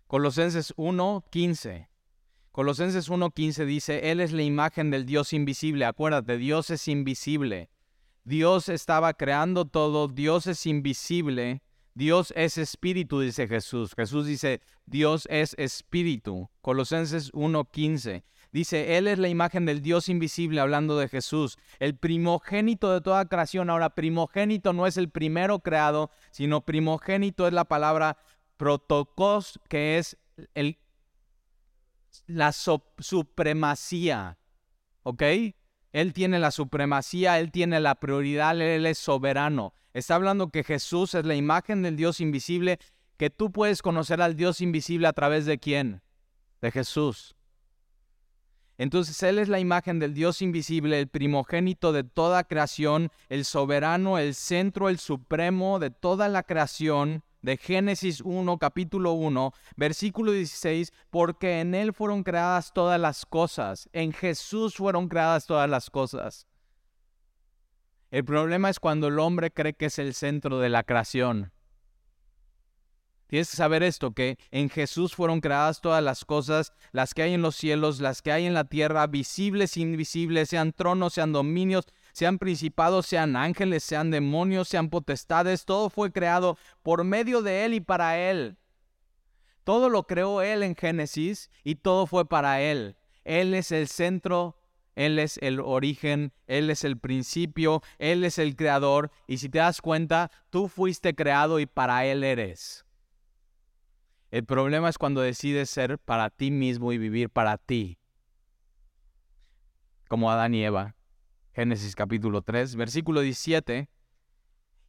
Colosenses 0.08 0.74
1:15. 0.76 1.90
Colosenses 2.52 3.10
1:15 3.10 3.66
dice, 3.66 4.12
Él 4.12 4.20
es 4.20 4.34
la 4.34 4.44
imagen 4.44 4.92
del 4.92 5.06
Dios 5.06 5.32
invisible. 5.32 5.86
Acuérdate, 5.86 6.38
Dios 6.38 6.70
es 6.70 6.88
invisible. 6.88 7.70
Dios 8.26 8.70
estaba 8.70 9.14
creando 9.14 9.66
todo, 9.66 10.08
Dios 10.08 10.48
es 10.48 10.66
invisible 10.66 11.62
Dios 11.96 12.34
es 12.36 12.58
espíritu, 12.58 13.22
dice 13.22 13.48
Jesús. 13.48 13.94
Jesús 13.96 14.26
dice, 14.26 14.62
Dios 14.86 15.28
es 15.32 15.56
espíritu. 15.58 16.50
Colosenses 16.62 17.32
1.15. 17.32 18.24
Dice, 18.52 18.98
Él 18.98 19.08
es 19.08 19.18
la 19.18 19.30
imagen 19.30 19.66
del 19.66 19.82
Dios 19.82 20.10
invisible, 20.10 20.60
hablando 20.60 20.98
de 20.98 21.08
Jesús, 21.08 21.58
el 21.80 21.98
primogénito 21.98 22.92
de 22.92 23.00
toda 23.00 23.26
creación. 23.30 23.70
Ahora, 23.70 23.96
primogénito 23.96 24.74
no 24.74 24.88
es 24.88 24.98
el 24.98 25.10
primero 25.10 25.60
creado, 25.60 26.12
sino 26.32 26.66
primogénito 26.66 27.48
es 27.48 27.54
la 27.54 27.64
palabra 27.66 28.18
protocos, 28.58 29.58
que 29.70 29.98
es 29.98 30.18
la 32.28 32.52
supremacía. 32.52 34.38
¿Ok? 35.04 35.24
Él 35.96 36.12
tiene 36.12 36.40
la 36.40 36.52
supremacía, 36.52 37.40
Él 37.40 37.54
tiene 37.54 37.80
la 37.80 37.96
prioridad, 37.96 38.60
Él 38.60 38.86
es 38.86 38.98
soberano. 38.98 39.74
Está 39.94 40.16
hablando 40.16 40.50
que 40.50 40.66
Jesús 40.66 41.14
es 41.14 41.24
la 41.24 41.36
imagen 41.36 41.84
del 41.84 41.96
Dios 41.96 42.20
invisible, 42.20 42.80
que 43.16 43.30
tú 43.30 43.50
puedes 43.50 43.82
conocer 43.82 44.22
al 44.22 44.36
Dios 44.36 44.60
invisible 44.60 45.08
a 45.08 45.14
través 45.14 45.46
de 45.46 45.58
quién? 45.58 46.02
De 46.60 46.70
Jesús. 46.70 47.38
Entonces 48.78 49.24
Él 49.24 49.40
es 49.40 49.48
la 49.48 49.62
imagen 49.62 50.00
del 50.00 50.14
Dios 50.14 50.42
invisible, 50.42 51.00
el 51.00 51.08
primogénito 51.08 51.94
de 51.94 52.04
toda 52.04 52.44
creación, 52.44 53.10
el 53.30 53.46
soberano, 53.46 54.18
el 54.18 54.36
centro, 54.36 54.90
el 54.90 55.00
supremo 55.00 55.80
de 55.80 55.92
toda 55.92 56.28
la 56.28 56.44
creación 56.44 57.24
de 57.46 57.58
Génesis 57.58 58.22
1, 58.22 58.58
capítulo 58.58 59.14
1, 59.14 59.54
versículo 59.76 60.32
16, 60.32 60.92
porque 61.12 61.62
en 61.62 61.76
Él 61.76 61.94
fueron 61.94 62.24
creadas 62.24 62.74
todas 62.74 63.00
las 63.00 63.24
cosas, 63.28 63.88
en 63.94 64.14
Jesús 64.14 64.76
fueron 64.76 65.08
creadas 65.08 65.46
todas 65.46 65.70
las 65.70 65.92
cosas. 65.92 66.48
El 68.10 68.26
problema 68.26 68.72
es 68.72 68.80
cuando 68.80 69.10
el 69.10 69.20
hombre 69.20 69.52
cree 69.52 69.76
que 69.76 69.86
es 69.86 70.00
el 70.00 70.16
centro 70.16 70.58
de 70.58 70.70
la 70.70 70.84
creación. 70.84 71.52
Tienes 73.28 73.52
que 73.52 73.58
saber 73.58 73.84
esto, 73.84 74.14
que 74.14 74.40
en 74.50 74.70
Jesús 74.70 75.14
fueron 75.14 75.40
creadas 75.40 75.82
todas 75.82 76.04
las 76.04 76.26
cosas, 76.26 76.74
las 76.94 77.14
que 77.14 77.22
hay 77.22 77.34
en 77.36 77.44
los 77.44 77.56
cielos, 77.56 78.00
las 78.00 78.24
que 78.24 78.32
hay 78.32 78.46
en 78.48 78.56
la 78.56 78.66
tierra, 78.66 79.06
visibles 79.06 79.78
e 79.78 79.82
invisibles, 79.82 80.50
sean 80.50 80.74
tronos, 80.74 81.14
sean 81.14 81.32
dominios, 81.32 81.86
sean 82.16 82.40
principados, 82.40 83.08
sean 83.08 83.36
ángeles, 83.36 83.84
sean 83.84 84.10
demonios, 84.10 84.70
sean 84.70 84.90
potestades, 84.90 85.66
todo 85.66 85.90
fue 85.90 86.14
creado 86.14 86.58
por 86.82 87.04
medio 87.04 87.42
de 87.42 87.66
Él 87.66 87.74
y 87.74 87.82
para 87.82 88.18
Él. 88.18 88.56
Todo 89.66 89.90
lo 89.90 90.08
creó 90.08 90.42
Él 90.42 90.64
en 90.64 90.78
Génesis 90.78 91.50
y 91.66 91.76
todo 91.76 92.08
fue 92.08 92.26
para 92.26 92.62
Él. 92.62 92.96
Él 93.26 93.54
es 93.54 93.74
el 93.74 93.90
centro, 93.90 94.58
Él 94.96 95.20
es 95.20 95.38
el 95.40 95.60
origen, 95.60 96.32
Él 96.48 96.70
es 96.70 96.86
el 96.86 96.98
principio, 96.98 97.82
Él 98.00 98.24
es 98.24 98.40
el 98.40 98.56
creador. 98.56 99.12
Y 99.28 99.40
si 99.40 99.50
te 99.50 99.58
das 99.58 99.82
cuenta, 99.82 100.32
tú 100.50 100.70
fuiste 100.70 101.16
creado 101.16 101.60
y 101.60 101.66
para 101.66 102.06
Él 102.06 102.24
eres. 102.24 102.86
El 104.32 104.46
problema 104.46 104.88
es 104.88 104.98
cuando 104.98 105.20
decides 105.20 105.70
ser 105.70 106.00
para 106.00 106.30
ti 106.30 106.50
mismo 106.50 106.94
y 106.94 106.98
vivir 106.98 107.30
para 107.30 107.58
ti, 107.58 108.00
como 110.08 110.32
Adán 110.32 110.54
y 110.56 110.64
Eva. 110.64 110.95
Génesis 111.56 111.96
capítulo 111.96 112.42
3, 112.42 112.76
versículo 112.76 113.22
17. 113.22 113.90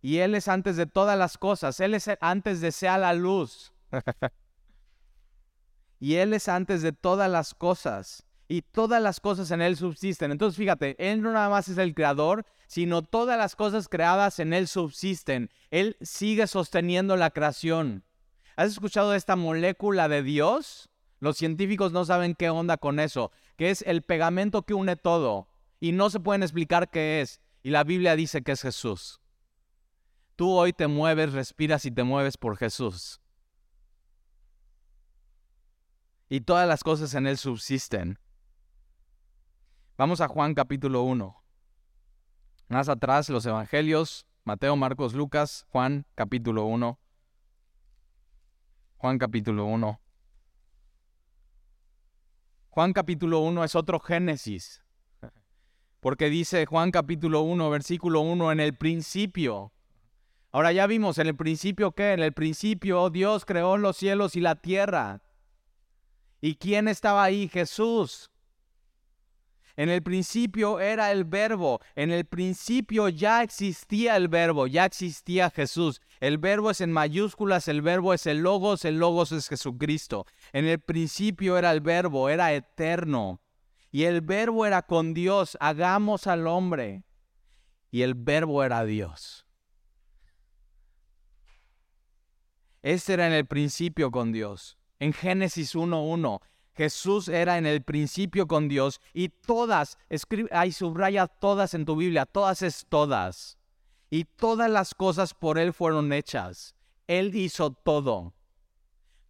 Y 0.02 0.18
Él 0.18 0.34
es 0.34 0.48
antes 0.48 0.76
de 0.76 0.86
todas 0.86 1.16
las 1.16 1.38
cosas, 1.38 1.78
Él 1.78 1.94
es 1.94 2.10
antes 2.20 2.60
de 2.60 2.72
sea 2.72 2.98
la 2.98 3.12
luz. 3.12 3.72
y 6.00 6.16
Él 6.16 6.34
es 6.34 6.48
antes 6.48 6.82
de 6.82 6.90
todas 6.90 7.30
las 7.30 7.54
cosas. 7.54 8.24
Y 8.48 8.62
todas 8.62 9.00
las 9.00 9.20
cosas 9.20 9.52
en 9.52 9.62
Él 9.62 9.76
subsisten. 9.76 10.32
Entonces 10.32 10.58
fíjate, 10.58 10.96
Él 10.98 11.22
no 11.22 11.32
nada 11.32 11.48
más 11.48 11.68
es 11.68 11.78
el 11.78 11.94
creador, 11.94 12.44
sino 12.66 13.02
todas 13.02 13.38
las 13.38 13.54
cosas 13.54 13.88
creadas 13.88 14.40
en 14.40 14.52
Él 14.52 14.66
subsisten. 14.66 15.50
Él 15.70 15.96
sigue 16.00 16.48
sosteniendo 16.48 17.16
la 17.16 17.30
creación. 17.30 18.02
¿Has 18.56 18.72
escuchado 18.72 19.14
esta 19.14 19.36
molécula 19.36 20.08
de 20.08 20.24
Dios? 20.24 20.90
Los 21.20 21.36
científicos 21.36 21.92
no 21.92 22.04
saben 22.04 22.34
qué 22.34 22.50
onda 22.50 22.76
con 22.76 22.98
eso, 22.98 23.30
que 23.56 23.70
es 23.70 23.82
el 23.82 24.02
pegamento 24.02 24.62
que 24.62 24.74
une 24.74 24.96
todo 24.96 25.48
y 25.80 25.92
no 25.92 26.10
se 26.10 26.20
pueden 26.20 26.42
explicar 26.42 26.90
qué 26.90 27.20
es. 27.20 27.40
Y 27.62 27.70
la 27.70 27.84
Biblia 27.84 28.16
dice 28.16 28.42
que 28.42 28.52
es 28.52 28.62
Jesús. 28.62 29.20
Tú 30.36 30.52
hoy 30.52 30.72
te 30.72 30.86
mueves, 30.86 31.32
respiras 31.32 31.84
y 31.84 31.90
te 31.90 32.04
mueves 32.04 32.36
por 32.36 32.56
Jesús. 32.56 33.20
Y 36.28 36.40
todas 36.40 36.68
las 36.68 36.82
cosas 36.82 37.14
en 37.14 37.26
Él 37.26 37.38
subsisten. 37.38 38.18
Vamos 39.96 40.20
a 40.20 40.28
Juan 40.28 40.54
capítulo 40.54 41.02
1. 41.02 41.42
Más 42.68 42.88
atrás 42.88 43.28
los 43.30 43.46
evangelios, 43.46 44.26
Mateo, 44.44 44.76
Marcos, 44.76 45.14
Lucas, 45.14 45.66
Juan 45.70 46.06
capítulo 46.14 46.64
1. 46.66 46.98
Juan 48.98 49.18
capítulo 49.18 49.64
1. 49.64 50.00
Juan 52.70 52.92
capítulo 52.92 53.40
1 53.40 53.64
es 53.64 53.74
otro 53.74 54.00
Génesis. 54.00 54.85
Porque 56.06 56.30
dice 56.30 56.66
Juan 56.66 56.92
capítulo 56.92 57.40
1, 57.40 57.68
versículo 57.68 58.20
1, 58.20 58.52
en 58.52 58.60
el 58.60 58.76
principio. 58.76 59.72
Ahora 60.52 60.70
ya 60.70 60.86
vimos, 60.86 61.18
en 61.18 61.26
el 61.26 61.34
principio 61.34 61.90
qué? 61.90 62.12
En 62.12 62.20
el 62.20 62.32
principio 62.32 63.10
Dios 63.10 63.44
creó 63.44 63.76
los 63.76 63.96
cielos 63.96 64.36
y 64.36 64.40
la 64.40 64.54
tierra. 64.54 65.20
¿Y 66.40 66.54
quién 66.54 66.86
estaba 66.86 67.24
ahí? 67.24 67.48
Jesús. 67.48 68.30
En 69.74 69.88
el 69.88 70.00
principio 70.00 70.78
era 70.78 71.10
el 71.10 71.24
verbo, 71.24 71.80
en 71.96 72.12
el 72.12 72.24
principio 72.24 73.08
ya 73.08 73.42
existía 73.42 74.14
el 74.16 74.28
verbo, 74.28 74.68
ya 74.68 74.84
existía 74.84 75.50
Jesús. 75.50 76.00
El 76.20 76.38
verbo 76.38 76.70
es 76.70 76.80
en 76.80 76.92
mayúsculas, 76.92 77.66
el 77.66 77.82
verbo 77.82 78.14
es 78.14 78.26
el 78.26 78.42
logos, 78.42 78.84
el 78.84 79.00
logos 79.00 79.32
es 79.32 79.48
Jesucristo. 79.48 80.24
En 80.52 80.66
el 80.66 80.78
principio 80.78 81.58
era 81.58 81.72
el 81.72 81.80
verbo, 81.80 82.28
era 82.28 82.54
eterno. 82.54 83.40
Y 83.96 84.04
el 84.04 84.20
verbo 84.20 84.66
era 84.66 84.82
con 84.82 85.14
Dios, 85.14 85.56
hagamos 85.58 86.26
al 86.26 86.46
hombre. 86.46 87.06
Y 87.90 88.02
el 88.02 88.12
verbo 88.12 88.62
era 88.62 88.84
Dios. 88.84 89.46
Este 92.82 93.14
era 93.14 93.26
en 93.26 93.32
el 93.32 93.46
principio 93.46 94.10
con 94.10 94.32
Dios. 94.32 94.76
En 94.98 95.14
Génesis 95.14 95.74
1.1, 95.74 96.42
Jesús 96.74 97.28
era 97.28 97.56
en 97.56 97.64
el 97.64 97.82
principio 97.84 98.46
con 98.46 98.68
Dios 98.68 99.00
y 99.14 99.30
todas, 99.30 99.96
escribe, 100.10 100.50
hay 100.52 100.72
subraya 100.72 101.26
todas 101.26 101.72
en 101.72 101.86
tu 101.86 101.96
Biblia, 101.96 102.26
todas 102.26 102.60
es 102.60 102.84
todas. 102.90 103.56
Y 104.10 104.24
todas 104.24 104.70
las 104.70 104.94
cosas 104.94 105.32
por 105.32 105.56
Él 105.56 105.72
fueron 105.72 106.12
hechas. 106.12 106.74
Él 107.06 107.34
hizo 107.34 107.70
todo. 107.70 108.34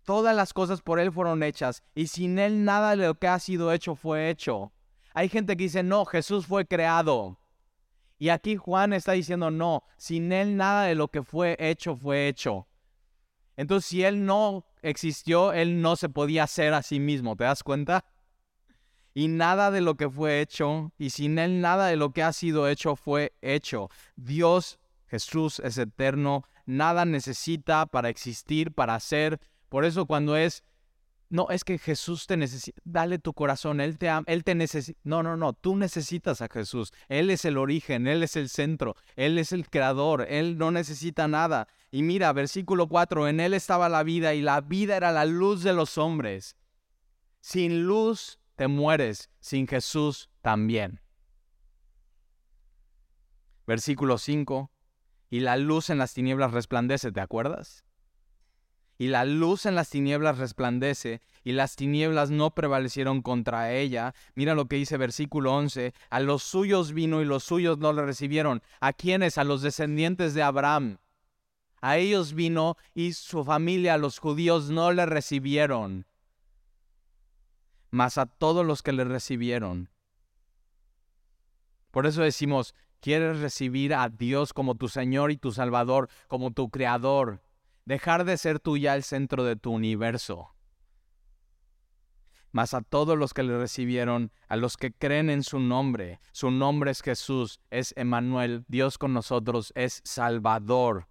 Todas 0.07 0.37
las 0.37 0.53
cosas 0.53 0.83
por 0.83 1.01
Él 1.01 1.11
fueron 1.11 1.43
hechas 1.43 1.83
y 1.93 2.07
sin 2.07 2.39
Él 2.39 2.65
nada 2.65 2.91
de 2.95 3.09
lo 3.09 3.17
que 3.17 3.27
ha 3.27 3.41
sido 3.41 3.73
hecho 3.73 3.97
fue 3.97 4.31
hecho. 4.31 4.73
Hay 5.15 5.29
gente 5.29 5.57
que 5.57 5.65
dice, 5.65 5.83
no, 5.83 6.05
Jesús 6.05 6.47
fue 6.47 6.65
creado. 6.65 7.41
Y 8.17 8.29
aquí 8.29 8.55
Juan 8.55 8.93
está 8.93 9.13
diciendo, 9.13 9.51
no, 9.51 9.83
sin 9.97 10.31
Él 10.31 10.57
nada 10.57 10.85
de 10.85 10.95
lo 10.95 11.09
que 11.09 11.25
fue 11.25 11.57
hecho 11.59 11.97
fue 11.97 12.29
hecho. 12.29 12.69
Entonces, 13.57 13.89
si 13.89 14.05
Él 14.05 14.25
no 14.25 14.65
existió, 14.81 15.53
Él 15.53 15.83
no 15.83 15.97
se 15.97 16.09
podía 16.09 16.45
hacer 16.45 16.73
a 16.73 16.83
sí 16.83 17.01
mismo, 17.01 17.35
¿te 17.35 17.43
das 17.43 17.65
cuenta? 17.65 18.05
Y 19.13 19.27
nada 19.27 19.73
de 19.73 19.81
lo 19.81 19.97
que 19.97 20.09
fue 20.09 20.41
hecho, 20.41 20.93
y 20.99 21.11
sin 21.11 21.37
Él 21.41 21.61
nada 21.61 21.89
de 21.89 21.97
lo 21.97 22.13
que 22.13 22.23
ha 22.23 22.33
sido 22.33 22.69
hecho 22.69 22.95
fue 22.95 23.35
hecho. 23.43 23.91
Dios, 24.15 24.79
Jesús 25.09 25.59
es 25.59 25.79
eterno, 25.79 26.45
nada 26.65 27.05
necesita 27.05 27.87
para 27.87 28.09
existir, 28.09 28.73
para 28.73 29.01
ser, 29.01 29.41
por 29.69 29.85
eso 29.85 30.07
cuando 30.07 30.37
es, 30.37 30.65
no, 31.29 31.49
es 31.51 31.65
que 31.65 31.79
Jesús 31.79 32.27
te 32.27 32.37
necesita, 32.37 32.81
dale 32.85 33.19
tu 33.19 33.33
corazón, 33.33 33.81
Él 33.81 33.99
te 33.99 34.09
ama, 34.09 34.25
Él 34.29 34.45
te 34.45 34.55
necesita. 34.55 34.99
No, 35.03 35.23
no, 35.23 35.37
no, 35.37 35.55
tú 35.55 35.75
necesitas 35.77 36.41
a 36.41 36.49
Jesús. 36.49 36.93
Él 37.09 37.31
es 37.31 37.45
el 37.45 37.59
origen, 37.59 38.07
Él 38.07 38.23
es 38.23 38.37
el 38.37 38.49
centro, 38.49 38.95
Él 39.17 39.39
es 39.39 39.51
el 39.53 39.69
creador, 39.69 40.27
Él 40.29 40.57
no 40.57 40.71
necesita 40.71 41.27
nada. 41.27 41.67
Y 41.91 42.03
mira, 42.03 42.33
versículo 42.33 42.89
4, 42.89 43.29
en 43.29 43.41
Él 43.41 43.55
estaba 43.55 43.89
la 43.89 44.05
vida 44.05 44.35
y 44.35 44.43
la 44.43 44.61
vida 44.61 44.97
era 44.97 45.11
la 45.11 45.25
luz 45.25 45.63
de 45.63 45.73
los 45.73 45.99
hombres. 45.99 46.57
Sin 47.41 47.85
luz 47.85 48.39
te 48.55 48.69
mueres, 48.69 49.31
sin 49.41 49.67
Jesús 49.67 50.31
también. 50.43 51.01
Versículo 53.67 54.19
5, 54.19 54.71
y 55.29 55.41
la 55.41 55.57
luz 55.57 55.91
en 55.91 55.99
las 55.99 56.15
tinieblas 56.15 56.53
resplandece, 56.53 57.11
¿te 57.11 57.21
acuerdas? 57.21 57.86
Y 58.99 59.09
la 59.09 59.25
luz 59.25 59.67
en 59.67 59.75
las 59.75 59.91
tinieblas 59.91 60.39
resplandece, 60.39 61.21
y 61.45 61.53
las 61.53 61.77
tinieblas 61.77 62.31
no 62.31 62.53
prevalecieron 62.53 63.23
contra 63.23 63.73
ella. 63.73 64.15
Mira 64.35 64.55
lo 64.55 64.67
que 64.67 64.77
dice 64.77 64.97
versículo 64.97 65.55
11, 65.55 65.93
a 66.11 66.21
los 66.21 66.43
suyos 66.43 66.93
vino 66.93 67.21
y 67.21 67.25
los 67.25 67.45
suyos 67.45 67.79
no 67.79 67.93
le 67.93 68.05
recibieron. 68.05 68.63
¿A 68.81 68.93
quiénes? 68.93 69.39
A 69.39 69.45
los 69.45 69.63
descendientes 69.63 70.35
de 70.35 70.43
Abraham. 70.43 70.99
A 71.81 71.99
ellos 71.99 72.33
vino 72.33 72.77
y 72.95 73.13
su 73.13 73.45
familia, 73.45 73.99
los 73.99 74.19
judíos, 74.19 74.71
no 74.71 74.93
le 74.93 75.07
recibieron. 75.07 76.07
Mas 77.91 78.19
a 78.19 78.27
todos 78.27 78.67
los 78.67 78.83
que 78.83 78.93
le 78.93 79.05
recibieron. 79.05 79.91
Por 81.91 82.07
eso 82.07 82.23
decimos, 82.23 82.75
¿quieres 83.01 83.41
recibir 83.41 83.95
a 83.95 84.09
Dios 84.09 84.53
como 84.53 84.75
tu 84.75 84.89
Señor 84.89 85.31
y 85.31 85.37
tu 85.37 85.53
Salvador, 85.53 86.09
como 86.29 86.51
tu 86.51 86.71
Creador? 86.71 87.41
Dejar 87.87 88.25
de 88.25 88.37
ser 88.37 88.61
tú 88.61 88.77
ya 88.77 88.95
el 88.95 89.03
centro 89.03 89.45
de 89.45 89.57
tu 89.57 89.71
universo. 89.71 90.53
Mas 92.53 92.75
a 92.75 92.83
todos 92.83 93.17
los 93.17 93.33
que 93.33 93.43
le 93.43 93.57
recibieron, 93.57 94.33
a 94.49 94.57
los 94.57 94.77
que 94.77 94.93
creen 94.93 95.31
en 95.31 95.43
su 95.43 95.61
nombre, 95.61 96.21
su 96.33 96.51
nombre 96.51 96.91
es 96.91 97.03
Jesús, 97.03 97.61
es 97.71 97.95
Emanuel, 97.97 98.65
Dios 98.69 98.99
con 98.99 99.13
nosotros, 99.13 99.73
es 99.75 100.01
Salvador. 100.05 101.09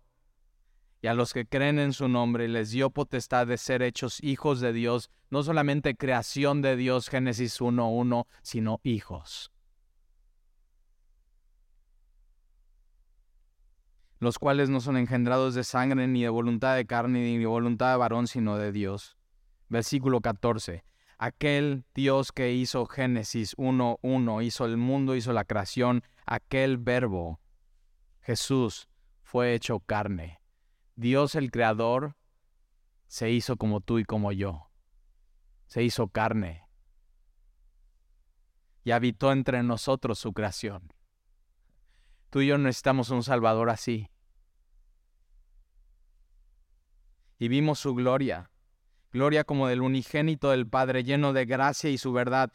Y 1.01 1.07
a 1.07 1.13
los 1.13 1.33
que 1.33 1.45
creen 1.45 1.77
en 1.77 1.93
su 1.93 2.07
nombre 2.07 2.47
les 2.47 2.71
dio 2.71 2.89
potestad 2.89 3.47
de 3.47 3.57
ser 3.57 3.83
hechos 3.83 4.23
hijos 4.23 4.59
de 4.59 4.73
Dios, 4.73 5.11
no 5.29 5.43
solamente 5.43 5.95
creación 5.95 6.61
de 6.61 6.75
Dios, 6.75 7.09
Génesis 7.09 7.61
1.1, 7.61 8.25
sino 8.41 8.79
hijos. 8.83 9.51
Los 14.25 14.39
cuales 14.39 14.69
no 14.69 14.81
son 14.81 14.97
engendrados 14.97 15.53
de 15.53 15.63
sangre, 15.63 16.07
ni 16.07 16.23
de 16.23 16.29
voluntad 16.29 16.75
de 16.75 16.85
carne, 16.85 17.19
ni 17.19 17.37
de 17.37 17.45
voluntad 17.45 17.91
de 17.91 17.97
varón, 17.97 18.27
sino 18.27 18.57
de 18.57 18.71
Dios. 18.71 19.17
Versículo 19.69 20.19
14. 20.19 20.83
Aquel 21.19 21.85
Dios 21.93 22.31
que 22.31 22.51
hizo 22.51 22.87
Génesis 22.87 23.55
1.1, 23.55 24.43
hizo 24.43 24.65
el 24.65 24.77
mundo, 24.77 25.15
hizo 25.15 25.31
la 25.31 25.45
creación, 25.45 26.03
aquel 26.25 26.77
verbo, 26.77 27.39
Jesús, 28.19 28.89
fue 29.21 29.53
hecho 29.53 29.79
carne. 29.79 30.41
Dios 30.95 31.35
el 31.35 31.51
Creador 31.51 32.15
se 33.05 33.29
hizo 33.29 33.57
como 33.57 33.79
tú 33.79 33.99
y 33.99 34.05
como 34.05 34.31
yo. 34.31 34.71
Se 35.67 35.83
hizo 35.83 36.07
carne. 36.07 36.63
Y 38.83 38.91
habitó 38.91 39.31
entre 39.31 39.61
nosotros 39.61 40.17
su 40.17 40.33
creación. 40.33 40.91
Tú 42.31 42.41
y 42.41 42.47
yo 42.47 42.57
necesitamos 42.57 43.11
un 43.11 43.21
Salvador 43.21 43.69
así. 43.69 44.09
Y 47.37 47.47
vimos 47.47 47.79
su 47.79 47.93
gloria, 47.93 48.49
gloria 49.11 49.43
como 49.43 49.67
del 49.67 49.81
unigénito 49.81 50.51
del 50.51 50.67
Padre, 50.67 51.03
lleno 51.03 51.33
de 51.33 51.45
gracia 51.45 51.89
y 51.89 51.97
su 51.97 52.13
verdad. 52.13 52.51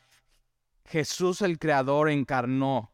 Jesús 0.84 1.42
el 1.42 1.58
Creador 1.58 2.10
encarnó 2.10 2.92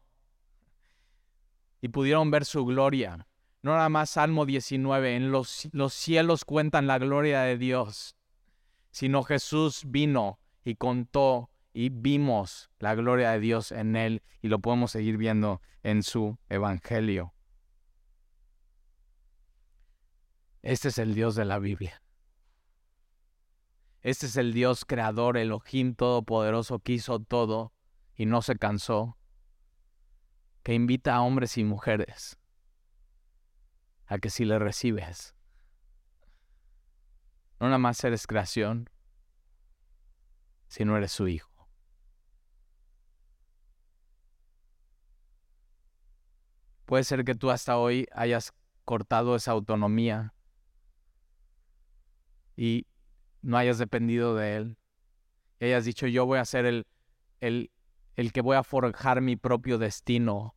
y 1.81 1.89
pudieron 1.89 2.31
ver 2.31 2.45
su 2.45 2.65
gloria. 2.65 3.27
No 3.61 3.73
nada 3.73 3.89
más 3.89 4.11
Salmo 4.11 4.45
19, 4.45 5.15
en 5.15 5.31
los, 5.31 5.67
los 5.71 5.93
cielos 5.93 6.45
cuentan 6.45 6.87
la 6.87 6.99
gloria 6.99 7.41
de 7.41 7.57
Dios, 7.57 8.15
sino 8.91 9.23
Jesús 9.23 9.83
vino 9.85 10.39
y 10.63 10.75
contó 10.75 11.49
y 11.73 11.89
vimos 11.89 12.69
la 12.79 12.95
gloria 12.95 13.31
de 13.31 13.39
Dios 13.39 13.71
en 13.71 13.95
él 13.95 14.23
y 14.41 14.47
lo 14.47 14.59
podemos 14.59 14.91
seguir 14.91 15.17
viendo 15.17 15.61
en 15.83 16.03
su 16.03 16.37
evangelio. 16.49 17.33
Este 20.61 20.89
es 20.89 20.97
el 20.97 21.13
Dios 21.13 21.35
de 21.35 21.45
la 21.45 21.59
Biblia. 21.59 22.01
Este 24.01 24.25
es 24.25 24.37
el 24.37 24.53
Dios 24.53 24.85
creador, 24.85 25.37
Elohim 25.37 25.95
todopoderoso 25.95 26.79
que 26.79 26.93
hizo 26.93 27.19
todo 27.19 27.73
y 28.15 28.25
no 28.25 28.41
se 28.41 28.57
cansó, 28.57 29.17
que 30.63 30.73
invita 30.73 31.15
a 31.15 31.21
hombres 31.21 31.57
y 31.57 31.63
mujeres 31.63 32.37
a 34.05 34.17
que 34.17 34.29
si 34.29 34.45
le 34.45 34.57
recibes, 34.59 35.35
no 37.59 37.67
nada 37.67 37.77
más 37.77 38.01
eres 38.03 38.25
creación, 38.27 38.89
sino 40.67 40.95
eres 40.95 41.11
su 41.11 41.27
hijo. 41.27 41.69
Puede 46.85 47.03
ser 47.03 47.25
que 47.25 47.35
tú 47.35 47.51
hasta 47.51 47.77
hoy 47.77 48.07
hayas 48.13 48.53
cortado 48.85 49.35
esa 49.35 49.51
autonomía 49.51 50.33
y 52.57 52.87
no 53.41 53.55
hayas 53.55 53.77
dependido 53.77 54.35
de 54.35 54.57
Él. 54.57 54.77
Y 55.59 55.65
hayas 55.65 55.85
dicho, 55.85 56.07
yo 56.07 56.25
voy 56.25 56.39
a 56.39 56.45
ser 56.45 56.65
el, 56.65 56.85
el, 57.39 57.71
el 58.15 58.33
que 58.33 58.41
voy 58.41 58.57
a 58.57 58.63
forjar 58.63 59.21
mi 59.21 59.37
propio 59.37 59.77
destino 59.77 60.55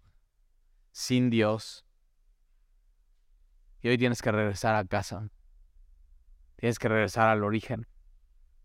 sin 0.90 1.30
Dios. 1.30 1.84
Y 3.82 3.88
hoy 3.88 3.98
tienes 3.98 4.22
que 4.22 4.32
regresar 4.32 4.74
a 4.74 4.84
casa. 4.84 5.30
Tienes 6.56 6.78
que 6.78 6.88
regresar 6.88 7.28
al 7.28 7.44
origen. 7.44 7.86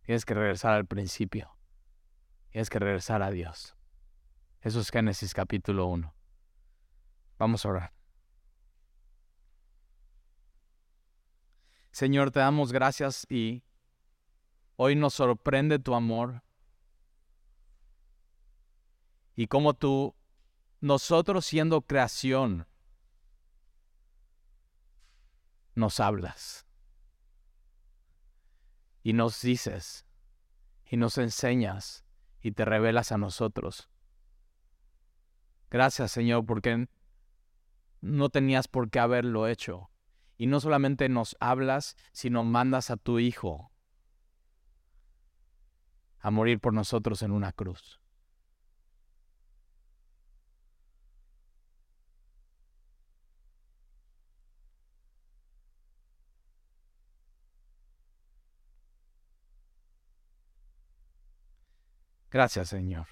Tienes 0.04 0.26
que 0.26 0.34
regresar 0.34 0.74
al 0.74 0.86
principio. 0.86 1.58
Tienes 2.50 2.70
que 2.70 2.80
regresar 2.80 3.22
a 3.22 3.32
Dios. 3.32 3.76
Eso 4.62 4.80
es 4.80 4.90
Génesis 4.90 5.34
capítulo 5.34 5.88
1. 5.88 6.14
Vamos 7.38 7.66
a 7.66 7.70
orar. 7.70 7.94
Señor, 11.96 12.30
te 12.30 12.41
damos 12.41 12.74
gracias 12.74 13.26
y 13.30 13.64
hoy 14.76 14.98
nos 14.98 15.14
sorprende 15.14 15.80
tu 15.80 15.96
amor 15.96 16.43
y 19.34 19.48
como 19.48 19.76
tú, 19.76 20.14
nosotros 20.82 21.46
siendo 21.46 21.84
creación, 21.84 22.68
nos 25.74 26.02
hablas 26.02 26.68
y 29.02 29.14
nos 29.14 29.41
dices 29.41 30.06
y 30.86 30.98
nos 30.98 31.18
enseñas 31.18 32.04
y 32.41 32.52
te 32.52 32.66
revelas 32.66 33.14
a 33.14 33.18
nosotros. 33.18 33.89
Gracias 35.72 36.12
Señor 36.12 36.46
porque 36.46 36.89
no 38.02 38.28
tenías 38.28 38.68
por 38.68 38.89
qué 38.89 39.00
haberlo 39.00 39.48
hecho 39.48 39.89
y 40.38 40.48
no 40.48 40.60
solamente 40.60 41.10
nos 41.10 41.36
hablas, 41.40 41.96
sino 42.12 42.44
mandas 42.44 42.92
a 42.92 42.98
tu 42.98 43.20
Hijo 43.20 43.72
a 46.20 46.32
morir 46.32 46.60
por 46.60 46.74
nosotros 46.74 47.22
en 47.22 47.32
una 47.32 47.52
cruz. 47.52 48.02
Gracias, 62.36 62.70
Señor. 62.70 63.08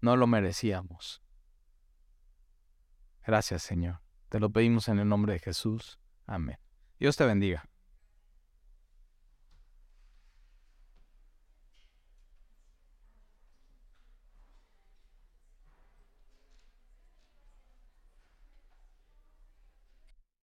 No 0.00 0.16
lo 0.16 0.26
merecíamos. 0.26 1.21
Gracias, 3.24 3.62
Señor. 3.62 4.00
Te 4.28 4.40
lo 4.40 4.50
pedimos 4.50 4.88
en 4.88 4.98
el 4.98 5.08
nombre 5.08 5.34
de 5.34 5.38
Jesús. 5.38 5.98
Amén. 6.26 6.58
Dios 6.98 7.16
te 7.16 7.24
bendiga. 7.24 7.68